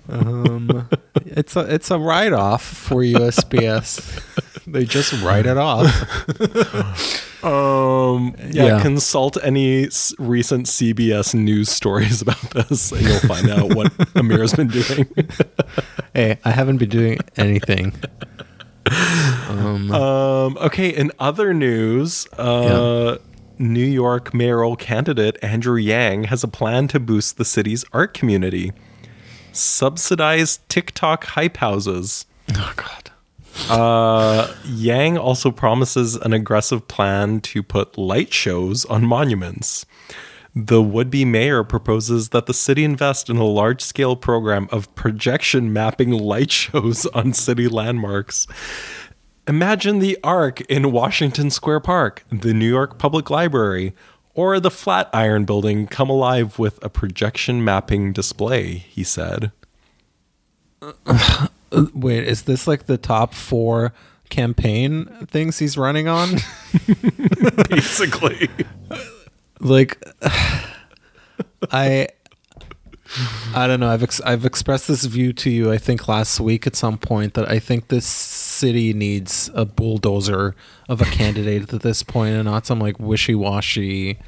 Um, 0.08 0.88
it's 1.24 1.54
a 1.54 1.60
it's 1.72 1.90
a 1.90 1.98
write 1.98 2.32
off 2.32 2.62
for 2.64 3.02
USPS. 3.02 4.64
they 4.66 4.84
just 4.84 5.12
write 5.22 5.46
it 5.46 5.56
off. 5.56 5.88
Um, 7.42 8.36
yeah, 8.52 8.66
Yeah. 8.76 8.82
consult 8.82 9.36
any 9.42 9.86
s- 9.86 10.14
recent 10.20 10.66
CBS 10.66 11.34
news 11.34 11.70
stories 11.70 12.22
about 12.22 12.40
this, 12.52 12.92
and 12.92 13.00
you'll 13.02 13.18
find 13.18 13.50
out 13.50 13.74
what 13.74 13.90
Amir's 14.14 14.52
been 14.54 14.68
doing. 14.68 15.08
Hey, 16.14 16.38
I 16.44 16.52
haven't 16.52 16.76
been 16.76 16.88
doing 16.88 17.18
anything. 17.36 17.94
Um, 19.48 19.90
Um, 19.90 20.56
okay, 20.60 20.88
in 20.90 21.10
other 21.18 21.52
news, 21.52 22.28
uh, 22.38 23.16
New 23.62 23.84
York 23.84 24.34
mayoral 24.34 24.74
candidate 24.76 25.38
Andrew 25.40 25.76
Yang 25.76 26.24
has 26.24 26.42
a 26.42 26.48
plan 26.48 26.88
to 26.88 26.98
boost 27.00 27.36
the 27.36 27.44
city's 27.44 27.84
art 27.92 28.12
community. 28.12 28.72
Subsidized 29.52 30.68
TikTok 30.68 31.24
hype 31.24 31.58
houses. 31.58 32.26
oh 32.56 32.72
God. 32.76 33.10
Uh, 33.70 34.52
Yang 34.64 35.18
also 35.18 35.50
promises 35.50 36.16
an 36.16 36.32
aggressive 36.32 36.88
plan 36.88 37.40
to 37.42 37.62
put 37.62 37.96
light 37.96 38.32
shows 38.32 38.84
on 38.86 39.04
monuments. 39.04 39.86
The 40.54 40.82
would 40.82 41.08
be 41.10 41.24
mayor 41.24 41.64
proposes 41.64 42.30
that 42.30 42.44
the 42.46 42.52
city 42.52 42.84
invest 42.84 43.30
in 43.30 43.36
a 43.36 43.44
large 43.44 43.80
scale 43.80 44.16
program 44.16 44.68
of 44.70 44.94
projection 44.94 45.72
mapping 45.72 46.10
light 46.10 46.50
shows 46.62 47.06
on 47.06 47.32
city 47.32 47.68
landmarks. 47.68 48.46
Imagine 49.48 49.98
the 49.98 50.18
Arc 50.22 50.60
in 50.62 50.92
Washington 50.92 51.50
Square 51.50 51.80
Park, 51.80 52.24
the 52.30 52.54
New 52.54 52.68
York 52.68 52.98
Public 52.98 53.28
Library, 53.28 53.92
or 54.34 54.60
the 54.60 54.70
Flatiron 54.70 55.44
Building 55.44 55.86
come 55.86 56.08
alive 56.08 56.58
with 56.58 56.82
a 56.82 56.88
projection 56.88 57.64
mapping 57.64 58.12
display, 58.12 58.74
he 58.74 59.02
said. 59.02 59.50
Wait, 61.94 62.24
is 62.24 62.42
this 62.42 62.66
like 62.66 62.86
the 62.86 62.98
top 62.98 63.34
four 63.34 63.92
campaign 64.28 65.06
things 65.26 65.58
he's 65.58 65.76
running 65.76 66.06
on? 66.06 66.36
Basically. 67.68 68.48
like, 69.60 70.02
I. 71.70 72.08
I 73.54 73.66
don't 73.66 73.80
know. 73.80 73.90
I've 73.90 74.02
ex- 74.02 74.22
I've 74.22 74.46
expressed 74.46 74.88
this 74.88 75.04
view 75.04 75.34
to 75.34 75.50
you. 75.50 75.70
I 75.70 75.76
think 75.76 76.08
last 76.08 76.40
week 76.40 76.66
at 76.66 76.74
some 76.74 76.96
point 76.96 77.34
that 77.34 77.46
I 77.46 77.58
think 77.58 77.88
this 77.88 78.06
city 78.62 78.92
needs 78.92 79.50
a 79.54 79.64
bulldozer 79.64 80.54
of 80.88 81.00
a 81.00 81.04
candidate 81.04 81.72
at 81.74 81.82
this 81.82 82.02
point, 82.02 82.34
and 82.34 82.44
not 82.44 82.64
some 82.66 82.78
like 82.78 82.98
wishy 83.00 83.34
washy. 83.34 84.18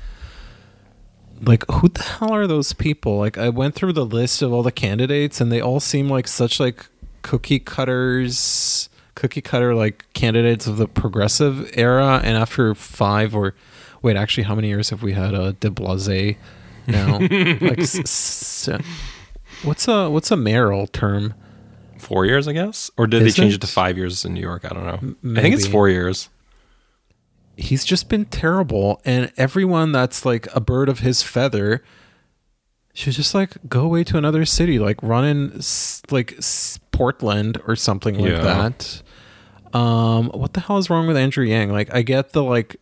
Like 1.40 1.64
who 1.70 1.88
the 1.88 2.02
hell 2.02 2.32
are 2.32 2.46
those 2.46 2.72
people? 2.72 3.18
Like 3.18 3.36
I 3.38 3.48
went 3.48 3.74
through 3.74 3.92
the 3.92 4.06
list 4.06 4.42
of 4.42 4.52
all 4.52 4.62
the 4.62 4.72
candidates, 4.72 5.40
and 5.40 5.50
they 5.52 5.60
all 5.60 5.80
seem 5.80 6.08
like 6.08 6.28
such 6.28 6.58
like 6.60 6.86
cookie 7.22 7.58
cutters, 7.58 8.88
cookie 9.14 9.40
cutter 9.40 9.74
like 9.74 10.06
candidates 10.14 10.66
of 10.66 10.76
the 10.76 10.86
progressive 10.88 11.70
era. 11.74 12.20
And 12.24 12.36
after 12.36 12.74
five 12.74 13.34
or 13.34 13.54
wait, 14.02 14.16
actually, 14.16 14.44
how 14.44 14.54
many 14.54 14.68
years 14.68 14.90
have 14.90 15.02
we 15.02 15.12
had 15.12 15.34
uh, 15.34 15.52
De 15.60 15.70
Blase 15.70 16.36
now? 16.86 17.18
like, 17.20 17.80
s- 17.80 17.98
s- 17.98 18.68
what's 19.64 19.88
a 19.88 20.08
what's 20.08 20.30
a 20.30 20.36
mayoral 20.36 20.86
term? 20.86 21.34
Four 22.04 22.24
years, 22.26 22.46
I 22.46 22.52
guess, 22.52 22.90
or 22.96 23.06
did 23.06 23.22
Is 23.22 23.34
they 23.34 23.42
change 23.42 23.52
it? 23.54 23.56
it 23.56 23.60
to 23.62 23.66
five 23.66 23.96
years 23.98 24.24
in 24.24 24.34
New 24.34 24.40
York? 24.40 24.64
I 24.64 24.68
don't 24.68 24.84
know. 24.86 25.38
I 25.38 25.42
think 25.42 25.54
it's 25.54 25.66
four 25.66 25.88
years. 25.88 26.28
He's 27.56 27.84
just 27.84 28.08
been 28.08 28.24
terrible, 28.24 29.00
and 29.04 29.32
everyone 29.36 29.92
that's 29.92 30.24
like 30.26 30.48
a 30.54 30.60
bird 30.60 30.88
of 30.88 31.00
his 31.00 31.22
feather 31.22 31.82
should 32.94 33.12
just 33.14 33.34
like 33.34 33.52
go 33.68 33.82
away 33.82 34.04
to 34.04 34.16
another 34.18 34.44
city, 34.44 34.78
like 34.78 35.00
run 35.02 35.24
in 35.24 35.60
like 36.10 36.38
Portland 36.90 37.60
or 37.66 37.76
something 37.76 38.16
like 38.18 38.30
Yeah. 38.32 38.40
that. 38.42 39.02
Um, 39.76 40.28
what 40.30 40.52
the 40.52 40.60
hell 40.60 40.78
is 40.78 40.88
wrong 40.90 41.06
with 41.06 41.16
Andrew 41.16 41.44
Yang? 41.44 41.70
Like, 41.72 41.92
I 41.94 42.02
get 42.02 42.32
the 42.32 42.42
like 42.42 42.76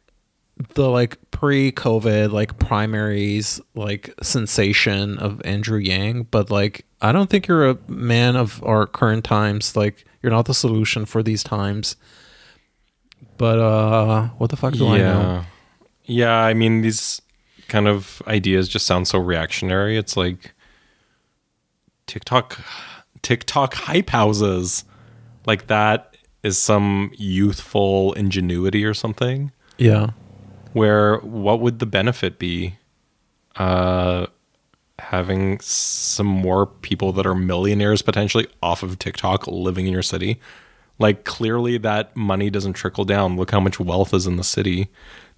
the 0.74 0.88
like 0.88 1.18
pre-COVID 1.30 2.30
like 2.30 2.58
primaries 2.58 3.60
like 3.74 4.14
sensation 4.22 5.18
of 5.18 5.40
Andrew 5.44 5.78
Yang, 5.78 6.24
but 6.24 6.50
like 6.50 6.84
I 7.02 7.10
don't 7.10 7.28
think 7.28 7.48
you're 7.48 7.68
a 7.68 7.78
man 7.88 8.36
of 8.36 8.62
our 8.62 8.86
current 8.86 9.24
times. 9.24 9.76
Like, 9.76 10.06
you're 10.22 10.30
not 10.30 10.46
the 10.46 10.54
solution 10.54 11.04
for 11.04 11.20
these 11.22 11.42
times. 11.42 11.96
But 13.36 13.58
uh, 13.58 14.28
what 14.38 14.50
the 14.50 14.56
fuck 14.56 14.74
do 14.74 14.86
I 14.86 14.98
know? 14.98 15.04
yeah, 15.04 15.44
yeah. 16.04 16.36
I 16.36 16.54
mean, 16.54 16.82
these 16.82 17.20
kind 17.66 17.88
of 17.88 18.22
ideas 18.28 18.68
just 18.68 18.86
sound 18.86 19.08
so 19.08 19.18
reactionary. 19.18 19.96
It's 19.96 20.16
like 20.16 20.54
TikTok, 22.06 22.60
TikTok 23.22 23.74
hype 23.74 24.10
houses, 24.10 24.84
like 25.44 25.66
that 25.66 26.16
is 26.44 26.56
some 26.56 27.10
youthful 27.16 28.12
ingenuity 28.12 28.84
or 28.84 28.94
something. 28.94 29.50
Yeah. 29.76 30.10
Where 30.72 31.18
what 31.18 31.60
would 31.60 31.78
the 31.78 31.86
benefit 31.86 32.38
be 32.38 32.76
uh 33.56 34.26
having 34.98 35.58
some 35.60 36.26
more 36.26 36.66
people 36.66 37.12
that 37.12 37.26
are 37.26 37.34
millionaires 37.34 38.02
potentially 38.02 38.46
off 38.62 38.82
of 38.82 38.98
TikTok 38.98 39.46
living 39.46 39.86
in 39.86 39.92
your 39.92 40.02
city? 40.02 40.40
Like 40.98 41.24
clearly 41.24 41.78
that 41.78 42.16
money 42.16 42.50
doesn't 42.50 42.74
trickle 42.74 43.04
down. 43.04 43.36
Look 43.36 43.50
how 43.50 43.60
much 43.60 43.80
wealth 43.80 44.14
is 44.14 44.26
in 44.26 44.36
the 44.36 44.44
city. 44.44 44.88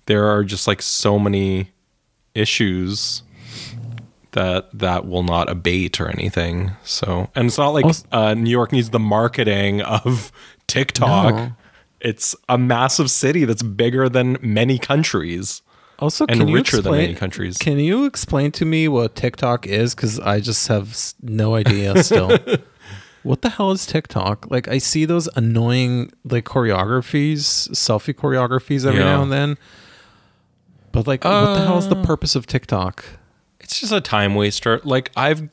There 0.07 0.27
are 0.27 0.45
just 0.45 0.67
like 0.67 0.83
so 0.83 1.19
many 1.19 1.71
issues 2.35 3.23
that 4.33 4.69
that 4.77 5.07
will 5.07 5.23
not 5.23 5.49
abate 5.49 6.01
or 6.01 6.09
anything. 6.09 6.73
So 6.85 7.31
and 7.35 7.47
it's 7.47 7.59
not 7.59 7.71
like 7.71 7.87
uh, 8.13 8.35
New 8.35 8.51
York 8.51 8.73
needs 8.73 8.91
the 8.91 8.99
marketing 8.99 9.81
of 9.81 10.31
TikTok. 10.67 11.35
No. 11.35 11.53
It's 12.05 12.37
a 12.49 12.57
massive 12.59 13.11
city 13.11 13.45
that's 13.45 13.63
bigger 13.63 14.09
than 14.09 14.37
many 14.43 14.79
countries 14.79 15.63
Also, 15.99 16.27
and 16.29 16.39
can 16.39 16.49
you 16.49 16.55
richer 16.57 16.77
than 16.77 16.93
explain, 16.93 17.01
many 17.01 17.15
countries. 17.15 17.57
Can 17.59 17.79
you 17.79 18.05
explain 18.05 18.53
to 18.53 18.65
me 18.65 18.87
what 18.89 19.15
TikTok 19.17 19.67
is? 19.67 19.95
Because 19.95 20.21
I 20.21 20.39
just 20.41 20.69
have 20.69 20.97
no 21.23 21.55
idea 21.55 22.03
still. 22.05 22.37
what 23.23 23.41
the 23.43 23.49
hell 23.49 23.71
is 23.73 23.87
TikTok? 23.87 24.51
Like, 24.51 24.69
I 24.69 24.79
see 24.79 25.05
those 25.07 25.29
annoying 25.35 26.13
like 26.25 26.45
choreographies, 26.45 27.71
selfie 27.71 28.13
choreographies 28.15 28.85
every 28.87 29.01
Yeah. 29.01 29.07
now 29.17 29.23
and 29.23 29.33
then. 29.33 29.57
But 30.93 31.07
like, 31.07 31.25
what 31.25 31.55
the 31.55 31.65
hell 31.65 31.79
is 31.79 31.89
the 31.89 31.97
Uh, 31.97 32.05
purpose 32.05 32.37
of 32.37 32.47
TikTok? 32.47 33.05
it's 33.61 33.81
just 33.81 33.93
a 33.93 34.01
time 34.03 34.35
waster. 34.35 34.81
Like 34.85 35.11
I've 35.17 35.49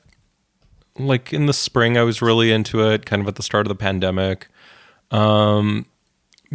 like 0.99 1.31
in 1.31 1.45
the 1.45 1.53
spring 1.53 1.97
I 1.97 2.03
was 2.03 2.21
really 2.21 2.51
into 2.51 2.85
it 2.85 3.05
kind 3.05 3.21
of 3.21 3.27
at 3.29 3.35
the 3.35 3.43
start 3.43 3.65
of 3.65 3.69
the 3.69 3.75
pandemic. 3.75 4.47
Um 5.11 5.85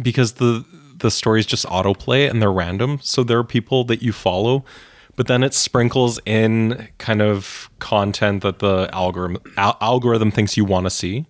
because 0.01 0.33
the 0.33 0.63
the 0.97 1.11
stories 1.11 1.45
just 1.45 1.65
autoplay 1.67 2.29
and 2.29 2.41
they're 2.41 2.51
random. 2.51 2.99
So 3.03 3.23
there 3.23 3.37
are 3.37 3.43
people 3.43 3.83
that 3.85 4.01
you 4.01 4.11
follow, 4.11 4.65
but 5.15 5.27
then 5.27 5.43
it 5.43 5.53
sprinkles 5.53 6.19
in 6.25 6.87
kind 6.97 7.21
of 7.21 7.69
content 7.79 8.41
that 8.41 8.59
the 8.59 8.89
algorithm 8.91 9.37
al- 9.57 9.77
algorithm 9.79 10.31
thinks 10.31 10.57
you 10.57 10.65
want 10.65 10.85
to 10.87 10.89
see. 10.89 11.25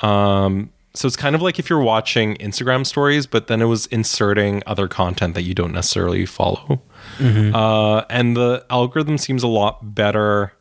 Um 0.00 0.70
so 0.92 1.06
it's 1.06 1.16
kind 1.16 1.36
of 1.36 1.42
like 1.42 1.60
if 1.60 1.70
you're 1.70 1.80
watching 1.80 2.34
Instagram 2.38 2.84
stories, 2.84 3.24
but 3.26 3.46
then 3.46 3.62
it 3.62 3.66
was 3.66 3.86
inserting 3.86 4.60
other 4.66 4.88
content 4.88 5.34
that 5.34 5.42
you 5.42 5.54
don't 5.54 5.72
necessarily 5.72 6.26
follow. 6.26 6.82
Uh, 7.20 8.04
and 8.10 8.36
the 8.36 8.64
algorithm 8.70 9.16
seems 9.16 9.42
a 9.44 9.48
lot 9.48 9.94
better 9.94 10.52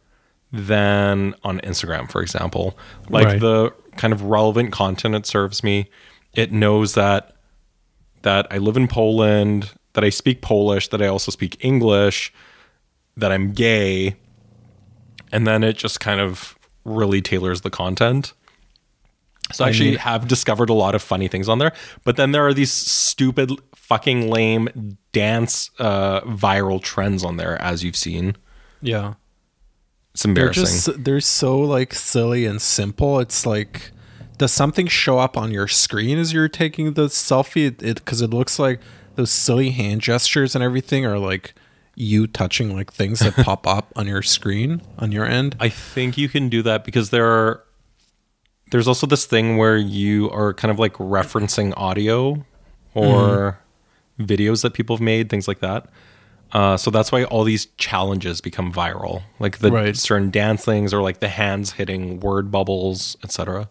than 0.51 1.34
on 1.43 1.60
Instagram, 1.62 2.10
for 2.12 2.22
example. 2.22 2.78
Like 3.10 3.26
Right. 3.26 3.39
the 3.39 3.72
kind 3.97 4.14
of 4.14 4.22
relevant 4.24 4.72
content 4.72 5.16
it 5.16 5.26
serves 5.26 5.64
me, 5.64 5.89
it 6.34 6.51
knows 6.51 6.93
that 6.93 7.36
that 8.21 8.47
I 8.51 8.57
live 8.57 8.75
in 8.75 8.88
Poland, 8.88 9.71
that 9.93 10.03
I 10.03 10.09
speak 10.09 10.41
Polish, 10.41 10.89
that 10.89 11.01
I 11.01 11.07
also 11.07 11.32
speak 11.32 11.57
English, 11.63 12.34
that 13.15 13.32
I'm 13.32 13.53
gay, 13.53 14.17
and 15.32 15.47
then 15.47 15.63
it 15.63 15.77
just 15.77 15.99
kind 15.99 16.19
of 16.19 16.57
really 16.84 17.21
tailors 17.21 17.61
the 17.61 17.69
content. 17.69 18.34
So 19.51 19.65
I 19.65 19.69
actually 19.69 19.95
have 19.95 20.27
discovered 20.27 20.69
a 20.69 20.73
lot 20.73 20.93
of 20.93 21.01
funny 21.01 21.27
things 21.27 21.49
on 21.49 21.57
there, 21.57 21.71
but 22.03 22.17
then 22.17 22.34
there 22.34 22.45
are 22.45 22.53
these 22.53 22.71
stupid, 22.71 23.51
fucking 23.73 24.30
lame 24.30 24.97
dance 25.11 25.71
uh, 25.80 26.21
viral 26.21 26.80
trends 26.82 27.23
on 27.23 27.38
there, 27.38 27.59
as 27.59 27.84
you've 27.84 27.95
seen. 27.95 28.36
Yeah. 28.82 29.15
It's 30.13 30.23
They're 30.23 30.30
embarrassing. 30.30 30.63
just 30.65 31.03
they're 31.03 31.21
so 31.21 31.59
like 31.59 31.93
silly 31.95 32.45
and 32.45 32.61
simple. 32.61 33.19
It's 33.19 33.45
like 33.45 33.91
does 34.39 34.51
something 34.51 34.87
show 34.87 35.19
up 35.19 35.37
on 35.37 35.51
your 35.51 35.67
screen 35.67 36.17
as 36.17 36.33
you're 36.33 36.47
taking 36.49 36.93
the 36.93 37.05
selfie? 37.07 37.67
It 37.83 37.95
because 37.97 38.21
it, 38.21 38.31
looks 38.31 38.57
like 38.57 38.79
those 39.15 39.29
silly 39.31 39.69
hand 39.71 40.01
gestures 40.01 40.55
and 40.55 40.63
everything 40.63 41.05
are 41.05 41.19
like 41.19 41.53
you 41.95 42.25
touching 42.25 42.73
like 42.73 42.91
things 42.91 43.19
that 43.19 43.35
pop 43.35 43.67
up 43.67 43.91
on 43.95 44.07
your 44.07 44.21
screen 44.21 44.81
on 44.97 45.11
your 45.11 45.25
end. 45.25 45.55
I 45.59 45.69
think 45.69 46.17
you 46.17 46.29
can 46.29 46.47
do 46.49 46.63
that 46.63 46.85
because 46.85 47.09
there 47.11 47.27
are 47.27 47.63
there's 48.71 48.87
also 48.87 49.05
this 49.05 49.25
thing 49.25 49.57
where 49.57 49.77
you 49.77 50.29
are 50.31 50.53
kind 50.53 50.71
of 50.71 50.79
like 50.79 50.93
referencing 50.93 51.73
audio 51.75 52.45
or 52.93 53.59
videos 54.19 54.61
that 54.61 54.73
people 54.73 54.95
have 54.95 55.01
made, 55.01 55.29
things 55.29 55.47
like 55.47 55.59
that. 55.59 55.87
Uh, 56.51 56.77
so 56.77 56.89
that's 56.89 57.11
why 57.11 57.25
all 57.25 57.43
these 57.43 57.67
challenges 57.77 58.41
become 58.41 58.71
viral, 58.71 59.23
like 59.39 59.59
the 59.59 59.71
Right. 59.71 59.97
certain 59.97 60.31
dance 60.31 60.63
things 60.65 60.93
or 60.93 61.01
like 61.01 61.19
the 61.19 61.27
hands 61.27 61.73
hitting 61.73 62.19
word 62.19 62.51
bubbles, 62.51 63.17
etc. 63.23 63.69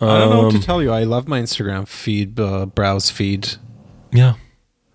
I 0.00 0.18
don't 0.18 0.30
know 0.30 0.38
Um, 0.40 0.44
what 0.46 0.54
to 0.54 0.60
tell 0.60 0.82
you. 0.82 0.92
I 0.92 1.02
love 1.04 1.26
my 1.28 1.40
Instagram 1.40 1.86
feed, 1.88 2.38
uh, 2.38 2.66
browse 2.66 3.10
feed. 3.10 3.56
Yeah, 4.12 4.34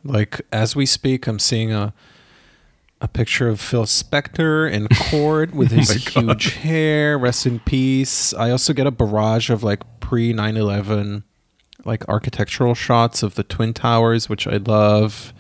Like 0.04 0.42
as 0.52 0.76
we 0.76 0.86
speak, 0.86 1.28
I'm 1.28 1.40
seeing 1.40 1.72
a 1.72 1.94
a 3.02 3.08
picture 3.10 3.50
of 3.50 3.60
Phil 3.60 3.84
Spector 3.84 4.72
in 4.72 4.88
court 4.88 5.54
with 5.54 5.72
his 5.78 5.92
Oh 6.16 6.22
huge 6.22 6.54
hair. 6.54 7.18
Rest 7.18 7.46
in 7.46 7.60
peace. 7.60 8.34
I 8.34 8.50
also 8.50 8.72
get 8.72 8.88
a 8.88 8.92
barrage 8.92 9.50
of 9.50 9.62
like 9.62 9.82
pre 10.00 10.34
9/11 10.34 11.24
like 11.84 12.08
architectural 12.08 12.74
shots 12.76 13.22
of 13.24 13.36
the 13.36 13.44
twin 13.44 13.74
towers, 13.74 14.30
which 14.30 14.48
I 14.48 14.56
love. 14.56 15.34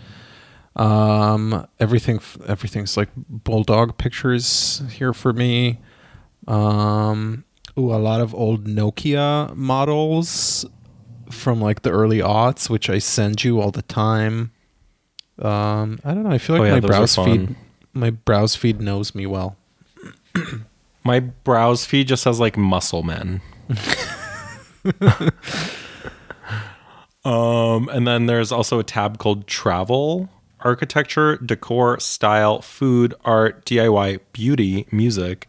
Um, 0.75 1.65
everything 1.79 2.19
everything's 2.47 2.97
like 2.97 3.09
bulldog 3.15 3.97
pictures 3.97 4.81
here 4.91 5.13
for 5.13 5.31
me. 5.31 5.79
Um, 6.47 7.45
ooh, 7.77 7.93
a 7.93 7.97
lot 7.97 8.21
of 8.21 8.33
old 8.35 8.65
Nokia 8.65 9.55
models 9.55 10.65
from 11.29 11.61
like 11.61 11.81
the 11.81 11.89
early 11.91 12.19
aughts, 12.19 12.69
which 12.69 12.89
I 12.89 12.99
send 12.99 13.43
you 13.43 13.59
all 13.59 13.71
the 13.71 13.81
time. 13.81 14.51
Um, 15.39 15.99
I 16.05 16.13
don't 16.13 16.23
know. 16.23 16.31
I 16.31 16.37
feel 16.37 16.57
like 16.57 16.63
Oh, 16.63 16.65
yeah, 16.65 16.73
my 16.73 16.79
browse 16.79 17.15
feed, 17.15 17.55
my 17.93 18.09
browse 18.11 18.55
feed 18.55 18.79
knows 18.81 19.15
me 19.15 19.25
well. 19.25 19.57
my 21.03 21.19
browse 21.19 21.85
feed 21.85 22.07
just 22.07 22.25
has 22.25 22.39
like 22.39 22.55
muscle 22.57 23.03
men. 23.03 23.41
um, 27.25 27.89
and 27.89 28.07
then 28.07 28.27
there's 28.27 28.51
also 28.51 28.79
a 28.79 28.83
tab 28.83 29.17
called 29.17 29.47
travel, 29.47 30.29
architecture, 30.59 31.37
decor, 31.37 31.99
style, 31.99 32.61
food, 32.61 33.13
art, 33.25 33.65
DIY, 33.65 34.19
beauty, 34.33 34.85
music. 34.91 35.47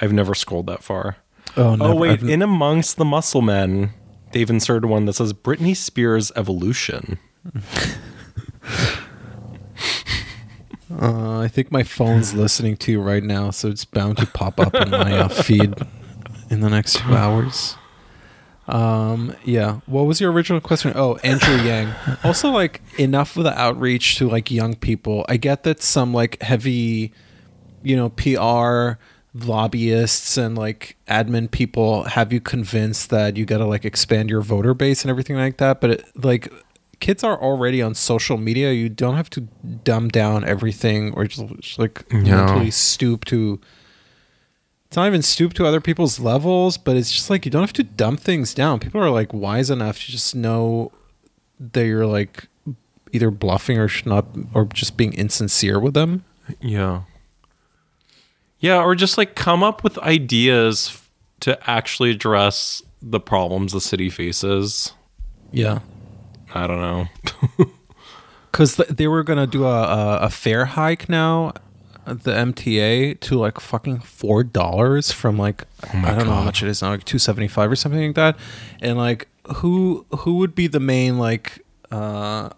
I've 0.00 0.12
never 0.12 0.34
scrolled 0.34 0.66
that 0.66 0.82
far. 0.82 1.16
Oh, 1.56 1.76
Oh 1.80 1.94
wait, 1.94 2.10
I've- 2.20 2.32
in 2.32 2.42
amongst 2.42 2.96
the 2.96 3.04
muscle 3.04 3.42
men, 3.42 3.90
they've 4.32 4.48
inserted 4.50 4.88
one 4.88 5.04
that 5.06 5.14
says 5.14 5.32
Britney 5.32 5.76
Spears 5.76 6.32
evolution. 6.36 7.18
Uh, 11.00 11.40
I 11.40 11.48
think 11.48 11.72
my 11.72 11.82
phone's 11.82 12.34
listening 12.34 12.76
to 12.78 12.92
you 12.92 13.00
right 13.00 13.22
now, 13.22 13.50
so 13.50 13.68
it's 13.68 13.84
bound 13.84 14.18
to 14.18 14.26
pop 14.26 14.60
up 14.60 14.74
in 14.74 14.90
my 14.90 15.18
uh, 15.18 15.28
feed 15.28 15.74
in 16.50 16.60
the 16.60 16.68
next 16.70 16.96
two 16.98 17.14
hours. 17.14 17.76
Um, 18.68 19.34
yeah. 19.44 19.80
What 19.86 20.02
was 20.02 20.20
your 20.20 20.30
original 20.30 20.60
question? 20.60 20.92
Oh, 20.94 21.16
Andrew 21.24 21.56
Yang. 21.56 21.92
Also, 22.22 22.50
like 22.50 22.80
enough 22.98 23.36
of 23.36 23.44
the 23.44 23.58
outreach 23.58 24.16
to 24.18 24.28
like 24.28 24.50
young 24.50 24.74
people. 24.76 25.24
I 25.28 25.36
get 25.36 25.64
that 25.64 25.82
some 25.82 26.14
like 26.14 26.40
heavy, 26.42 27.12
you 27.82 27.96
know, 27.96 28.10
PR 28.10 28.98
lobbyists 29.34 30.36
and 30.36 30.56
like 30.56 30.96
admin 31.08 31.50
people 31.50 32.04
have 32.04 32.32
you 32.32 32.40
convinced 32.40 33.10
that 33.10 33.36
you 33.36 33.44
got 33.44 33.58
to 33.58 33.66
like 33.66 33.84
expand 33.84 34.30
your 34.30 34.40
voter 34.40 34.74
base 34.74 35.02
and 35.02 35.10
everything 35.10 35.36
like 35.36 35.56
that. 35.58 35.80
But 35.80 35.90
it, 35.90 36.04
like 36.24 36.52
kids 37.00 37.24
are 37.24 37.40
already 37.40 37.82
on 37.82 37.94
social 37.94 38.36
media. 38.38 38.72
You 38.72 38.88
don't 38.88 39.16
have 39.16 39.28
to 39.30 39.40
dumb 39.82 40.08
down 40.08 40.44
everything 40.44 41.12
or 41.14 41.26
just, 41.26 41.46
just, 41.60 41.78
like 41.78 42.04
Yeah. 42.12 42.20
mentally 42.46 42.70
stoop 42.70 43.24
to. 43.26 43.60
It's 44.86 44.96
not 44.96 45.08
even 45.08 45.22
stoop 45.22 45.54
to 45.54 45.66
other 45.66 45.80
people's 45.80 46.20
levels, 46.20 46.78
but 46.78 46.96
it's 46.96 47.10
just 47.10 47.28
like 47.28 47.44
you 47.44 47.50
don't 47.50 47.62
have 47.62 47.72
to 47.72 47.82
dumb 47.82 48.16
things 48.16 48.54
down. 48.54 48.78
People 48.78 49.00
are 49.00 49.10
like 49.10 49.34
wise 49.34 49.68
enough 49.68 49.98
to 50.04 50.12
just 50.12 50.36
know 50.36 50.92
that 51.58 51.84
you're 51.84 52.06
like 52.06 52.46
either 53.12 53.32
bluffing 53.32 53.76
or 53.78 53.88
not, 54.06 54.26
or 54.54 54.66
just 54.66 54.96
being 54.96 55.12
insincere 55.12 55.80
with 55.80 55.94
them. 55.94 56.24
Yeah. 56.60 57.02
Yeah, 58.64 58.80
or 58.82 58.94
just 58.94 59.18
like 59.18 59.34
come 59.34 59.62
up 59.62 59.84
with 59.84 59.98
ideas 59.98 61.02
to 61.40 61.70
actually 61.70 62.12
address 62.12 62.82
the 63.02 63.20
problems 63.20 63.74
the 63.74 63.80
city 63.82 64.08
faces. 64.08 64.94
Yeah. 65.52 65.80
I 66.54 66.66
don't 66.66 66.80
know. 66.80 67.06
because 68.50 68.76
th- 68.76 68.88
they 68.88 69.06
were 69.06 69.22
gonna 69.22 69.46
do 69.46 69.66
a, 69.66 69.82
a 69.82 70.16
a 70.22 70.30
fare 70.30 70.64
hike 70.64 71.10
now, 71.10 71.52
the 72.06 72.30
MTA 72.30 73.20
to 73.20 73.38
like 73.38 73.60
fucking 73.60 74.00
four 74.00 74.42
dollars 74.42 75.12
from 75.12 75.36
like 75.36 75.64
Oh 75.82 75.98
I 75.98 76.14
don't 76.14 76.26
know 76.26 76.32
how 76.32 76.44
much 76.44 76.62
it 76.62 76.70
is 76.70 76.80
now, 76.80 76.88
like 76.88 77.04
two 77.04 77.18
seventy 77.18 77.48
five 77.48 77.70
or 77.70 77.76
something 77.76 78.00
like 78.00 78.14
that, 78.14 78.38
and 78.80 78.96
like 78.96 79.28
who 79.56 80.06
who 80.20 80.36
would 80.36 80.54
be 80.54 80.68
the 80.68 80.80
main 80.80 81.18
like 81.18 81.62
uh 81.90 82.48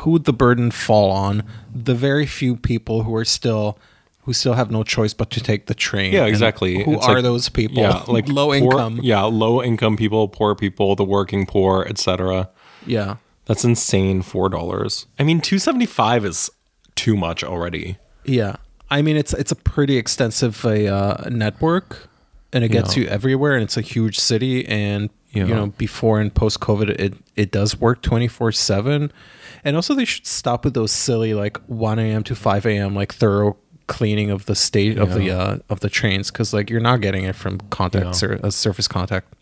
who 0.00 0.10
would 0.10 0.24
the 0.24 0.32
burden 0.32 0.72
fall 0.72 1.12
on? 1.12 1.44
The 1.72 1.94
very 1.94 2.26
few 2.26 2.56
people 2.56 3.04
who 3.04 3.14
are 3.14 3.24
still 3.24 3.78
who 4.22 4.32
still 4.32 4.54
have 4.54 4.70
no 4.70 4.82
choice 4.84 5.14
but 5.14 5.30
to 5.30 5.40
take 5.40 5.66
the 5.66 5.74
train. 5.74 6.12
Yeah, 6.12 6.20
And 6.20 6.28
exactly. 6.28 6.84
Who 6.84 6.94
It's 6.94 7.06
are 7.06 7.14
like- 7.16 7.22
those 7.24 7.48
people? 7.48 7.78
Yeah, 7.82 8.02
like 8.08 8.28
low 8.28 8.46
poor- 8.46 8.56
income. 8.56 9.00
Yeah, 9.02 9.22
low 9.22 9.62
income 9.62 9.96
people, 9.96 10.28
poor 10.28 10.54
people, 10.54 10.94
the 10.96 11.04
working 11.04 11.46
poor, 11.46 11.84
etc. 11.88 12.50
yeah. 12.86 13.16
That's 13.46 13.64
insane. 13.64 14.22
Four 14.22 14.48
dollars. 14.48 15.06
I 15.18 15.24
mean, 15.24 15.40
two 15.40 15.58
seventy 15.58 15.84
five 15.86 16.24
is 16.24 16.48
too 16.94 17.16
much 17.16 17.42
already. 17.42 17.98
Yeah, 18.24 18.56
I 18.88 19.02
mean 19.02 19.16
it's 19.16 19.34
it's 19.34 19.50
a 19.50 19.56
pretty 19.56 19.96
extensive 19.96 20.64
uh, 20.64 21.16
network, 21.28 22.08
and 22.52 22.62
it 22.62 22.68
gets 22.68 22.96
Yeah. 22.96 23.02
you 23.02 23.08
everywhere, 23.08 23.54
and 23.54 23.64
it's 23.64 23.76
a 23.76 23.80
huge 23.80 24.16
city, 24.20 24.64
and 24.68 25.10
Yeah. 25.32 25.46
you 25.46 25.54
know 25.56 25.66
before 25.76 26.20
and 26.20 26.32
post 26.32 26.60
COVID, 26.60 26.90
it 26.90 27.14
it 27.34 27.50
does 27.50 27.80
work 27.80 28.00
twenty 28.00 28.28
four 28.28 28.52
seven, 28.52 29.10
and 29.64 29.74
also 29.74 29.92
they 29.94 30.04
should 30.04 30.26
stop 30.26 30.64
with 30.64 30.74
those 30.74 30.92
silly 30.92 31.34
like 31.34 31.58
one 31.66 31.98
a.m. 31.98 32.22
to 32.22 32.36
five 32.36 32.64
a.m. 32.64 32.94
like 32.94 33.12
thorough 33.12 33.56
cleaning 33.86 34.30
of 34.30 34.46
the 34.46 34.54
state 34.54 34.98
of 34.98 35.14
the 35.14 35.30
uh, 35.30 35.58
of 35.68 35.80
the 35.80 35.88
trains 35.88 36.30
because 36.30 36.52
like 36.52 36.70
you're 36.70 36.80
not 36.80 37.00
getting 37.00 37.24
it 37.24 37.34
from 37.36 37.58
contact 37.70 38.04
Yeah. 38.06 38.12
sur- 38.12 38.40
uh, 38.42 38.50
surface 38.50 38.88
contact. 38.88 39.32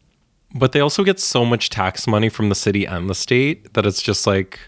But 0.55 0.73
they 0.73 0.81
also 0.81 1.05
get 1.05 1.21
so 1.21 1.45
much 1.45 1.71
tax 1.71 2.07
money 2.07 2.29
from 2.29 2.49
the 2.49 2.55
city 2.57 2.85
and 2.85 3.09
the 3.09 3.15
state 3.15 3.73
that 3.75 3.87
it's 3.87 4.03
just 4.03 4.27
like, 4.27 4.59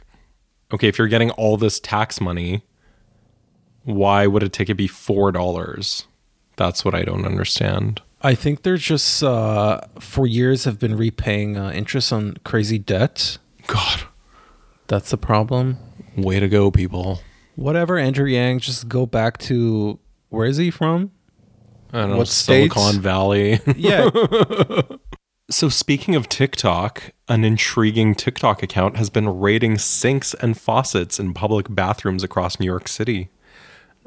okay, 0.73 0.87
if 0.87 0.97
you're 0.99 1.09
getting 1.09 1.31
all 1.33 1.57
this 1.57 1.81
tax 1.81 2.21
money, 2.21 2.63
why 3.85 4.27
would 4.27 4.43
a 4.43 4.49
ticket 4.49 4.77
be 4.77 4.87
four 4.87 5.33
dollars? 5.33 6.07
That's 6.57 6.85
what 6.85 6.95
I 6.95 7.03
don't 7.03 7.25
understand. 7.27 8.01
I 8.25 8.37
think 8.37 8.63
they're 8.63 8.77
just 8.77 9.23
uh, 9.25 9.81
for 9.99 10.27
years 10.27 10.65
have 10.65 10.79
been 10.79 10.97
repaying 10.97 11.57
uh, 11.57 11.71
interest 11.73 12.13
on 12.13 12.37
crazy 12.45 12.79
debt. 12.79 13.39
God, 13.67 14.03
That's 14.87 15.11
the 15.11 15.17
problem. 15.17 15.79
way 16.17 16.39
to 16.39 16.49
go, 16.49 16.71
people. 16.71 17.21
Whatever 17.57 17.99
Andrew 17.99 18.27
Yang, 18.27 18.61
just 18.61 18.89
go 18.89 19.07
back 19.07 19.39
to 19.39 19.99
where 20.29 20.47
is 20.47 20.57
he 20.57 20.71
from? 20.71 21.11
I 21.93 22.01
don't 22.01 22.11
know, 22.11 22.17
What 22.19 22.29
states? 22.29 22.75
Silicon 22.75 23.01
Valley. 23.01 23.61
Yeah, 23.77 24.09
so 25.51 25.69
speaking 25.69 26.15
of 26.15 26.29
TikTok, 26.29 27.13
an 27.29 27.45
intriguing 27.45 28.15
TikTok 28.15 28.63
account 28.63 28.97
has 28.97 29.11
been 29.11 29.29
raiding 29.41 29.79
sinks 29.79 30.35
and 30.35 30.59
faucets 30.59 31.21
in 31.21 31.35
public 31.35 31.67
bathrooms 31.75 32.23
across 32.23 32.59
New 32.59 32.67
York 32.67 32.89
City. 32.89 33.29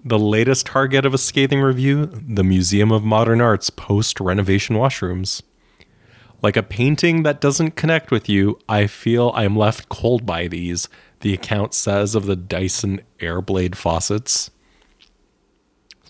The 0.03 0.19
latest 0.19 0.65
target 0.67 1.05
of 1.05 1.13
a 1.13 1.17
scathing 1.17 1.61
review, 1.61 2.05
the 2.07 2.43
Museum 2.43 2.91
of 2.91 3.03
Modern 3.03 3.41
Art's 3.41 3.69
post 3.69 4.19
renovation 4.19 4.75
washrooms. 4.75 5.41
Like 6.41 6.57
a 6.57 6.63
painting 6.63 7.23
that 7.23 7.41
doesn't 7.41 7.75
connect 7.75 8.11
with 8.11 8.29
you, 8.29 8.59
I 8.69 8.85
feel 8.87 9.31
I 9.33 9.45
am 9.45 9.55
left 9.55 9.89
cold 9.89 10.25
by 10.25 10.47
these, 10.47 10.89
the 11.25 11.33
account 11.33 11.73
says 11.73 12.13
of 12.13 12.27
the 12.27 12.35
Dyson 12.35 13.01
Airblade 13.17 13.73
faucets. 13.73 14.51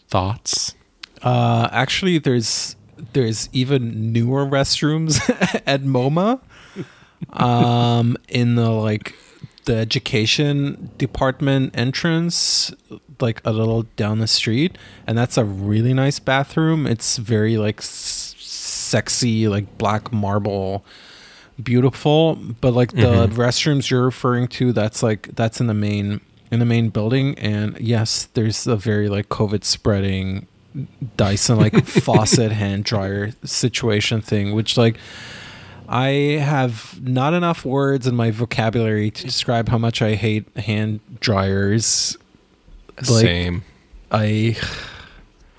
Thoughts? 0.09 0.75
uh, 1.21 1.69
actually, 1.71 2.17
there's 2.17 2.75
there's 3.13 3.47
even 3.53 4.11
newer 4.11 4.45
restrooms 4.45 5.21
at 5.65 5.83
MoMA, 5.83 6.41
um, 7.29 8.17
in 8.27 8.55
the 8.55 8.69
like 8.69 9.15
the 9.63 9.77
education 9.77 10.91
department 10.97 11.77
entrance, 11.77 12.73
like 13.21 13.41
a 13.45 13.53
little 13.53 13.83
down 13.95 14.19
the 14.19 14.27
street, 14.27 14.77
and 15.07 15.17
that's 15.17 15.37
a 15.37 15.45
really 15.45 15.93
nice 15.93 16.19
bathroom. 16.19 16.85
It's 16.85 17.15
very 17.15 17.55
like 17.57 17.79
s- 17.79 18.35
sexy, 18.37 19.47
like 19.47 19.77
black 19.77 20.11
marble. 20.11 20.83
Beautiful 21.63 22.35
but 22.59 22.73
like 22.73 22.91
the 22.91 23.27
mm-hmm. 23.27 23.39
restrooms 23.39 23.89
you're 23.89 24.03
referring 24.03 24.47
to 24.47 24.73
that's 24.73 25.01
like 25.01 25.33
that's 25.35 25.61
in 25.61 25.67
the 25.67 25.73
main 25.73 26.19
in 26.51 26.59
the 26.59 26.65
main 26.65 26.89
building. 26.89 27.37
And 27.39 27.79
yes 27.79 28.25
there's 28.33 28.67
a 28.67 28.75
very 28.75 29.09
like 29.09 29.29
covid 29.29 29.63
spreading 29.63 30.47
dyson 31.15 31.57
like 31.57 31.85
faucet 31.87 32.51
hand 32.51 32.83
dryer 32.83 33.31
situation 33.45 34.19
thing 34.19 34.53
which 34.53 34.75
like 34.75 34.97
i 35.87 36.09
have 36.41 36.99
not 37.01 37.33
enough 37.33 37.63
words 37.63 38.05
in 38.05 38.13
my 38.13 38.29
vocabulary 38.29 39.09
to 39.09 39.23
describe 39.23 39.69
how 39.69 39.77
much 39.77 40.01
i 40.01 40.15
hate 40.15 40.45
hand 40.57 40.99
dryers. 41.21 42.17
Like- 42.97 43.05
Same. 43.05 43.63
i 44.11 44.57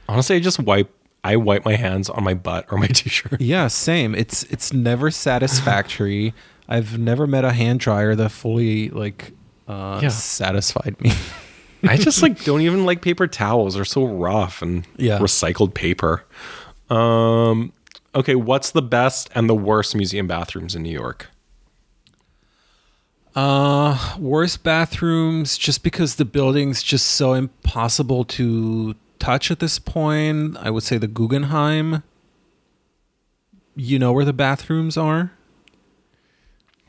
Honestly, 0.09 0.37
I 0.37 0.41
just 0.41 0.61
wipe 0.61 0.93
I 1.27 1.37
wipe 1.37 1.65
my 1.65 1.75
hands 1.75 2.09
on 2.09 2.23
my 2.25 2.35
butt 2.35 2.67
or 2.71 2.79
my 2.79 2.87
t-shirt. 2.99 3.41
Yeah, 3.41 3.67
same. 3.69 4.15
It's 4.15 4.45
it's 4.45 4.73
never 4.73 5.11
satisfactory. 5.11 6.33
I've 6.69 6.99
never 6.99 7.27
met 7.27 7.45
a 7.45 7.53
hand 7.53 7.81
dryer 7.81 8.15
that 8.17 8.31
fully 8.31 8.89
like 8.91 9.33
uh, 9.69 10.01
Yeah. 10.03 10.09
satisfied 10.09 11.01
me. 11.01 11.13
I 11.89 11.97
just 11.97 12.23
like 12.23 12.45
don't 12.49 12.61
even 12.63 12.85
like 12.85 13.03
paper 13.03 13.27
towels. 13.27 13.75
They're 13.75 13.85
so 13.85 14.05
rough 14.05 14.63
and 14.63 14.87
Yeah. 14.97 15.19
recycled 15.19 15.75
paper. 15.75 16.25
Um 16.91 17.73
okay, 18.15 18.35
what's 18.35 18.71
the 18.71 18.83
best 18.83 19.29
and 19.35 19.49
the 19.49 19.55
worst 19.55 19.95
museum 19.95 20.27
bathrooms 20.27 20.75
in 20.75 20.83
New 20.83 20.93
York? 20.93 21.29
Uh, 23.35 24.17
worst 24.19 24.63
bathrooms, 24.63 25.59
just 25.59 25.83
because 25.83 26.15
the 26.15 26.25
building's 26.25 26.83
just 26.83 27.07
so 27.07 27.35
impossible 27.35 28.25
to 28.25 28.95
touch 29.19 29.51
at 29.51 29.59
this 29.61 29.79
point. 29.79 30.57
I 30.59 30.71
would 30.71 30.83
say 30.83 30.99
the 30.99 31.07
Guggenheim. 31.09 32.03
You 33.75 33.99
know 33.99 34.13
where 34.13 34.25
the 34.25 34.33
bathrooms 34.33 34.97
are? 34.97 35.33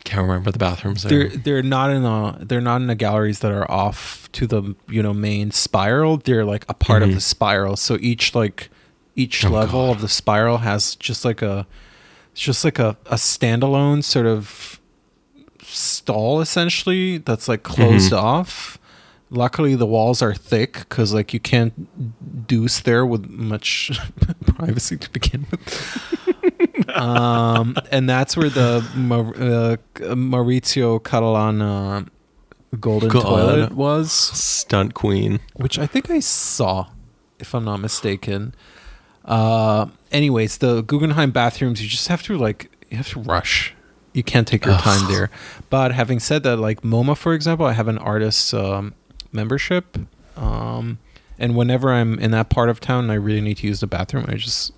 Can't 0.06 0.22
remember 0.22 0.52
the 0.52 0.60
bathrooms. 0.60 1.04
They're 1.04 1.28
they're 1.28 1.62
not 1.64 1.90
in 1.92 2.04
the 2.04 2.38
they're 2.46 2.62
not 2.62 2.80
in 2.80 2.88
the 2.88 2.96
galleries 2.96 3.40
that 3.40 3.52
are 3.52 3.70
off 3.70 4.32
to 4.34 4.48
the 4.48 4.74
you 4.88 5.04
know 5.04 5.14
main 5.14 5.52
spiral. 5.52 6.18
They're 6.18 6.46
like 6.46 6.64
a 6.70 6.74
part 6.74 7.04
of 7.04 7.14
the 7.14 7.20
spiral. 7.20 7.76
So 7.76 7.98
each 8.00 8.34
like 8.34 8.70
each 9.16 9.42
Mm-hmm. 9.42 9.54
Oh, 9.54 9.58
level 9.60 9.86
God. 9.88 9.96
of 9.98 10.02
the 10.02 10.08
spiral 10.08 10.60
has 10.60 10.96
just 10.96 11.26
like 11.26 11.42
a 11.42 11.68
it's 12.32 12.40
just 12.42 12.64
like 12.64 12.80
a, 12.80 12.96
a 13.08 13.16
standalone 13.16 14.02
sort 14.04 14.28
of 14.28 14.80
stall 15.64 16.40
essentially 16.40 17.18
that's 17.18 17.50
like 17.50 17.64
closed 17.64 18.14
Mm-hmm. 18.14 18.26
off. 18.26 18.80
Luckily 19.30 19.76
the 19.76 19.86
walls 19.86 20.22
are 20.22 20.34
thick 20.34 20.80
because 20.80 21.14
like 21.14 21.34
you 21.34 21.40
can't 21.40 22.48
deuce 22.48 22.80
there 22.80 23.06
with 23.06 23.30
much 23.30 23.92
privacy 24.46 24.98
to 24.98 25.10
begin 25.10 25.46
with. 25.52 26.90
um, 26.96 27.76
and 27.92 28.10
that's 28.10 28.38
where 28.38 28.50
the 28.50 28.78
uh, 28.78 29.76
Maurizio 30.16 31.02
Cattelan 31.02 31.62
uh, 31.62 32.06
golden 32.80 33.10
God. 33.10 33.24
toilet 33.24 33.72
was, 33.74 34.12
Stunt 34.12 34.94
queen. 34.94 35.40
which 35.56 35.78
I 35.78 35.88
think 35.88 36.10
I 36.10 36.20
saw, 36.20 36.88
if 37.40 37.54
I'm 37.54 37.66
not 37.66 37.78
mistaken. 37.78 38.56
Uh, 39.26 39.88
anyways, 40.12 40.60
the 40.60 40.82
Guggenheim 40.84 41.32
bathrooms, 41.32 41.82
you 41.82 41.90
just 41.90 42.08
have 42.08 42.24
to 42.24 42.38
like 42.38 42.72
you 42.90 42.98
have 42.98 43.10
to 43.10 43.20
rush. 43.20 43.74
You 44.14 44.24
can't 44.24 44.48
take 44.48 44.66
your 44.66 44.78
time 44.78 45.04
Ugh. 45.04 45.12
there. 45.12 45.30
But 45.70 45.92
having 45.92 46.20
said 46.20 46.44
that, 46.44 46.58
like 46.58 46.82
MoMA, 46.82 47.16
for 47.16 47.34
example, 47.34 47.66
I 47.66 47.74
have 47.74 47.88
an 47.88 47.98
artist 48.00 48.54
um, 48.54 48.96
membership, 49.32 49.98
um, 50.36 51.00
and 51.40 51.56
whenever 51.56 51.92
I'm 51.92 52.20
in 52.20 52.32
that 52.32 52.50
part 52.50 52.70
of 52.70 52.80
town, 52.80 53.06
and 53.06 53.12
I 53.12 53.16
really 53.16 53.42
need 53.42 53.58
to 53.58 53.68
use 53.68 53.80
the 53.80 53.88
bathroom. 53.88 54.26
I 54.28 54.36
just 54.36 54.74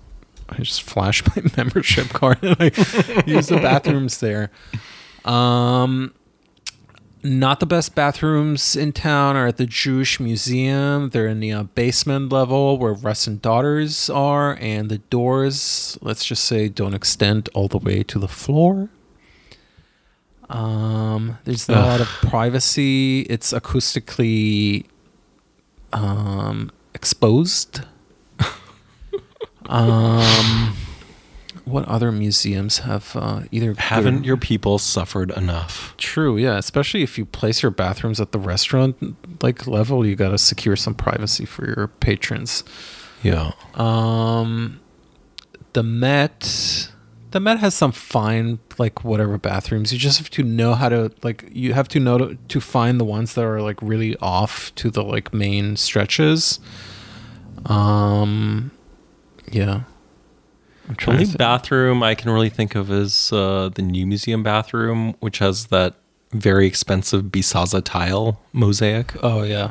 I 0.48 0.56
just 0.58 0.82
flash 0.82 1.24
my 1.36 1.42
membership 1.56 2.08
card 2.08 2.38
and 2.42 2.56
I 2.58 2.64
use 3.26 3.48
the 3.48 3.58
bathrooms 3.62 4.18
there. 4.18 4.50
Um, 5.24 6.14
not 7.22 7.60
the 7.60 7.66
best 7.66 7.94
bathrooms 7.94 8.76
in 8.76 8.92
town 8.92 9.36
are 9.36 9.46
at 9.46 9.58
the 9.58 9.66
Jewish 9.66 10.18
Museum. 10.18 11.10
They're 11.10 11.26
in 11.26 11.40
the 11.40 11.52
uh, 11.52 11.62
basement 11.64 12.32
level 12.32 12.78
where 12.78 12.94
Russ 12.94 13.26
and 13.26 13.42
Daughters 13.42 14.08
are, 14.08 14.56
and 14.58 14.88
the 14.88 14.98
doors, 14.98 15.98
let's 16.00 16.24
just 16.24 16.44
say, 16.44 16.68
don't 16.68 16.94
extend 16.94 17.50
all 17.52 17.68
the 17.68 17.78
way 17.78 18.02
to 18.04 18.18
the 18.18 18.28
floor. 18.28 18.88
Um, 20.50 21.38
there's 21.44 21.68
not 21.68 21.78
a 21.78 21.88
lot 21.88 22.00
of 22.00 22.08
privacy. 22.08 23.20
It's 23.22 23.52
acoustically 23.52 24.84
um, 25.92 26.72
exposed. 26.92 27.82
um, 29.66 30.76
what 31.64 31.84
other 31.86 32.10
museums 32.10 32.78
have 32.78 33.14
uh, 33.14 33.42
either 33.52 33.74
Haven't 33.78 34.24
your 34.24 34.36
people 34.36 34.78
suffered 34.78 35.30
enough? 35.30 35.94
True, 35.96 36.36
yeah. 36.36 36.58
Especially 36.58 37.02
if 37.02 37.16
you 37.16 37.24
place 37.24 37.62
your 37.62 37.70
bathrooms 37.70 38.20
at 38.20 38.32
the 38.32 38.40
restaurant 38.40 39.16
like 39.42 39.68
level, 39.68 40.04
you 40.04 40.16
got 40.16 40.30
to 40.30 40.38
secure 40.38 40.74
some 40.74 40.94
privacy 40.94 41.44
for 41.44 41.64
your 41.64 41.86
patrons. 41.86 42.64
Yeah. 43.22 43.52
Um, 43.74 44.80
the 45.74 45.84
Met, 45.84 46.89
the 47.30 47.40
Met 47.40 47.58
has 47.60 47.74
some 47.74 47.92
fine 47.92 48.58
like 48.78 49.04
whatever 49.04 49.38
bathrooms. 49.38 49.92
You 49.92 49.98
just 49.98 50.18
have 50.18 50.30
to 50.30 50.42
know 50.42 50.74
how 50.74 50.88
to 50.88 51.12
like. 51.22 51.48
You 51.52 51.72
have 51.74 51.88
to 51.88 52.00
know 52.00 52.18
to, 52.18 52.38
to 52.48 52.60
find 52.60 52.98
the 52.98 53.04
ones 53.04 53.34
that 53.34 53.44
are 53.44 53.62
like 53.62 53.80
really 53.82 54.16
off 54.16 54.74
to 54.76 54.90
the 54.90 55.02
like 55.02 55.32
main 55.32 55.76
stretches. 55.76 56.60
Um, 57.66 58.70
yeah. 59.50 59.82
The 60.88 61.10
only 61.10 61.26
bathroom 61.26 62.02
I 62.02 62.16
can 62.16 62.30
really 62.30 62.48
think 62.48 62.74
of 62.74 62.90
is 62.90 63.32
uh, 63.32 63.70
the 63.72 63.82
new 63.82 64.06
museum 64.06 64.42
bathroom, 64.42 65.14
which 65.20 65.38
has 65.38 65.66
that 65.66 65.94
very 66.32 66.66
expensive 66.66 67.24
Bisazza 67.24 67.82
tile 67.84 68.40
mosaic. 68.52 69.12
Oh 69.22 69.42
yeah. 69.42 69.70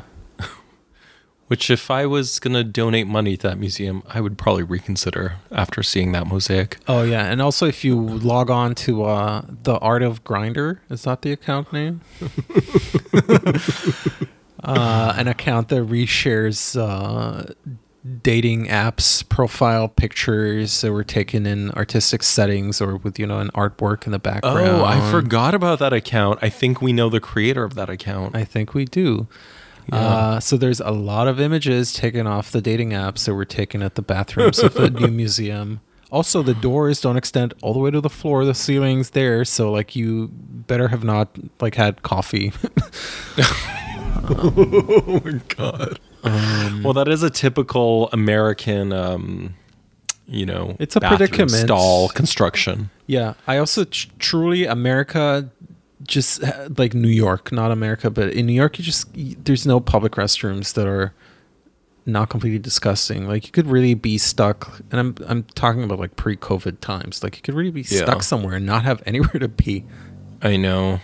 Which, 1.50 1.68
if 1.68 1.90
I 1.90 2.06
was 2.06 2.38
gonna 2.38 2.62
donate 2.62 3.08
money 3.08 3.36
to 3.36 3.48
that 3.48 3.58
museum, 3.58 4.04
I 4.08 4.20
would 4.20 4.38
probably 4.38 4.62
reconsider 4.62 5.38
after 5.50 5.82
seeing 5.82 6.12
that 6.12 6.28
mosaic. 6.28 6.78
Oh 6.86 7.02
yeah, 7.02 7.24
and 7.24 7.42
also 7.42 7.66
if 7.66 7.82
you 7.82 8.00
log 8.00 8.50
on 8.50 8.76
to 8.86 9.02
uh, 9.02 9.42
the 9.64 9.76
Art 9.78 10.04
of 10.04 10.22
Grindr, 10.22 10.78
is 10.88 11.02
that 11.02 11.22
the 11.22 11.32
account 11.32 11.72
name? 11.72 12.02
uh, 14.62 15.14
an 15.16 15.26
account 15.26 15.70
that 15.70 15.82
reshares 15.88 16.78
uh, 16.80 17.52
dating 18.22 18.66
apps 18.66 19.28
profile 19.28 19.88
pictures 19.88 20.82
that 20.82 20.92
were 20.92 21.02
taken 21.02 21.46
in 21.46 21.72
artistic 21.72 22.22
settings 22.22 22.80
or 22.80 22.96
with 22.96 23.18
you 23.18 23.26
know 23.26 23.40
an 23.40 23.50
artwork 23.56 24.06
in 24.06 24.12
the 24.12 24.20
background. 24.20 24.68
Oh, 24.68 24.84
I 24.84 25.10
forgot 25.10 25.54
about 25.54 25.80
that 25.80 25.92
account. 25.92 26.38
I 26.42 26.48
think 26.48 26.80
we 26.80 26.92
know 26.92 27.08
the 27.08 27.18
creator 27.18 27.64
of 27.64 27.74
that 27.74 27.90
account. 27.90 28.36
I 28.36 28.44
think 28.44 28.72
we 28.72 28.84
do. 28.84 29.26
Uh, 29.92 30.40
so 30.40 30.56
there's 30.56 30.80
a 30.80 30.90
lot 30.90 31.26
of 31.28 31.40
images 31.40 31.92
taken 31.92 32.26
off 32.26 32.50
the 32.50 32.60
dating 32.60 32.90
apps 32.90 33.24
that 33.26 33.34
were 33.34 33.44
taken 33.44 33.82
at 33.82 33.94
the 33.94 34.02
bathrooms 34.02 34.58
of 34.60 34.74
the 34.74 34.90
new 34.90 35.08
museum. 35.22 35.80
Also, 36.12 36.42
the 36.42 36.54
doors 36.54 37.00
don't 37.00 37.16
extend 37.16 37.54
all 37.62 37.72
the 37.72 37.78
way 37.78 37.90
to 37.90 38.00
the 38.00 38.10
floor. 38.10 38.44
The 38.44 38.54
ceiling's 38.54 39.10
there, 39.10 39.44
so 39.44 39.70
like 39.70 39.94
you 39.94 40.28
better 40.32 40.88
have 40.88 41.04
not 41.04 41.28
like 41.60 41.76
had 41.76 42.02
coffee. 42.02 42.52
oh 44.28 45.20
my 45.24 45.40
god. 45.48 45.98
well, 46.84 46.92
that 46.92 47.08
is 47.08 47.22
a 47.22 47.30
typical 47.30 48.08
American, 48.12 48.92
um, 48.92 49.54
you 50.26 50.44
know, 50.46 50.76
It's 50.78 50.96
a 50.96 51.00
predicament. 51.00 51.50
stall 51.52 52.08
construction. 52.10 52.90
yeah, 53.06 53.34
I 53.46 53.58
also 53.58 53.84
tr- 53.84 54.08
truly 54.18 54.66
America, 54.66 55.48
just 56.06 56.42
uh, 56.42 56.68
like 56.78 56.94
New 56.94 57.08
York, 57.08 57.52
not 57.52 57.70
America, 57.70 58.10
but 58.10 58.32
in 58.32 58.46
New 58.46 58.52
York, 58.54 58.78
you 58.78 58.84
just 58.84 59.08
there's 59.44 59.66
no 59.66 59.80
public 59.80 60.12
restrooms 60.12 60.74
that 60.74 60.86
are 60.86 61.12
not 62.06 62.30
completely 62.30 62.58
disgusting. 62.58 63.26
Like 63.28 63.46
you 63.46 63.52
could 63.52 63.66
really 63.66 63.94
be 63.94 64.16
stuck, 64.18 64.80
and 64.90 64.98
I'm 65.00 65.14
I'm 65.28 65.42
talking 65.54 65.82
about 65.84 65.98
like 65.98 66.16
pre-COVID 66.16 66.80
times. 66.80 67.22
Like 67.22 67.36
you 67.36 67.42
could 67.42 67.54
really 67.54 67.70
be 67.70 67.82
Yeah. 67.82 68.02
stuck 68.04 68.22
somewhere 68.22 68.56
and 68.56 68.66
not 68.66 68.84
have 68.84 69.02
anywhere 69.06 69.38
to 69.38 69.48
be. 69.48 69.84
I 70.42 70.56
know. 70.56 71.00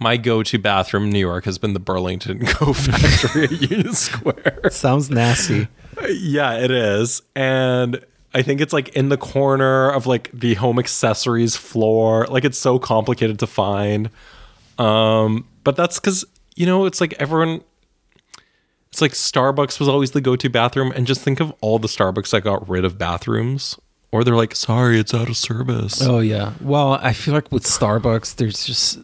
My 0.00 0.16
go-to 0.16 0.58
bathroom 0.60 1.04
in 1.04 1.10
New 1.10 1.18
York 1.18 1.44
has 1.46 1.58
been 1.58 1.72
the 1.72 1.80
Burlington 1.80 2.46
Co 2.46 2.72
factory 2.72 3.44
at 3.44 3.50
Union 3.70 3.94
Square. 3.94 4.70
Sounds 4.70 5.10
nasty. 5.10 5.66
yeah, 6.10 6.54
it 6.58 6.70
is, 6.70 7.22
and 7.34 8.04
I 8.34 8.42
think 8.42 8.60
it's 8.60 8.72
like 8.72 8.88
in 8.90 9.08
the 9.08 9.16
corner 9.16 9.90
of 9.90 10.06
like 10.06 10.30
the 10.32 10.54
home 10.54 10.78
accessories 10.78 11.56
floor. 11.56 12.26
Like 12.28 12.44
it's 12.44 12.58
so 12.58 12.78
complicated 12.78 13.38
to 13.38 13.46
find. 13.46 14.10
Um, 14.78 15.46
but 15.64 15.76
that's 15.76 15.98
because 15.98 16.24
you 16.56 16.66
know 16.66 16.86
it's 16.86 17.00
like 17.00 17.14
everyone. 17.14 17.62
It's 18.90 19.02
like 19.02 19.12
Starbucks 19.12 19.78
was 19.78 19.88
always 19.88 20.12
the 20.12 20.20
go-to 20.22 20.48
bathroom, 20.48 20.92
and 20.96 21.06
just 21.06 21.20
think 21.20 21.40
of 21.40 21.52
all 21.60 21.78
the 21.78 21.88
Starbucks 21.88 22.30
that 22.30 22.40
got 22.40 22.66
rid 22.68 22.86
of 22.86 22.96
bathrooms, 22.96 23.78
or 24.12 24.24
they're 24.24 24.36
like, 24.36 24.54
"Sorry, 24.54 24.98
it's 24.98 25.12
out 25.12 25.28
of 25.28 25.36
service." 25.36 26.00
Oh 26.02 26.20
yeah. 26.20 26.52
Well, 26.60 26.94
I 26.94 27.12
feel 27.12 27.34
like 27.34 27.52
with 27.52 27.64
Starbucks, 27.64 28.36
there's 28.36 28.64
just 28.64 29.00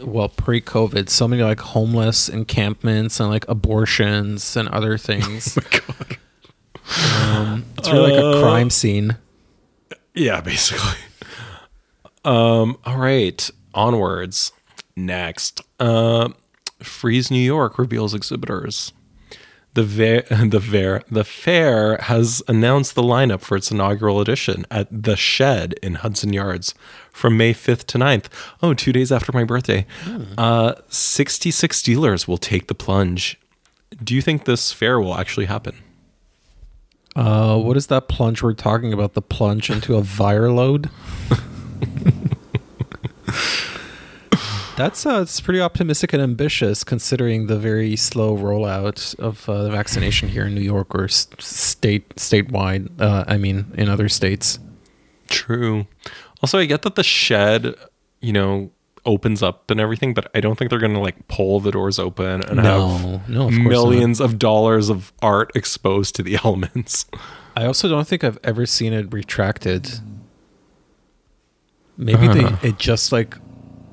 well 0.00 0.28
pre-COVID, 0.28 1.08
so 1.08 1.28
many 1.28 1.42
like 1.42 1.60
homeless 1.60 2.28
encampments 2.28 3.20
and 3.20 3.30
like 3.30 3.46
abortions 3.48 4.56
and 4.56 4.68
other 4.68 4.98
things. 4.98 5.54
God. 5.70 6.18
Um, 7.24 7.64
it's 7.78 7.90
really 7.90 8.12
like 8.12 8.22
a 8.22 8.26
Uh, 8.38 8.40
crime 8.42 8.70
scene. 8.70 9.16
Yeah, 10.14 10.40
basically. 10.40 10.92
Um, 12.24 12.76
all 12.84 12.98
right, 12.98 13.48
onwards. 13.72 14.50
Next, 14.96 15.60
uh, 15.78 16.30
Frieze 16.82 17.30
New 17.30 17.38
York 17.38 17.78
reveals 17.78 18.14
exhibitors. 18.14 18.92
The 19.74 19.84
ver- 19.84 20.22
the 20.44 20.58
ver- 20.58 21.02
the 21.08 21.22
fair 21.22 21.98
has 21.98 22.42
announced 22.48 22.96
the 22.96 23.02
lineup 23.02 23.42
for 23.42 23.56
its 23.56 23.70
inaugural 23.70 24.20
edition 24.20 24.66
at 24.72 24.88
the 24.90 25.14
Shed 25.14 25.74
in 25.84 25.94
Hudson 25.96 26.32
Yards 26.32 26.74
from 27.12 27.36
May 27.36 27.54
5th 27.54 27.84
to 27.86 27.98
9th. 27.98 28.24
Oh, 28.60 28.74
two 28.74 28.92
days 28.92 29.12
after 29.12 29.30
my 29.30 29.44
birthday. 29.44 29.86
Uh, 30.36 30.72
66 30.88 31.80
dealers 31.82 32.26
will 32.26 32.38
take 32.38 32.66
the 32.66 32.74
plunge. 32.74 33.38
Do 34.02 34.16
you 34.16 34.20
think 34.22 34.46
this 34.46 34.72
fair 34.72 34.98
will 34.98 35.14
actually 35.14 35.46
happen? 35.46 35.76
Uh, 37.16 37.58
what 37.58 37.76
is 37.78 37.86
that 37.86 38.08
plunge 38.08 38.42
we're 38.42 38.52
talking 38.52 38.92
about? 38.92 39.14
The 39.14 39.22
plunge 39.22 39.70
into 39.70 39.96
a 39.96 40.02
vire 40.02 40.50
load? 40.52 40.90
That's 44.76 45.06
uh, 45.06 45.20
it's 45.22 45.40
pretty 45.40 45.60
optimistic 45.62 46.12
and 46.12 46.22
ambitious 46.22 46.84
considering 46.84 47.46
the 47.46 47.58
very 47.58 47.96
slow 47.96 48.36
rollout 48.36 49.18
of 49.18 49.48
uh, 49.48 49.62
the 49.62 49.70
vaccination 49.70 50.28
here 50.28 50.44
in 50.46 50.54
New 50.54 50.60
York 50.60 50.94
or 50.94 51.04
s- 51.04 51.28
state 51.38 52.10
statewide. 52.16 52.90
Uh, 53.00 53.24
I 53.26 53.38
mean, 53.38 53.72
in 53.78 53.88
other 53.88 54.10
states. 54.10 54.58
True. 55.28 55.86
Also, 56.42 56.58
I 56.58 56.66
get 56.66 56.82
that 56.82 56.94
the 56.94 57.02
shed, 57.02 57.74
you 58.20 58.34
know, 58.34 58.70
opens 59.06 59.42
up 59.42 59.70
and 59.70 59.80
everything, 59.80 60.12
but 60.12 60.30
I 60.34 60.40
don't 60.40 60.58
think 60.58 60.68
they're 60.70 60.78
going 60.80 60.94
to 60.94 61.00
like 61.00 61.28
pull 61.28 61.60
the 61.60 61.70
doors 61.70 61.98
open 61.98 62.42
and 62.42 62.56
No, 62.56 62.88
have 62.88 63.28
no, 63.28 63.42
of 63.48 63.54
course 63.54 63.56
not. 63.58 63.68
millions 63.68 64.20
of 64.20 64.38
dollars 64.38 64.88
of 64.90 65.12
art 65.22 65.50
exposed 65.54 66.14
to 66.16 66.22
the 66.22 66.38
elements. 66.44 67.06
I 67.56 67.64
also 67.64 67.88
don't 67.88 68.06
think 68.06 68.22
I've 68.24 68.38
ever 68.44 68.66
seen 68.66 68.92
it 68.92 69.10
retracted. 69.12 70.00
Maybe 71.96 72.28
Uh-huh. 72.28 72.56
they 72.60 72.68
it 72.68 72.78
just 72.78 73.12
like 73.12 73.36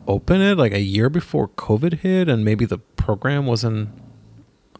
opened 0.07 0.43
it 0.43 0.57
like 0.57 0.73
a 0.73 0.81
year 0.81 1.09
before 1.09 1.47
COVID 1.49 1.99
hit, 1.99 2.27
and 2.27 2.43
maybe 2.43 2.65
the 2.65 2.79
program 2.79 3.45
wasn't 3.45 3.89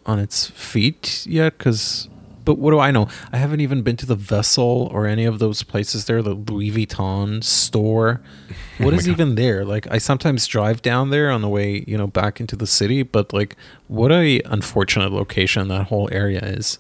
on 0.06 0.20
its 0.20 0.48
feet 0.50 1.26
yet. 1.26 1.58
Because, 1.58 2.10
but 2.44 2.58
what 2.58 2.72
do 2.72 2.80
I 2.80 2.92
know? 2.92 3.08
I 3.32 3.38
haven't 3.38 3.62
even 3.62 3.82
been 3.82 3.98
to 3.98 4.06
the 4.06 4.16
Vessel 4.16 4.90
or 4.92 5.06
any 5.06 5.26
of 5.26 5.40
those 5.40 5.64
places 5.64 6.06
there. 6.06 6.22
The 6.22 6.34
Louis 6.34 6.72
Vuitton 6.72 7.44
store. 7.44 8.22
Oh 8.80 8.86
What 8.86 8.96
is 8.96 9.08
even 9.08 9.36
there? 9.36 9.64
Like 9.64 9.86
I 9.92 10.00
sometimes 10.00 10.48
drive 10.48 10.82
down 10.82 11.12
there 11.12 11.30
on 11.30 11.44
the 11.44 11.48
way, 11.48 11.84
you 11.86 11.96
know, 11.96 12.08
back 12.08 12.40
into 12.40 12.56
the 12.56 12.66
city. 12.66 13.04
But 13.04 13.32
like, 13.32 13.56
what 13.88 14.12
a 14.12 14.42
unfortunate 14.46 15.12
location 15.12 15.68
that 15.68 15.88
whole 15.90 16.10
area 16.12 16.40
is. 16.40 16.80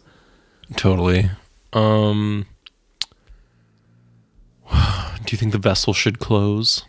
Totally. 0.76 1.30
Um 1.72 2.48
Do 4.72 5.30
you 5.30 5.38
think 5.38 5.52
the 5.52 5.60
vessel 5.60 5.94
should 5.94 6.18
close? 6.18 6.84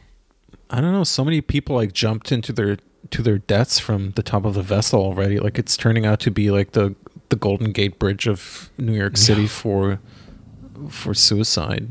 I 0.71 0.81
don't 0.81 0.93
know. 0.93 1.05
So 1.05 1.23
many 1.23 1.43
people 1.43 1.77
like 1.77 1.93
jumped 1.93 2.33
into 2.33 2.53
their 2.53 2.79
to 3.11 3.23
their 3.23 3.39
deaths 3.39 3.79
from 3.79 4.13
the 4.13 4.23
top 4.23 4.45
of 4.45 4.55
the 4.55 4.63
vessel 4.63 5.01
already. 5.01 5.39
Like 5.39 5.59
it's 5.59 5.77
turning 5.77 6.07
out 6.07 6.21
to 6.21 6.31
be 6.31 6.51
like 6.51 6.73
the 6.73 6.95
the 7.31 7.37
Golden 7.37 7.73
Gate 7.73 7.99
Bridge 7.99 8.27
of 8.27 8.71
New 8.79 8.95
York 8.95 9.17
City 9.17 9.43
Yeah. 9.43 9.49
for 9.49 10.01
for 10.89 11.15
suicide. 11.15 11.89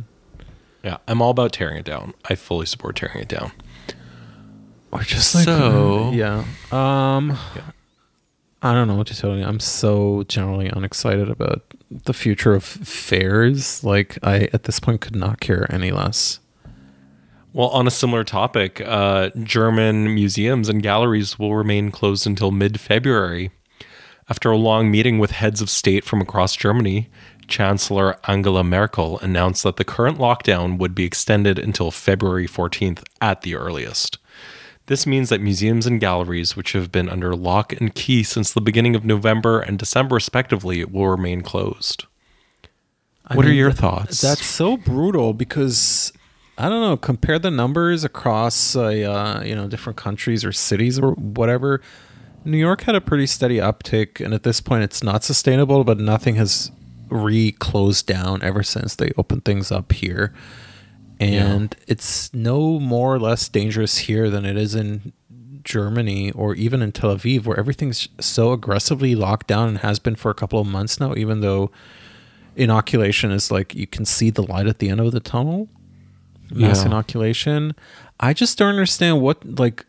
Yeah, 0.83 0.97
I'm 1.07 1.21
all 1.21 1.29
about 1.31 1.53
tearing 1.53 1.77
it 1.77 1.85
down. 1.85 2.13
I 2.29 2.35
fully 2.35 2.65
support 2.65 2.95
tearing 2.97 3.19
it 3.21 3.29
down. 3.29 3.51
Or 4.91 5.01
just 5.01 5.31
So- 5.31 6.09
uh, 6.09 6.11
yeah. 6.11 6.43
Um 6.71 7.37
Yeah. 7.55 7.71
I 8.61 8.73
don't 8.73 8.87
know 8.87 8.95
what 8.95 9.07
to 9.07 9.17
tell 9.17 9.35
you. 9.37 9.43
I'm 9.43 9.59
so 9.59 10.23
generally 10.27 10.67
unexcited 10.69 11.29
about 11.29 11.63
the 11.89 12.13
future 12.13 12.53
of 12.53 12.63
fairs. 12.63 13.83
Like 13.83 14.17
I 14.23 14.47
at 14.53 14.63
this 14.63 14.79
point 14.79 15.01
could 15.01 15.15
not 15.15 15.39
care 15.39 15.65
any 15.73 15.91
less. 15.91 16.39
Well, 17.51 17.67
on 17.69 17.85
a 17.87 17.91
similar 17.91 18.23
topic, 18.23 18.81
uh, 18.85 19.29
German 19.43 20.13
museums 20.15 20.69
and 20.69 20.81
galleries 20.81 21.37
will 21.37 21.55
remain 21.55 21.91
closed 21.91 22.25
until 22.25 22.51
mid 22.51 22.79
February. 22.79 23.51
After 24.29 24.51
a 24.51 24.57
long 24.57 24.89
meeting 24.89 25.19
with 25.19 25.31
heads 25.31 25.61
of 25.61 25.69
state 25.69 26.05
from 26.05 26.21
across 26.21 26.55
Germany, 26.55 27.09
Chancellor 27.47 28.17
Angela 28.27 28.63
Merkel 28.63 29.19
announced 29.19 29.63
that 29.63 29.75
the 29.75 29.83
current 29.83 30.17
lockdown 30.17 30.77
would 30.77 30.95
be 30.95 31.03
extended 31.03 31.59
until 31.59 31.91
February 31.91 32.47
14th 32.47 33.03
at 33.21 33.41
the 33.41 33.55
earliest. 33.55 34.17
This 34.87 35.07
means 35.07 35.29
that 35.29 35.41
museums 35.41 35.85
and 35.85 35.99
galleries, 35.99 36.55
which 36.55 36.73
have 36.73 36.91
been 36.91 37.09
under 37.09 37.35
lock 37.35 37.73
and 37.73 37.95
key 37.95 38.23
since 38.23 38.51
the 38.51 38.61
beginning 38.61 38.95
of 38.95 39.05
November 39.05 39.59
and 39.59 39.79
December 39.79 40.15
respectively, 40.15 40.83
will 40.83 41.07
remain 41.07 41.41
closed. 41.41 42.05
I 43.25 43.35
What 43.35 43.45
are 43.45 43.53
your 43.53 43.71
thoughts? 43.71 44.19
That's 44.19 44.45
so 44.45 44.75
brutal 44.75 45.33
because 45.33 46.11
I 46.57 46.67
don't 46.67 46.81
know. 46.81 46.97
Compare 46.97 47.39
the 47.39 47.51
numbers 47.51 48.03
across, 48.03 48.75
uh, 48.75 48.83
uh, 48.83 49.43
you 49.45 49.55
know, 49.55 49.67
different 49.67 49.97
countries 49.97 50.43
or 50.43 50.51
cities 50.51 50.99
or 50.99 51.11
whatever. 51.13 51.81
New 52.45 52.57
York 52.57 52.81
had 52.81 52.95
a 52.95 53.01
pretty 53.01 53.25
steady 53.27 53.57
uptick, 53.57 54.23
and 54.23 54.33
at 54.33 54.43
this 54.43 54.59
point, 54.61 54.83
it's 54.83 55.03
not 55.03 55.23
sustainable. 55.23 55.83
But 55.83 55.99
nothing 55.99 56.35
has 56.35 56.71
re-closed 57.09 58.05
down 58.07 58.41
ever 58.43 58.63
since 58.63 58.95
they 58.95 59.11
opened 59.17 59.45
things 59.45 59.71
up 59.71 59.91
here, 59.91 60.33
and 61.19 61.75
it's 61.87 62.33
no 62.33 62.79
more 62.79 63.13
or 63.15 63.19
less 63.19 63.47
dangerous 63.49 63.97
here 63.99 64.29
than 64.29 64.45
it 64.45 64.57
is 64.57 64.75
in 64.75 65.13
Germany 65.63 66.31
or 66.31 66.55
even 66.55 66.81
in 66.81 66.91
Tel 66.91 67.15
Aviv, 67.15 67.45
where 67.45 67.57
everything's 67.57 68.09
so 68.19 68.51
aggressively 68.51 69.15
locked 69.15 69.47
down 69.47 69.69
and 69.69 69.77
has 69.79 69.99
been 69.99 70.15
for 70.15 70.29
a 70.31 70.35
couple 70.35 70.59
of 70.59 70.67
months 70.67 70.99
now. 70.99 71.13
Even 71.15 71.39
though 71.41 71.71
inoculation 72.55 73.31
is 73.31 73.49
like 73.49 73.73
you 73.73 73.87
can 73.87 74.05
see 74.05 74.29
the 74.29 74.43
light 74.43 74.67
at 74.67 74.79
the 74.79 74.87
end 74.89 74.99
of 74.99 75.11
the 75.11 75.19
tunnel 75.19 75.67
mass 76.51 76.81
Yeah. 76.81 76.85
inoculation 76.85 77.73
i 78.19 78.31
just 78.31 78.59
don't 78.59 78.69
understand 78.69 79.21
what 79.21 79.57
like 79.57 79.87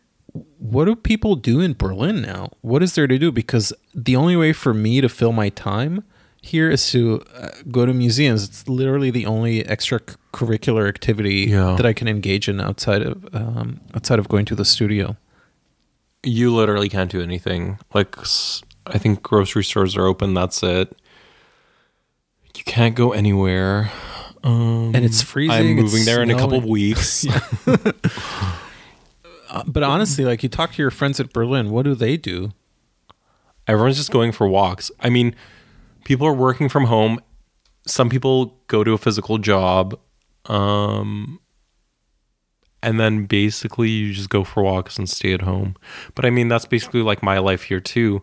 what 0.59 0.85
do 0.85 0.95
people 0.95 1.35
do 1.35 1.59
in 1.61 1.73
berlin 1.73 2.21
now 2.21 2.49
what 2.61 2.83
is 2.83 2.95
there 2.95 3.07
to 3.07 3.17
do 3.17 3.31
because 3.31 3.71
the 3.93 4.15
only 4.15 4.35
way 4.35 4.51
for 4.53 4.73
me 4.73 4.99
to 5.01 5.07
fill 5.09 5.31
my 5.31 5.49
time 5.49 6.03
here 6.41 6.69
is 6.69 6.91
to 6.91 7.23
uh, 7.35 7.49
go 7.71 7.85
to 7.85 7.93
museums 7.93 8.43
it's 8.47 8.67
literally 8.67 9.09
the 9.09 9.25
only 9.25 9.63
extracurricular 9.63 10.87
activity 10.87 11.47
Yeah. 11.49 11.75
that 11.77 11.85
i 11.85 11.93
can 11.93 12.07
engage 12.07 12.49
in 12.49 12.59
outside 12.59 13.01
of 13.01 13.25
um, 13.33 13.79
outside 13.95 14.19
of 14.19 14.27
going 14.27 14.45
to 14.45 14.55
the 14.55 14.65
studio 14.65 15.15
you 16.27 16.51
literally 16.55 16.89
can't 16.89 17.11
do 17.11 17.21
anything. 17.21 17.77
Like, 17.93 18.17
I 18.87 18.97
think 18.97 19.21
grocery 19.21 19.63
stores 19.63 19.95
are 19.95 20.07
open. 20.07 20.33
That's 20.33 20.63
it. 20.63 20.97
You 22.57 22.63
can't 22.63 22.95
go 22.95 23.11
anywhere. 23.11 23.91
Um, 24.43 24.91
and 24.95 25.05
it's 25.05 25.21
freezing 25.21 25.55
I'm 25.55 25.75
moving 25.75 26.03
there 26.03 26.23
in 26.23 26.31
a 26.31 26.35
couple 26.35 26.57
of 26.57 26.65
weeks. 26.65 27.27
Uh, 29.55 29.63
but 29.65 29.81
honestly 29.81 30.25
like 30.25 30.43
you 30.43 30.49
talk 30.49 30.73
to 30.73 30.81
your 30.81 30.91
friends 30.91 31.19
at 31.19 31.31
berlin 31.33 31.71
what 31.71 31.83
do 31.83 31.95
they 31.95 32.17
do 32.17 32.51
Everyone's 33.67 33.97
just 33.97 34.11
going 34.11 34.31
for 34.31 34.47
walks. 34.47 34.91
I 34.99 35.09
mean, 35.09 35.35
people 36.03 36.27
are 36.27 36.33
working 36.33 36.69
from 36.69 36.85
home. 36.85 37.19
Some 37.87 38.09
people 38.09 38.57
go 38.67 38.83
to 38.83 38.93
a 38.93 38.97
physical 38.97 39.37
job. 39.37 39.99
Um, 40.45 41.39
and 42.83 42.99
then 42.99 43.25
basically 43.25 43.89
you 43.89 44.13
just 44.13 44.29
go 44.29 44.43
for 44.43 44.61
walks 44.61 44.97
and 44.97 45.09
stay 45.09 45.33
at 45.33 45.41
home. 45.41 45.75
But 46.13 46.25
I 46.25 46.29
mean, 46.29 46.47
that's 46.47 46.65
basically 46.65 47.01
like 47.01 47.23
my 47.23 47.39
life 47.39 47.63
here 47.63 47.79
too. 47.79 48.21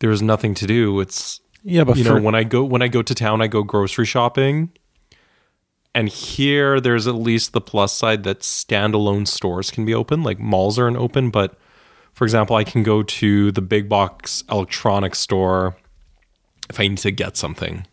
There's 0.00 0.22
nothing 0.22 0.54
to 0.56 0.66
do. 0.66 1.00
It's 1.00 1.40
yeah 1.62 1.84
but 1.84 1.98
you 1.98 2.04
for, 2.04 2.14
know 2.14 2.22
when 2.22 2.34
i 2.34 2.42
go 2.42 2.64
when 2.64 2.80
i 2.80 2.88
go 2.88 3.02
to 3.02 3.14
town 3.14 3.42
i 3.42 3.46
go 3.46 3.62
grocery 3.62 4.06
shopping 4.06 4.70
and 5.94 6.08
here 6.08 6.80
there's 6.80 7.06
at 7.06 7.14
least 7.16 7.52
the 7.52 7.60
plus 7.60 7.92
side 7.92 8.22
that 8.24 8.40
standalone 8.40 9.26
stores 9.26 9.70
can 9.70 9.84
be 9.84 9.92
open 9.94 10.22
like 10.22 10.38
malls 10.38 10.78
aren't 10.78 10.96
open 10.96 11.30
but 11.30 11.56
for 12.12 12.24
example 12.24 12.54
i 12.56 12.64
can 12.64 12.82
go 12.82 13.02
to 13.02 13.50
the 13.52 13.62
big 13.62 13.88
box 13.88 14.44
electronics 14.50 15.18
store 15.18 15.76
if 16.68 16.78
i 16.78 16.86
need 16.86 16.98
to 16.98 17.10
get 17.10 17.36
something 17.36 17.86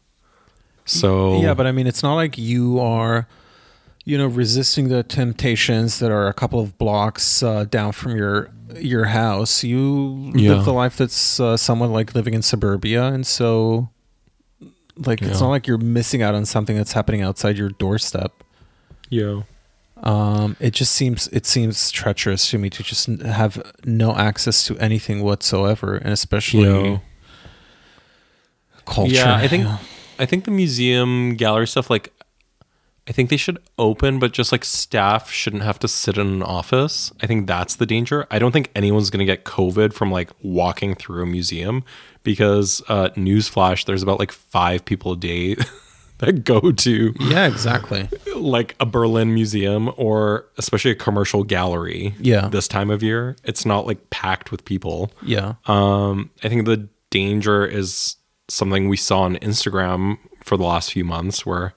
so 0.85 1.41
Yeah, 1.41 1.53
but 1.53 1.67
I 1.67 1.73
mean, 1.73 1.85
it's 1.85 2.01
not 2.01 2.15
like 2.15 2.37
you 2.37 2.79
are, 2.79 3.27
you 4.05 4.17
know, 4.17 4.27
resisting 4.27 4.87
the 4.87 5.03
temptations 5.03 5.99
that 5.99 6.11
are 6.11 6.27
a 6.29 6.33
couple 6.33 6.61
of 6.61 6.77
blocks 6.77 7.43
uh, 7.43 7.65
down 7.65 7.91
from 7.91 8.15
your 8.15 8.49
your 8.79 9.05
house. 9.05 9.65
You 9.65 10.31
Yeah. 10.33 10.53
live 10.55 10.63
the 10.65 10.71
life 10.71 10.95
that's 10.95 11.41
uh, 11.41 11.57
somewhat 11.57 11.89
like 11.89 12.15
living 12.15 12.33
in 12.33 12.41
suburbia, 12.41 13.03
and 13.07 13.27
so, 13.27 13.89
like, 15.05 15.21
it's 15.21 15.39
not 15.41 15.49
like 15.49 15.67
you're 15.67 15.77
missing 15.77 16.21
out 16.21 16.33
on 16.35 16.45
something 16.45 16.75
that's 16.75 16.93
happening 16.93 17.21
outside 17.21 17.57
your 17.57 17.69
doorstep. 17.69 18.31
yeah 19.09 19.41
Um, 20.03 20.55
it 20.59 20.71
just 20.73 20.93
seems 20.93 21.27
it 21.29 21.45
seems 21.45 21.89
treacherous 21.91 22.49
to 22.51 22.57
me 22.57 22.69
to 22.69 22.83
just 22.83 23.09
n- 23.09 23.19
have 23.19 23.61
no 23.85 24.15
access 24.15 24.63
to 24.65 24.77
anything 24.79 25.23
whatsoever, 25.23 25.95
and 25.97 26.11
especially 26.13 26.63
Yeah. 26.91 26.99
culture. 28.85 29.13
Yeah, 29.15 29.35
I 29.35 29.47
think 29.47 29.67
I 30.19 30.25
think 30.25 30.45
the 30.45 30.51
museum 30.51 31.35
gallery 31.35 31.67
stuff 31.67 31.89
like 31.89 32.13
I 33.07 33.13
think 33.13 33.29
they 33.29 33.37
should 33.37 33.57
open, 33.77 34.19
but 34.19 34.33
just 34.33 34.51
like 34.51 34.65
staff 34.65 35.31
shouldn't 35.31 35.63
have 35.63 35.79
to 35.79 35.87
sit 35.87 36.17
in 36.17 36.27
an 36.27 36.43
office. 36.43 37.11
I 37.21 37.27
think 37.27 37.47
that's 37.47 37.75
the 37.75 37.85
danger. 37.85 38.27
I 38.29 38.37
don't 38.37 38.51
think 38.51 38.69
anyone's 38.75 39.09
going 39.09 39.25
to 39.25 39.31
get 39.31 39.45
COVID 39.45 39.93
from 39.93 40.11
like 40.11 40.29
walking 40.41 40.93
through 40.93 41.23
a 41.23 41.25
museum 41.25 41.85
because, 42.23 42.81
uh, 42.89 43.09
newsflash, 43.09 43.85
there's 43.85 44.03
about 44.03 44.19
like 44.19 44.33
five 44.33 44.83
people 44.83 45.13
a 45.13 45.17
day 45.17 45.55
that 46.17 46.43
go 46.43 46.71
to 46.71 47.13
Yeah, 47.19 47.47
exactly. 47.47 48.09
like 48.35 48.75
a 48.81 48.85
Berlin 48.85 49.33
museum 49.33 49.91
or 49.95 50.45
especially 50.57 50.91
a 50.91 50.95
commercial 50.95 51.43
gallery. 51.43 52.13
Yeah. 52.19 52.49
This 52.49 52.67
time 52.67 52.89
of 52.89 53.01
year, 53.01 53.37
it's 53.45 53.65
not 53.65 53.87
like 53.87 54.09
packed 54.09 54.51
with 54.51 54.65
people. 54.65 55.11
Yeah. 55.21 55.53
Um, 55.65 56.29
I 56.43 56.49
think 56.49 56.65
the 56.65 56.89
danger 57.09 57.65
is 57.65 58.17
something 58.49 58.89
we 58.89 58.97
saw 58.97 59.21
on 59.21 59.35
Instagram 59.37 60.17
for 60.43 60.57
the 60.57 60.63
last 60.63 60.91
few 60.91 61.05
months 61.05 61.45
where 61.45 61.73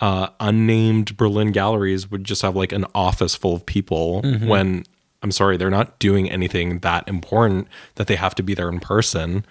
uh, 0.00 0.28
unnamed 0.40 1.16
Berlin 1.16 1.52
galleries 1.52 2.10
would 2.10 2.24
just 2.24 2.42
have 2.42 2.54
like 2.54 2.72
an 2.72 2.84
office 2.94 3.34
full 3.34 3.54
of 3.54 3.66
people 3.66 4.22
when 4.46 4.84
I'm 5.22 5.32
sorry, 5.32 5.56
they're 5.56 5.70
not 5.70 5.98
doing 5.98 6.30
anything 6.30 6.78
that 6.80 7.08
important 7.08 7.66
that 7.96 8.06
they 8.06 8.14
have 8.14 8.34
to 8.36 8.42
be 8.42 8.54
there 8.54 8.68
in 8.68 8.78
person. 8.80 9.44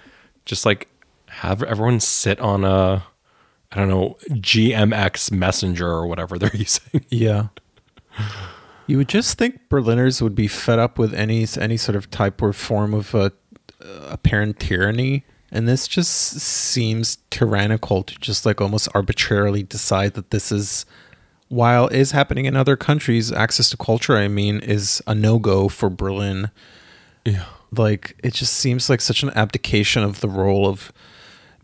Just 0.46 0.66
like 0.66 0.88
have 1.28 1.62
everyone 1.64 2.00
sit 2.00 2.40
on 2.40 2.64
a 2.64 3.04
I 3.72 3.76
don't 3.76 3.90
know, 3.90 4.18
GMX 4.30 5.32
Messenger 5.32 5.88
or 5.88 6.08
whatever 6.08 6.40
they're 6.40 6.50
using. 6.56 7.06
Yeah. 7.10 7.48
You 8.88 8.98
would 8.98 9.10
just 9.10 9.38
think 9.38 9.68
Berliners 9.70 10.22
would 10.22 10.36
be 10.36 10.48
fed 10.48 10.80
up 10.80 10.98
with 10.98 11.14
any 11.14 11.46
any 11.60 11.76
sort 11.76 11.98
of 11.98 12.10
type 12.10 12.42
or 12.42 12.54
form 12.54 12.94
of 12.94 13.14
uh, 13.14 13.32
apparent 14.08 14.60
tyranny, 14.60 15.26
and 15.52 15.68
this 15.68 15.88
just 15.88 16.12
seems 16.12 17.18
tyrannical 17.30 18.04
to 18.04 18.16
just 18.20 18.46
like 18.46 18.60
almost 18.60 18.90
arbitrarily 18.94 19.64
decide 19.64 20.14
that 20.16 20.32
this 20.32 20.52
is, 20.52 20.86
while 21.48 21.88
is 21.88 22.12
happening 22.12 22.46
in 22.46 22.56
other 22.56 22.76
countries, 22.76 23.32
access 23.32 23.70
to 23.70 23.78
culture. 23.78 24.18
I 24.18 24.28
mean, 24.28 24.60
is 24.60 25.02
a 25.08 25.16
no 25.16 25.40
go 25.40 25.70
for 25.70 25.90
Berlin. 25.90 26.52
Yeah. 27.26 27.46
Like 27.76 28.18
it 28.24 28.34
just 28.34 28.54
seems 28.54 28.90
like 28.90 29.02
such 29.02 29.24
an 29.24 29.30
abdication 29.32 30.04
of 30.04 30.20
the 30.20 30.30
role 30.30 30.68
of 30.68 30.92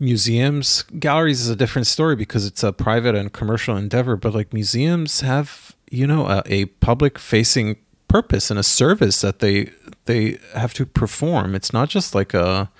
museums. 0.00 0.84
Galleries 0.98 1.40
is 1.40 1.48
a 1.48 1.56
different 1.56 1.86
story 1.86 2.16
because 2.16 2.46
it's 2.46 2.62
a 2.62 2.72
private 2.72 3.14
and 3.14 3.32
commercial 3.32 3.76
endeavor, 3.76 4.16
but 4.16 4.34
like 4.34 4.52
museums 4.52 5.20
have 5.20 5.74
you 5.90 6.06
know 6.06 6.26
a, 6.26 6.42
a 6.46 6.64
public 6.66 7.18
facing 7.18 7.76
purpose 8.08 8.50
and 8.50 8.58
a 8.58 8.62
service 8.62 9.20
that 9.20 9.40
they 9.40 9.70
they 10.04 10.38
have 10.54 10.72
to 10.74 10.86
perform 10.86 11.54
it's 11.54 11.72
not 11.72 11.88
just 11.88 12.14
like 12.14 12.32
a 12.32 12.70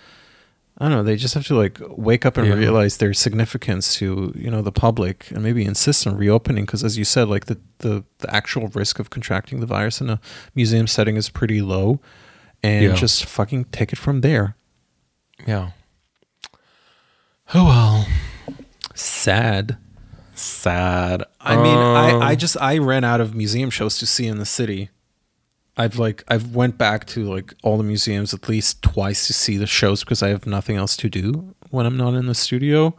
i 0.79 0.85
don't 0.89 0.93
know 0.93 1.03
they 1.05 1.17
just 1.17 1.35
have 1.35 1.47
to 1.47 1.55
like 1.55 1.79
wake 1.97 2.27
up 2.27 2.37
and 2.37 2.47
Yeah. 2.49 2.55
realize 2.55 2.97
their 2.97 3.15
significance 3.15 3.95
to 3.97 4.33
you 4.35 4.51
know 4.51 4.61
the 4.63 4.73
public 4.73 5.31
and 5.31 5.43
maybe 5.43 5.65
insist 5.65 6.07
on 6.07 6.17
reopening 6.17 6.65
because 6.65 6.83
as 6.85 6.99
you 6.99 7.05
said 7.05 7.29
like 7.29 7.47
the, 7.47 7.59
the 7.79 8.05
the 8.19 8.35
actual 8.35 8.69
risk 8.69 8.99
of 8.99 9.11
contracting 9.11 9.61
the 9.61 9.67
virus 9.67 10.01
in 10.01 10.11
a 10.11 10.19
museum 10.55 10.87
setting 10.87 11.17
is 11.17 11.29
pretty 11.31 11.61
low 11.63 12.01
and 12.63 12.85
Yeah. 12.85 12.95
just 12.95 13.25
fucking 13.25 13.67
take 13.67 13.93
it 13.93 13.99
from 13.99 14.21
there 14.23 14.57
Yeah. 15.47 15.71
Oh 17.55 17.65
well. 17.65 18.07
sad 18.95 19.77
Sad. 20.37 21.23
I 21.41 21.55
mean, 21.57 21.79
Um, 21.79 21.97
I, 22.23 22.31
I 22.31 22.35
just 22.35 22.57
I 22.61 22.79
ran 22.79 23.05
out 23.05 23.21
of 23.21 23.37
museum 23.37 23.71
shows 23.71 23.99
to 23.99 24.07
see 24.07 24.27
in 24.27 24.39
the 24.39 24.45
city. 24.45 24.91
I've 25.77 25.99
like 25.99 26.23
I've 26.29 26.55
went 26.55 26.79
back 26.79 27.07
to 27.09 27.25
like 27.25 27.55
all 27.63 27.77
the 27.77 27.85
museums 27.85 28.33
at 28.33 28.49
least 28.49 28.83
twice 28.83 29.27
to 29.27 29.33
see 29.33 29.57
the 29.57 29.67
shows 29.67 30.05
because 30.05 30.23
I 30.23 30.29
have 30.29 30.47
nothing 30.47 30.77
else 30.77 30.97
to 30.99 31.09
do 31.09 31.55
when 31.71 31.85
I'm 31.87 31.97
not 31.97 32.15
in 32.15 32.27
the 32.27 32.35
studio, 32.35 32.95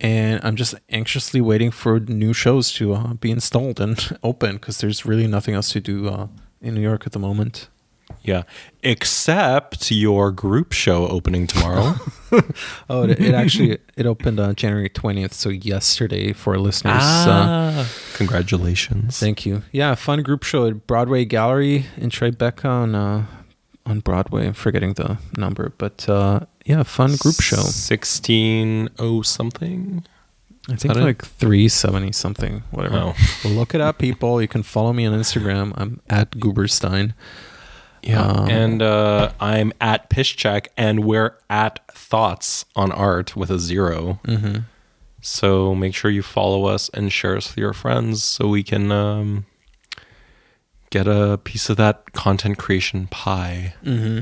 and 0.00 0.40
I'm 0.44 0.56
just 0.56 0.74
anxiously 0.90 1.40
waiting 1.40 1.70
for 1.70 2.00
new 2.00 2.34
shows 2.34 2.72
to 2.74 2.94
uh, 2.94 3.14
be 3.14 3.30
installed 3.30 3.80
and 3.80 4.18
open 4.22 4.56
because 4.56 4.78
there's 4.78 5.06
really 5.06 5.26
nothing 5.26 5.54
else 5.54 5.70
to 5.72 5.80
do 5.80 6.08
uh, 6.08 6.26
in 6.60 6.74
New 6.74 6.82
York 6.82 7.06
at 7.06 7.12
the 7.12 7.18
moment. 7.18 7.68
Yeah. 8.22 8.42
Except 8.82 9.90
your 9.90 10.30
group 10.30 10.72
show 10.72 11.06
opening 11.08 11.46
tomorrow. 11.46 11.94
Oh, 12.90 13.04
it, 13.04 13.20
it 13.20 13.32
actually 13.32 13.78
it 13.96 14.06
opened 14.06 14.40
on 14.40 14.56
January 14.56 14.88
20th, 14.88 15.32
so 15.34 15.50
yesterday 15.50 16.32
for 16.32 16.58
listeners. 16.58 16.96
Uh, 16.96 17.28
ah. 17.28 17.88
Congratulations. 18.14 19.20
Thank 19.20 19.46
you. 19.46 19.62
Yeah, 19.70 19.94
fun 19.94 20.24
group 20.24 20.42
show 20.42 20.66
at 20.66 20.84
Broadway 20.88 21.24
Gallery 21.26 21.86
in 21.96 22.10
Tribeca 22.10 22.64
on 22.64 22.96
uh, 22.96 23.26
on 23.86 24.00
Broadway. 24.00 24.48
I'm 24.48 24.52
forgetting 24.52 24.94
the 24.94 25.18
number, 25.36 25.72
but 25.78 26.08
uh, 26.08 26.40
yeah, 26.64 26.82
fun 26.82 27.14
group 27.16 27.40
show. 27.40 27.56
16 27.56 28.88
oh 28.98 29.22
something. 29.22 30.04
I 30.68 30.74
think 30.74 30.96
it? 30.96 31.00
like 31.00 31.24
three 31.24 31.68
seventy 31.68 32.10
something, 32.10 32.64
whatever. 32.72 32.96
Oh. 32.96 33.14
Well, 33.44 33.52
look 33.52 33.74
it 33.76 33.80
up, 33.80 33.98
people. 33.98 34.40
You 34.40 34.48
can 34.48 34.64
follow 34.64 34.92
me 34.92 35.06
on 35.06 35.16
Instagram. 35.16 35.72
I'm 35.76 36.00
at 36.08 36.32
Gooberstein. 36.32 37.12
Yeah. 38.06 38.22
Um, 38.22 38.48
and 38.50 38.82
uh, 38.82 39.32
I'm 39.40 39.72
at 39.80 40.10
Pishcheck 40.10 40.66
and 40.76 41.04
we're 41.04 41.36
at 41.48 41.80
Thoughts 41.92 42.64
on 42.76 42.92
Art 42.92 43.34
with 43.34 43.50
a 43.50 43.58
0 43.58 44.20
Mm-hmm. 44.24 44.58
So 45.20 45.74
make 45.74 45.94
sure 45.94 46.10
you 46.10 46.22
follow 46.22 46.66
us 46.66 46.90
and 46.90 47.10
share 47.10 47.34
us 47.34 47.48
with 47.48 47.56
your 47.56 47.72
friends 47.72 48.22
so 48.22 48.46
we 48.48 48.62
can 48.62 48.92
um, 48.92 49.46
get 50.90 51.06
a 51.06 51.38
piece 51.42 51.70
of 51.70 51.78
that 51.78 52.12
content 52.12 52.58
creation 52.58 53.06
pie. 53.06 53.74
Mm-hmm. 53.82 54.20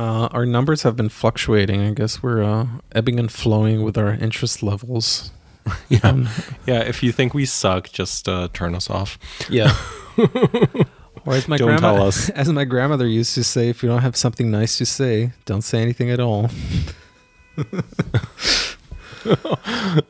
Uh, 0.00 0.26
our 0.30 0.46
numbers 0.46 0.82
have 0.82 0.94
been 0.94 1.08
fluctuating. 1.08 1.80
I 1.82 1.90
guess 1.92 2.22
we're 2.22 2.42
uh, 2.42 2.66
ebbing 2.92 3.18
and 3.18 3.32
flowing 3.32 3.82
with 3.82 3.98
our 3.98 4.10
interest 4.12 4.62
levels. 4.62 5.32
Yeah. 5.88 5.98
Um, 6.04 6.28
Yeah. 6.64 6.82
If 6.82 7.02
you 7.02 7.10
think 7.10 7.34
we 7.34 7.44
suck, 7.44 7.90
just 7.90 8.28
uh, 8.28 8.46
turn 8.52 8.76
us 8.76 8.88
off. 8.88 9.18
Yeah. 9.50 9.76
or 11.26 11.34
as 11.34 11.48
my 11.48 11.56
Don't 11.56 11.68
grandma, 11.68 11.94
tell 11.94 12.06
us. 12.06 12.28
as 12.30 12.48
my 12.50 12.64
grandmother 12.64 13.06
used 13.06 13.34
to 13.34 13.44
say, 13.44 13.68
if 13.68 13.82
you 13.82 13.88
don't 13.88 14.02
have 14.02 14.16
something 14.16 14.50
nice 14.50 14.78
to 14.78 14.86
say, 14.86 15.32
don't 15.44 15.62
say 15.62 15.82
anything 15.82 16.10
at 16.10 16.20
all. 16.20 16.50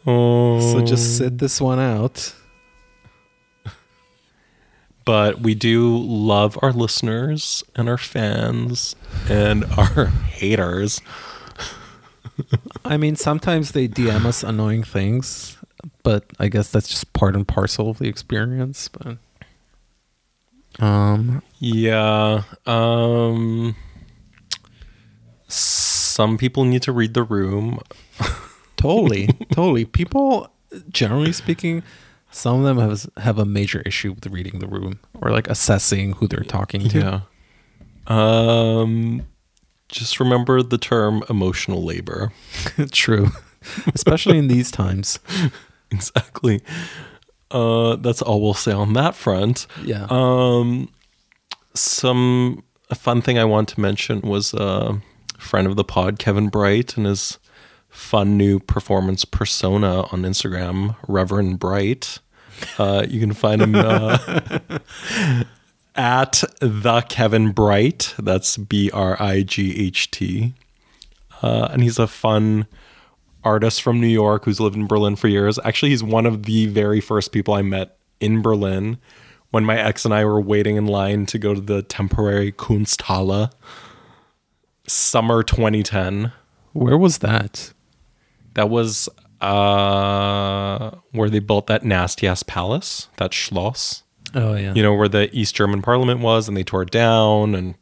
Oh. 0.06 0.60
So 0.60 0.84
just 0.84 1.16
sit 1.16 1.38
this 1.38 1.58
one 1.58 1.78
out. 1.78 2.34
but 5.06 5.40
we 5.40 5.54
do 5.54 5.96
love 5.96 6.58
our 6.60 6.72
listeners 6.72 7.64
and 7.74 7.88
our 7.88 7.96
fans 7.96 8.94
and 9.30 9.64
our 9.78 10.06
haters. 10.28 11.00
I 12.84 12.96
mean, 12.98 13.16
sometimes 13.16 13.72
they 13.72 13.88
DM 13.88 14.26
us 14.26 14.42
annoying 14.42 14.82
things, 14.82 15.56
but 16.02 16.24
I 16.38 16.48
guess 16.48 16.70
that's 16.70 16.88
just 16.88 17.12
part 17.14 17.34
and 17.34 17.46
parcel 17.48 17.88
of 17.88 17.98
the 17.98 18.08
experience. 18.08 18.88
But 18.88 19.16
um, 20.80 21.42
Yeah. 21.58 22.42
Um 22.66 23.74
some 25.48 26.38
people 26.38 26.64
need 26.64 26.82
to 26.82 26.92
read 26.92 27.14
the 27.14 27.22
room. 27.22 27.80
totally, 28.76 29.28
totally. 29.52 29.84
People, 29.84 30.50
generally 30.88 31.32
speaking, 31.32 31.82
some 32.30 32.60
of 32.60 32.64
them 32.64 32.78
have 32.78 33.06
have 33.18 33.38
a 33.38 33.44
major 33.44 33.80
issue 33.86 34.12
with 34.12 34.26
reading 34.26 34.58
the 34.58 34.66
room 34.66 34.98
or 35.20 35.30
like 35.30 35.48
assessing 35.48 36.12
who 36.14 36.26
they're 36.26 36.40
talking 36.40 36.88
to. 36.88 36.98
Yeah. 36.98 37.20
Um 38.06 39.22
just 39.88 40.18
remember 40.18 40.62
the 40.62 40.78
term 40.78 41.22
emotional 41.30 41.82
labor. 41.84 42.32
True, 42.90 43.28
especially 43.94 44.38
in 44.38 44.48
these 44.48 44.70
times. 44.70 45.18
Exactly. 45.92 46.62
Uh 47.50 47.96
that's 47.96 48.22
all 48.22 48.40
we'll 48.40 48.54
say 48.54 48.72
on 48.72 48.92
that 48.94 49.14
front. 49.14 49.66
Yeah. 49.84 50.06
Um, 50.10 50.90
some 51.74 52.64
a 52.90 52.94
fun 52.94 53.20
thing 53.22 53.38
I 53.38 53.44
want 53.44 53.68
to 53.70 53.80
mention 53.80 54.20
was 54.20 54.54
a 54.54 55.00
friend 55.38 55.66
of 55.66 55.76
the 55.76 55.84
pod, 55.84 56.18
Kevin 56.18 56.48
Bright, 56.48 56.96
and 56.96 57.06
his 57.06 57.38
fun 57.88 58.36
new 58.36 58.60
performance 58.60 59.24
persona 59.24 60.02
on 60.12 60.22
Instagram, 60.22 60.96
Reverend 61.08 61.58
Bright. 61.58 62.18
Uh, 62.78 63.04
you 63.08 63.20
can 63.20 63.32
find 63.32 63.62
him 63.62 63.74
uh, 63.74 64.18
at 65.96 66.42
the 66.60 67.04
Kevin 67.08 67.52
Bright. 67.52 68.14
That's 68.18 68.56
B 68.56 68.90
R 68.92 69.20
I 69.20 69.42
G 69.42 69.86
H 69.86 70.10
T, 70.10 70.54
uh, 71.42 71.68
and 71.70 71.82
he's 71.82 71.98
a 71.98 72.06
fun 72.06 72.66
artist 73.46 73.80
from 73.80 74.00
New 74.00 74.06
York 74.08 74.44
who's 74.44 74.60
lived 74.60 74.76
in 74.76 74.86
Berlin 74.86 75.16
for 75.16 75.28
years. 75.28 75.58
Actually, 75.64 75.90
he's 75.90 76.02
one 76.02 76.26
of 76.26 76.42
the 76.42 76.66
very 76.66 77.00
first 77.00 77.32
people 77.32 77.54
I 77.54 77.62
met 77.62 77.96
in 78.20 78.42
Berlin 78.42 78.98
when 79.50 79.64
my 79.64 79.78
ex 79.78 80.04
and 80.04 80.12
I 80.12 80.24
were 80.24 80.40
waiting 80.40 80.76
in 80.76 80.86
line 80.86 81.24
to 81.26 81.38
go 81.38 81.54
to 81.54 81.60
the 81.60 81.82
temporary 81.82 82.52
Kunsthalle. 82.52 83.52
Summer 84.88 85.42
2010. 85.42 86.32
Where 86.72 86.98
was 86.98 87.18
that? 87.18 87.72
That 88.54 88.68
was 88.68 89.08
uh, 89.40 90.90
where 91.12 91.30
they 91.30 91.38
built 91.38 91.66
that 91.68 91.84
nasty 91.84 92.26
ass 92.26 92.42
palace, 92.42 93.08
that 93.16 93.32
Schloss. 93.32 94.02
Oh 94.34 94.54
yeah. 94.54 94.74
You 94.74 94.82
know 94.82 94.94
where 94.94 95.08
the 95.08 95.34
East 95.34 95.54
German 95.54 95.82
Parliament 95.82 96.20
was, 96.20 96.48
and 96.48 96.56
they 96.56 96.64
tore 96.64 96.82
it 96.82 96.90
down, 96.90 97.54
and 97.54 97.74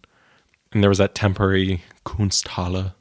and 0.72 0.82
there 0.82 0.90
was 0.90 0.98
that 0.98 1.14
temporary 1.14 1.82
Kunsthalle 2.04 2.94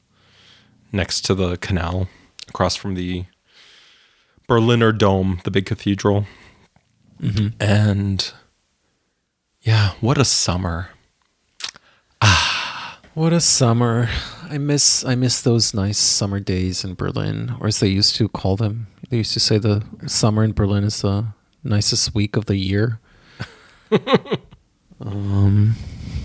next 0.91 1.21
to 1.25 1.35
the 1.35 1.57
canal, 1.57 2.07
across 2.47 2.75
from 2.75 2.95
the 2.95 3.25
Berliner 4.47 4.91
Dome, 4.91 5.39
the 5.43 5.51
big 5.51 5.65
cathedral. 5.65 6.25
And 7.59 8.33
yeah, 9.61 9.91
what 10.01 10.17
a 10.17 10.25
summer! 10.25 10.89
Ah, 12.21 12.99
what 13.13 13.31
a 13.31 13.39
summer. 13.39 14.09
I 14.49 14.57
miss 14.57 15.05
I 15.05 15.15
miss 15.15 15.41
those 15.41 15.73
nice 15.73 15.97
summer 15.97 16.39
days 16.39 16.83
in 16.83 16.95
Berlin, 16.95 17.55
or 17.61 17.67
as 17.67 17.79
they 17.79 17.87
used 17.87 18.15
to 18.17 18.27
call 18.27 18.57
them. 18.57 18.87
They 19.09 19.17
used 19.17 19.33
to 19.33 19.39
say 19.39 19.57
the 19.57 19.83
summer 20.05 20.43
in 20.43 20.51
Berlin 20.53 20.83
is 20.83 21.01
the 21.01 21.27
nicest 21.63 22.13
week 22.13 22.35
of 22.35 22.45
the 22.45 22.57
year. 22.57 22.99
um 24.99 25.75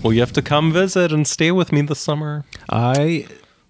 Well, 0.03 0.13
you 0.13 0.19
have 0.19 0.33
to 0.33 0.41
come 0.41 0.73
visit 0.73 1.11
and 1.11 1.25
stay 1.27 1.51
with 1.51 1.71
me 1.71 1.81
this 1.81 1.99
summer. 1.99 2.43
I 2.69 3.27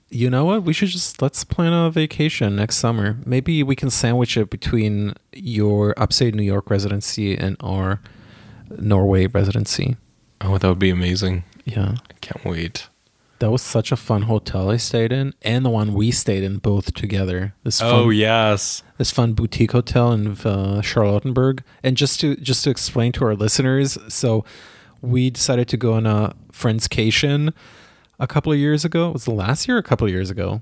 you 0.09 0.29
know 0.29 0.45
what? 0.45 0.63
We 0.63 0.73
should 0.73 0.89
just 0.89 1.21
let's 1.21 1.43
plan 1.43 1.71
a 1.73 1.89
vacation 1.91 2.55
next 2.55 2.77
summer. 2.77 3.17
Maybe 3.25 3.61
we 3.63 3.75
can 3.75 3.89
sandwich 3.89 4.37
it 4.37 4.49
between 4.49 5.13
your 5.33 5.93
upstate 5.97 6.33
New 6.35 6.43
York 6.43 6.69
residency 6.69 7.37
and 7.37 7.55
our 7.59 8.01
Norway 8.69 9.27
residency. 9.27 9.97
Oh, 10.41 10.57
that 10.57 10.67
would 10.67 10.79
be 10.79 10.89
amazing. 10.89 11.43
Yeah. 11.65 11.95
I 12.09 12.13
can't 12.21 12.43
wait. 12.45 12.87
That 13.39 13.51
was 13.51 13.61
such 13.61 13.91
a 13.93 13.95
fun 13.95 14.23
hotel 14.23 14.69
I 14.69 14.75
stayed 14.75 15.13
in, 15.13 15.33
and 15.43 15.63
the 15.63 15.69
one 15.69 15.93
we 15.93 16.11
stayed 16.11 16.43
in 16.43 16.57
both 16.57 16.93
together. 16.93 17.53
This 17.63 17.79
fun, 17.79 17.89
Oh 17.93 18.09
yes. 18.09 18.83
this 18.97 19.11
fun 19.11 19.31
boutique 19.33 19.71
hotel 19.71 20.11
in 20.11 20.27
uh, 20.31 20.81
Charlottenburg. 20.81 21.63
And 21.81 21.95
just 21.95 22.19
to 22.19 22.35
just 22.35 22.65
to 22.65 22.69
explain 22.69 23.11
to 23.13 23.23
our 23.25 23.35
listeners, 23.35 23.97
so 24.09 24.43
we 25.01 25.29
decided 25.29 25.69
to 25.69 25.77
go 25.77 25.93
on 25.93 26.05
a 26.05 26.33
friendscation 26.51 27.53
a 28.19 28.27
couple 28.27 28.51
of 28.51 28.57
years 28.59 28.83
ago. 28.85 29.11
Was 29.11 29.25
the 29.25 29.31
last 29.31 29.67
year? 29.67 29.77
A 29.77 29.83
couple 29.83 30.05
of 30.07 30.11
years 30.13 30.29
ago, 30.29 30.61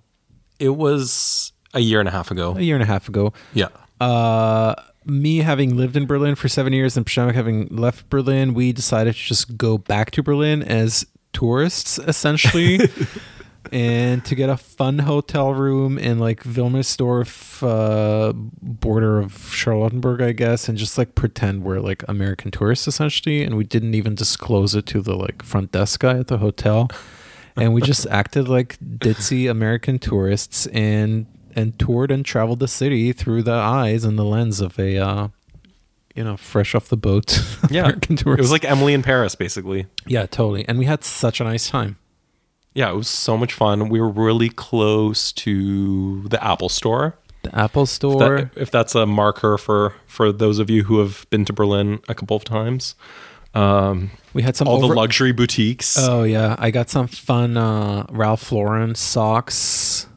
It 0.60 0.70
was 0.76 1.52
a 1.74 1.80
year 1.80 2.00
and 2.00 2.08
a 2.10 2.12
half 2.12 2.32
ago. 2.32 2.56
a 2.58 2.62
year 2.62 2.76
and 2.76 2.84
a 2.84 2.88
half 2.88 3.08
ago. 3.10 3.34
Yeah. 3.54 3.68
uh, 4.00 4.76
me 5.06 5.38
having 5.38 5.78
lived 5.78 5.96
in 5.96 6.06
Berlin 6.06 6.36
for 6.36 6.50
seven 6.50 6.74
years 6.74 6.98
and 6.98 7.06
Przemek 7.06 7.34
having 7.34 7.68
left 7.68 8.10
Berlin, 8.10 8.54
we 8.54 8.74
decided 8.74 9.14
to 9.16 9.20
just 9.22 9.58
go 9.58 9.78
back 9.78 10.12
to 10.12 10.22
Berlin 10.22 10.62
as 10.64 11.06
tourists, 11.32 11.98
essentially, 12.00 12.80
and 13.72 14.24
to 14.26 14.36
get 14.36 14.50
a 14.50 14.58
fun 14.58 15.00
hotel 15.00 15.54
room 15.54 15.98
in 15.98 16.20
like 16.20 16.44
Wilmersdorf, 16.44 17.64
uh, 17.64 18.34
border 18.34 19.18
of 19.20 19.34
Charlottenburg, 19.34 20.22
I 20.22 20.32
guess, 20.34 20.68
and 20.68 20.78
just 20.78 20.98
like 20.98 21.16
pretend 21.16 21.64
we're 21.64 21.80
like 21.80 22.04
American 22.10 22.52
tourists, 22.52 22.88
essentially. 22.88 23.44
And 23.44 23.56
we 23.56 23.64
didn't 23.64 23.94
even 23.94 24.14
disclose 24.16 24.76
it 24.76 24.86
to 24.88 25.02
the 25.02 25.16
like 25.16 25.42
front 25.44 25.72
desk 25.72 26.02
guy 26.02 26.18
at 26.20 26.28
the 26.28 26.38
hotel. 26.40 26.90
And 27.58 27.74
we 27.74 27.82
just 27.82 28.06
acted 28.08 28.48
like 28.48 28.78
ditzy 28.80 29.50
American 29.50 30.00
tourists 30.00 30.68
and 30.68 31.26
and 31.56 31.78
toured 31.80 32.12
and 32.12 32.24
traveled 32.24 32.60
the 32.60 32.68
city 32.68 33.12
through 33.14 33.42
the 33.44 33.54
eyes 33.54 34.04
and 34.04 34.18
the 34.18 34.24
lens 34.24 34.62
of 34.62 34.78
a 34.80 34.98
uh, 34.98 35.28
you 36.16 36.24
know 36.24 36.38
fresh 36.38 36.76
off 36.76 36.88
the 36.90 36.98
boat 36.98 37.42
Yeah. 37.72 37.82
American 37.82 38.16
tourist. 38.16 38.40
It 38.40 38.42
was 38.44 38.52
like 38.52 38.64
Emily 38.66 38.94
in 38.94 39.02
Paris, 39.04 39.36
basically. 39.36 39.88
yeah, 40.06 40.26
totally. 40.28 40.68
And 40.68 40.78
we 40.78 40.86
had 40.86 41.04
such 41.04 41.40
a 41.42 41.44
nice 41.44 41.70
time. 41.70 41.98
Yeah, 42.74 42.92
it 42.92 42.96
was 42.96 43.08
so 43.08 43.36
much 43.38 43.54
fun. 43.54 43.90
We 43.90 44.00
were 44.00 44.10
really 44.10 44.50
close 44.50 45.32
to 45.32 46.28
the 46.30 46.44
Apple 46.44 46.70
Store. 46.70 47.18
The 47.42 47.58
Apple 47.58 47.88
Store. 47.88 48.20
That, 48.20 48.50
if 48.56 48.70
that's 48.70 48.94
a 48.94 49.08
marker 49.08 49.58
for 49.58 49.96
for 50.06 50.32
those 50.32 50.60
of 50.60 50.70
you 50.70 50.84
who 50.84 51.00
have 51.00 51.26
been 51.32 51.44
to 51.46 51.54
Berlin 51.54 52.00
a 52.08 52.14
couple 52.14 52.38
of 52.38 52.44
times, 52.44 52.94
um, 53.54 54.12
we 54.34 54.42
had 54.44 54.56
some 54.56 54.68
all 54.68 54.78
over- 54.84 54.94
the 54.94 55.00
luxury 55.00 55.32
boutiques. 55.32 55.98
Oh 55.98 56.24
yeah, 56.24 56.56
I 56.60 56.72
got 56.72 56.90
some 56.90 57.08
fun 57.08 57.58
uh, 57.58 58.06
Ralph 58.10 58.52
Lauren 58.52 58.96
socks. 58.96 60.08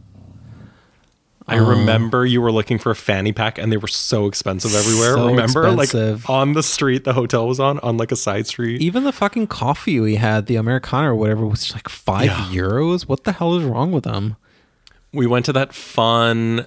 I 1.47 1.57
remember 1.57 2.24
you 2.24 2.41
were 2.41 2.53
looking 2.53 2.78
for 2.78 2.93
a 2.93 2.95
fanny 2.95 3.33
pack, 3.33 3.59
and 3.59 3.72
they 3.72 3.76
were 3.76 3.89
so 3.89 4.26
expensive 4.28 4.72
everywhere. 4.72 5.14
So 5.14 5.26
remember, 5.26 5.66
expensive. 5.66 6.28
like 6.28 6.31
on 6.31 6.53
the 6.53 6.62
street 6.62 7.03
the 7.03 7.12
hotel 7.14 7.49
was 7.49 7.59
on, 7.59 7.81
on 7.81 7.97
like 7.97 8.12
a 8.12 8.16
side 8.16 8.47
street. 8.47 8.81
Even 8.81 9.03
the 9.03 9.11
fucking 9.11 9.49
coffee 9.49 9.99
we 9.99 10.14
had, 10.14 10.47
the 10.47 10.55
Americano 10.55 11.09
or 11.09 11.14
whatever, 11.16 11.45
was 11.45 11.74
like 11.74 11.89
five 11.89 12.26
Yeah. 12.26 12.47
euros. 12.53 13.09
What 13.09 13.24
the 13.24 13.33
hell 13.33 13.57
is 13.57 13.64
wrong 13.64 13.91
with 13.91 14.05
them? 14.05 14.37
We 15.12 15.26
went 15.26 15.45
to 15.47 15.53
that 15.55 15.72
fun 15.74 16.66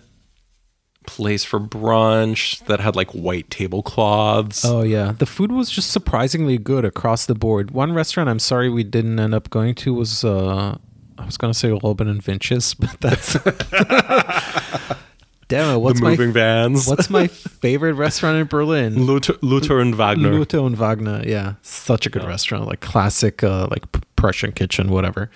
place 1.06 1.44
for 1.44 1.60
brunch 1.60 2.64
that 2.66 2.80
had 2.80 2.96
like 2.96 3.12
white 3.12 3.50
tablecloths. 3.50 4.66
Oh 4.66 4.82
yeah, 4.82 5.14
the 5.18 5.26
food 5.26 5.52
was 5.52 5.70
just 5.70 5.92
surprisingly 5.92 6.58
good 6.58 6.86
across 6.86 7.26
the 7.26 7.36
board. 7.36 7.72
One 7.72 7.94
restaurant 7.94 8.30
I'm 8.30 8.40
sorry 8.40 8.70
we 8.70 8.84
didn't 8.84 9.20
end 9.20 9.34
up 9.34 9.50
going 9.50 9.76
to 9.76 9.94
was 9.94 10.24
uh 10.24 10.78
I 11.18 11.26
was 11.26 11.38
gonna 11.38 11.54
say 11.54 11.70
Loben 11.70 12.10
and 12.10 12.24
Vinches, 12.24 12.76
but 12.80 13.00
that's 13.00 13.34
damn 15.48 15.76
it. 15.76 15.80
What's 15.80 16.00
the 16.00 16.06
my 16.06 16.12
moving 16.12 16.32
vans. 16.32 16.88
what's 16.88 17.10
my 17.10 17.28
favorite 17.28 17.94
restaurant 17.94 18.38
in 18.38 18.48
Berlin? 18.48 19.06
Luther, 19.06 19.36
Luther 19.42 19.80
and 19.80 19.96
Wagner. 19.96 20.32
Luto 20.32 20.66
and 20.66 20.76
Wagner. 20.76 21.22
Yeah, 21.26 21.56
such 21.62 22.06
a 22.06 22.10
good 22.10 22.24
restaurant, 22.24 22.68
like 22.68 22.82
classic, 22.82 23.44
uh, 23.44 23.68
like 23.70 23.84
Prussian 24.16 24.52
kitchen, 24.52 24.90
whatever. 24.90 25.30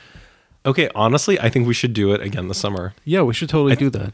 Okay, 0.66 0.90
honestly, 0.96 1.40
I 1.40 1.50
think 1.50 1.68
we 1.68 1.74
should 1.74 1.94
do 1.94 2.12
it 2.12 2.22
again 2.22 2.50
this 2.50 2.58
summer. 2.58 2.94
Yeah, 3.06 3.22
we 3.22 3.34
should 3.34 3.48
totally 3.48 3.76
do 3.76 3.90
that. 3.92 4.14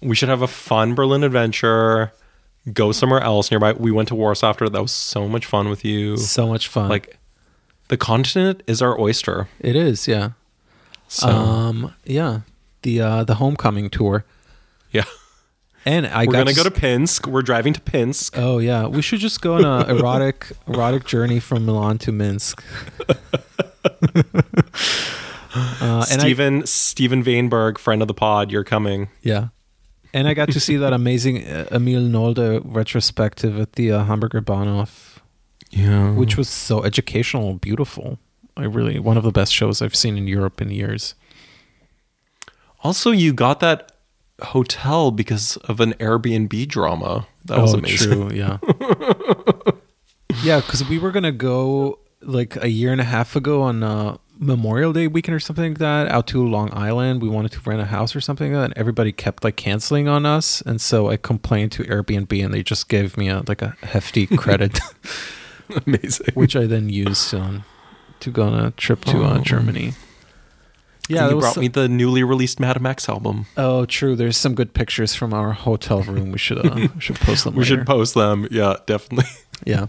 We 0.00 0.14
should 0.14 0.28
have 0.28 0.42
a 0.42 0.46
fun 0.48 0.94
Berlin 0.94 1.24
adventure. 1.24 2.12
Go 2.72 2.92
somewhere 2.92 3.20
else 3.20 3.50
nearby. 3.50 3.72
We 3.72 3.90
went 3.90 4.08
to 4.08 4.14
Warsaw 4.14 4.50
after. 4.50 4.68
That 4.68 4.82
was 4.82 4.92
so 4.92 5.26
much 5.28 5.46
fun 5.46 5.68
with 5.68 5.84
you. 5.84 6.16
So 6.18 6.46
much 6.48 6.68
fun. 6.68 6.88
Like, 6.88 7.18
the 7.88 7.96
continent 7.96 8.62
is 8.66 8.82
our 8.82 8.98
oyster. 9.00 9.48
it 9.60 9.74
is. 9.74 10.06
Yeah. 10.06 10.30
So 11.08 11.28
Um. 11.28 11.94
Yeah. 12.04 12.40
The 12.82 13.00
uh 13.00 13.24
the 13.24 13.34
homecoming 13.36 13.90
tour, 13.90 14.24
yeah, 14.92 15.02
and 15.84 16.06
I 16.06 16.26
we're 16.26 16.32
gonna 16.32 16.52
to 16.52 16.56
go 16.56 16.62
to 16.62 16.70
Pinsk. 16.70 17.26
We're 17.26 17.42
driving 17.42 17.72
to 17.72 17.80
Pinsk. 17.80 18.38
Oh 18.38 18.58
yeah, 18.58 18.86
we 18.86 19.02
should 19.02 19.18
just 19.18 19.40
go 19.40 19.54
on 19.54 19.64
a 19.64 19.84
erotic 19.96 20.52
erotic 20.68 21.04
journey 21.04 21.40
from 21.40 21.66
Milan 21.66 21.98
to 21.98 22.12
Minsk. 22.12 22.62
uh, 25.54 26.06
and 26.10 26.20
I, 26.20 26.24
Steven 26.24 26.66
Steven 26.66 27.24
Vainberg, 27.24 27.78
friend 27.78 28.00
of 28.00 28.06
the 28.08 28.14
pod, 28.14 28.52
you're 28.52 28.64
coming. 28.64 29.08
yeah, 29.22 29.48
and 30.14 30.28
I 30.28 30.34
got 30.34 30.50
to 30.52 30.60
see 30.60 30.76
that 30.76 30.92
amazing 30.92 31.44
uh, 31.46 31.66
Emil 31.70 32.02
Nolde 32.02 32.60
retrospective 32.64 33.58
at 33.58 33.72
the 33.74 33.92
uh, 33.92 34.04
Hamburger 34.04 34.40
Bahnhof, 34.40 35.18
Yeah, 35.70 36.12
which 36.12 36.36
was 36.36 36.48
so 36.48 36.82
educational, 36.84 37.54
beautiful. 37.54 38.18
I 38.56 38.64
really 38.64 38.98
one 38.98 39.16
of 39.16 39.22
the 39.22 39.30
best 39.32 39.52
shows 39.52 39.80
I've 39.82 39.94
seen 39.94 40.16
in 40.18 40.26
Europe 40.26 40.60
in 40.60 40.70
years. 40.70 41.14
also 42.82 43.10
you 43.12 43.32
got 43.32 43.60
that 43.60 43.92
hotel 44.42 45.10
because 45.10 45.56
of 45.68 45.80
an 45.80 45.94
Airbnb 45.94 46.66
drama. 46.68 47.26
That 47.44 47.58
was 47.60 47.74
amazing. 47.74 48.12
Oh, 48.12 48.28
True, 48.28 48.36
yeah, 48.36 48.58
yeah, 50.42 50.60
because 50.60 50.88
we 50.88 50.98
were 50.98 51.10
gonna 51.12 51.32
go 51.32 51.98
like 52.22 52.56
a 52.62 52.68
year 52.68 52.92
and 52.92 53.00
a 53.00 53.04
half 53.04 53.36
ago 53.36 53.62
on 53.62 53.82
uh, 53.82 54.16
Memorial 54.38 54.92
Day 54.92 55.06
weekend 55.08 55.34
or 55.34 55.40
something 55.40 55.72
like 55.72 55.78
that 55.78 56.08
out 56.08 56.26
to 56.28 56.46
Long 56.46 56.72
Island. 56.72 57.20
We 57.22 57.28
wanted 57.28 57.52
to 57.52 57.60
rent 57.68 57.80
a 57.80 57.86
house 57.86 58.14
or 58.14 58.20
something 58.20 58.52
like 58.52 58.60
that. 58.60 58.64
And 58.66 58.78
everybody 58.78 59.10
kept 59.12 59.42
like 59.44 59.56
canceling 59.56 60.06
on 60.08 60.24
us, 60.26 60.60
and 60.62 60.80
so 60.80 61.08
I 61.10 61.16
complained 61.16 61.72
to 61.72 61.84
Airbnb, 61.84 62.44
and 62.44 62.54
they 62.54 62.62
just 62.62 62.88
gave 62.88 63.16
me 63.16 63.28
a 63.28 63.42
like 63.48 63.62
a 63.62 63.76
hefty 63.82 64.26
credit, 64.36 64.78
amazing. 65.86 66.34
which 66.34 66.54
I 66.56 66.66
then 66.66 66.88
used 66.88 67.34
on 67.34 67.64
to 68.20 68.30
go 68.30 68.44
on 68.44 68.54
a 68.54 68.70
trip 68.72 69.04
to 69.06 69.24
uh, 69.24 69.38
Oh. 69.38 69.42
Germany. 69.42 69.92
Yeah, 71.08 71.26
that 71.28 71.34
you 71.34 71.40
brought 71.40 71.54
so- 71.54 71.60
me 71.62 71.68
the 71.68 71.88
newly 71.88 72.22
released 72.22 72.60
Madame 72.60 72.84
X 72.86 73.08
album. 73.08 73.46
Oh, 73.56 73.86
true. 73.86 74.14
There's 74.14 74.36
some 74.36 74.54
good 74.54 74.74
pictures 74.74 75.14
from 75.14 75.32
our 75.32 75.52
hotel 75.52 76.02
room. 76.02 76.32
We 76.32 76.38
should 76.38 76.58
uh, 76.58 76.74
we 76.94 77.00
should 77.00 77.16
post 77.16 77.44
them. 77.44 77.54
We 77.54 77.60
later. 77.62 77.76
should 77.78 77.86
post 77.86 78.14
them. 78.14 78.46
Yeah, 78.50 78.76
definitely. 78.86 79.30
Yeah. 79.64 79.86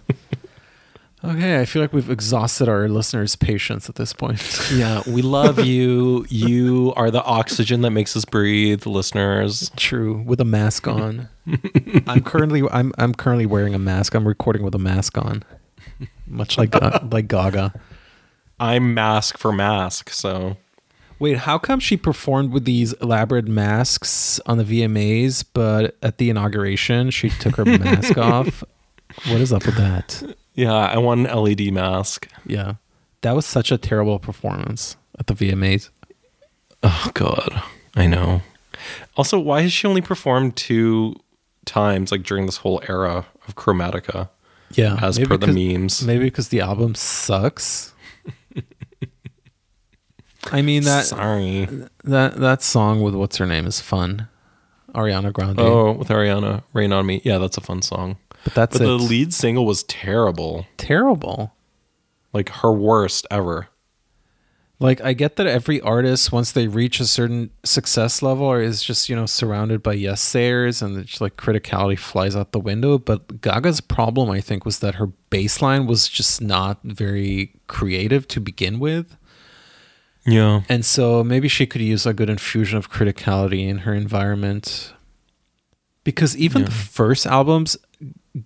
Okay, 1.24 1.60
I 1.60 1.66
feel 1.66 1.82
like 1.82 1.92
we've 1.92 2.10
exhausted 2.10 2.70
our 2.70 2.88
listeners' 2.88 3.36
patience 3.36 3.90
at 3.90 3.96
this 3.96 4.14
point. 4.14 4.40
Yeah, 4.74 5.02
we 5.08 5.22
love 5.22 5.60
you. 5.66 6.26
You 6.30 6.94
are 6.96 7.10
the 7.12 7.24
oxygen 7.24 7.82
that 7.82 7.90
makes 7.90 8.16
us 8.16 8.24
breathe, 8.24 8.86
listeners. 8.86 9.72
True, 9.76 10.22
with 10.22 10.40
a 10.40 10.46
mask 10.46 10.88
on. 10.88 11.28
I'm 12.08 12.22
currently 12.22 12.62
I'm 12.72 12.94
I'm 12.98 13.14
currently 13.14 13.46
wearing 13.46 13.74
a 13.74 13.80
mask. 13.80 14.14
I'm 14.14 14.28
recording 14.28 14.62
with 14.64 14.76
a 14.76 14.80
mask 14.80 15.18
on, 15.18 15.44
much 16.28 16.58
like 16.58 16.76
uh, 16.76 17.00
like 17.12 17.28
Gaga. 17.28 17.74
I'm 18.60 18.94
mask 18.94 19.38
for 19.38 19.52
mask, 19.52 20.12
so 20.12 20.58
Wait, 21.18 21.40
how 21.40 21.58
come 21.58 21.80
she 21.82 21.98
performed 21.98 22.54
with 22.54 22.64
these 22.64 22.94
elaborate 22.94 23.48
masks 23.48 24.40
on 24.46 24.58
the 24.58 24.64
VMAs, 24.64 25.44
but 25.54 25.98
at 26.02 26.18
the 26.18 26.30
inauguration 26.30 27.10
she 27.10 27.30
took 27.30 27.58
her 27.58 27.66
mask 27.66 28.18
off? 28.18 28.64
What 29.28 29.42
is 29.42 29.52
up 29.52 29.66
with 29.66 29.76
that? 29.76 30.24
Yeah, 30.54 30.74
I 30.74 30.98
want 30.98 31.28
an 31.28 31.36
LED 31.38 31.72
mask. 31.74 32.28
Yeah, 32.46 32.76
that 33.22 33.36
was 33.36 33.46
such 33.46 33.72
a 33.72 33.78
terrible 33.78 34.20
performance 34.20 34.98
at 35.18 35.28
the 35.28 35.34
VMAs. 35.34 35.90
Oh 36.84 37.12
god, 37.14 37.62
I 37.96 38.08
know. 38.08 38.42
Also, 39.18 39.38
why 39.40 39.62
has 39.62 39.74
she 39.74 39.88
only 39.88 40.02
performed 40.02 40.56
two 40.56 41.16
times, 41.66 42.12
like 42.12 42.24
during 42.24 42.46
this 42.46 42.58
whole 42.58 42.82
era 42.88 43.26
of 43.48 43.56
Chromatica, 43.56 44.30
Yeah, 44.72 44.98
as 45.02 45.20
per 45.20 45.38
the 45.38 45.48
memes? 45.48 46.04
Maybe 46.06 46.26
because 46.26 46.50
the 46.50 46.62
album 46.62 46.96
sucks. 46.96 47.94
I 50.52 50.62
mean 50.62 50.84
that 50.84 51.06
Sorry. 51.06 51.66
that 52.04 52.36
that 52.38 52.62
song 52.64 53.02
with 53.02 53.14
what's 53.14 53.38
her 53.38 53.46
name 53.46 53.66
is 53.68 53.82
fun, 53.82 54.28
Ariana 54.96 55.34
Grande. 55.34 55.60
Oh, 55.60 55.92
with 55.92 56.08
Ariana, 56.08 56.64
"Rain 56.74 56.94
on 56.94 57.06
Me." 57.06 57.22
Yeah, 57.24 57.38
that's 57.38 57.58
a 57.58 57.62
fun 57.62 57.82
song. 57.82 58.18
But 58.44 58.54
that's 58.54 58.78
But 58.78 58.84
it. 58.84 58.88
the 58.88 58.98
lead 58.98 59.34
single 59.34 59.66
was 59.66 59.84
terrible, 59.84 60.66
terrible. 60.78 61.54
like 62.34 62.50
her 62.50 62.72
worst 62.72 63.26
ever. 63.32 63.68
Like 64.82 65.02
I 65.02 65.12
get 65.12 65.36
that 65.36 65.46
every 65.48 65.82
artist 65.82 66.32
once 66.32 66.54
they 66.54 66.68
reach 66.68 67.02
a 67.02 67.06
certain 67.06 67.50
success 67.66 68.22
level 68.22 68.46
or 68.46 68.62
is 68.62 68.82
just 68.82 69.10
you 69.10 69.16
know 69.16 69.26
surrounded 69.26 69.84
by 69.84 69.92
yes 69.94 70.22
sayers 70.22 70.82
and 70.82 70.98
it's 70.98 71.20
like 71.20 71.36
criticality 71.36 72.00
flies 72.00 72.34
out 72.34 72.54
the 72.54 72.62
window. 72.62 72.98
But 72.98 73.42
Gaga's 73.42 73.82
problem 73.82 74.30
I 74.30 74.40
think 74.40 74.64
was 74.64 74.80
that 74.80 74.96
her 74.96 75.08
baseline 75.32 75.86
was 75.86 76.08
just 76.08 76.42
not 76.42 76.80
very 76.84 77.60
creative 77.68 78.26
to 78.30 78.40
begin 78.40 78.80
with. 78.80 79.18
Yeah, 80.26 80.62
And 80.70 80.86
so 80.86 81.24
maybe 81.24 81.48
she 81.48 81.66
could 81.66 81.82
use 81.82 82.06
a 82.06 82.14
good 82.14 82.30
infusion 82.30 82.78
of 82.78 82.92
criticality 82.92 83.68
in 83.68 83.80
her 83.80 83.94
environment. 83.96 84.94
Because 86.04 86.38
even 86.38 86.66
the 86.66 86.72
first 86.72 87.26
albums, 87.26 87.78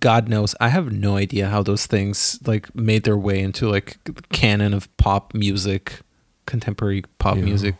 God 0.00 0.28
knows, 0.28 0.54
I 0.60 0.68
have 0.68 0.90
no 0.92 1.16
idea 1.16 1.48
how 1.48 1.62
those 1.62 1.86
things 1.86 2.38
like 2.46 2.74
made 2.74 3.04
their 3.04 3.16
way 3.18 3.40
into 3.40 3.68
like 3.68 3.98
canon 4.30 4.72
of 4.74 4.94
pop 4.96 5.34
music 5.34 6.00
contemporary 6.46 7.02
pop 7.18 7.36
Yeah. 7.36 7.42
music. 7.44 7.74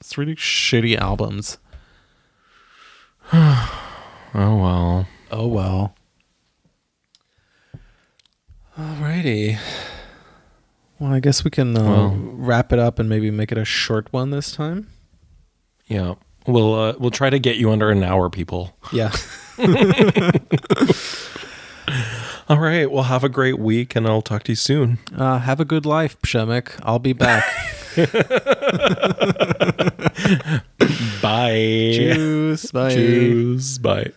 It's 0.00 0.16
really 0.18 0.36
shitty 0.36 0.96
albums. 0.98 1.58
Oh 4.32 4.56
well. 4.56 5.08
Oh 5.32 5.48
well. 5.48 5.94
Alrighty. 8.78 9.58
Well, 11.00 11.12
I 11.12 11.18
guess 11.20 11.42
we 11.44 11.50
can 11.50 11.76
uh, 11.76 11.82
Well- 11.82 12.16
wrap 12.16 12.72
it 12.72 12.78
up 12.78 12.98
and 13.00 13.08
maybe 13.08 13.30
make 13.30 13.50
it 13.50 13.58
a 13.58 13.64
short 13.64 14.12
one 14.12 14.30
this 14.30 14.52
time. 14.52 14.86
Yeah. 15.86 16.14
We'll 16.46 16.74
uh, 16.74 16.94
we'll 16.98 17.10
try 17.10 17.28
to 17.30 17.38
get 17.40 17.56
you 17.56 17.70
under 17.70 17.90
an 17.90 18.02
hour, 18.04 18.30
people. 18.30 18.76
Yeah. 18.92 19.10
All 22.50 22.58
right. 22.58 22.90
Well, 22.90 23.04
have 23.04 23.22
a 23.22 23.28
great 23.28 23.60
week, 23.60 23.94
and 23.94 24.08
I'll 24.08 24.22
talk 24.22 24.42
to 24.42 24.52
you 24.52 24.56
soon. 24.56 24.98
Uh, 25.16 25.38
have 25.38 25.60
a 25.60 25.64
good 25.64 25.86
life, 25.86 26.20
Przemek. 26.20 26.80
I'll 26.82 26.98
be 26.98 27.12
back. 27.12 27.44
Bye. 31.22 31.52
Cheers. 31.94 32.72
Bye. 32.72 32.94
Cheers. 32.94 33.78
Bye. 33.78 34.10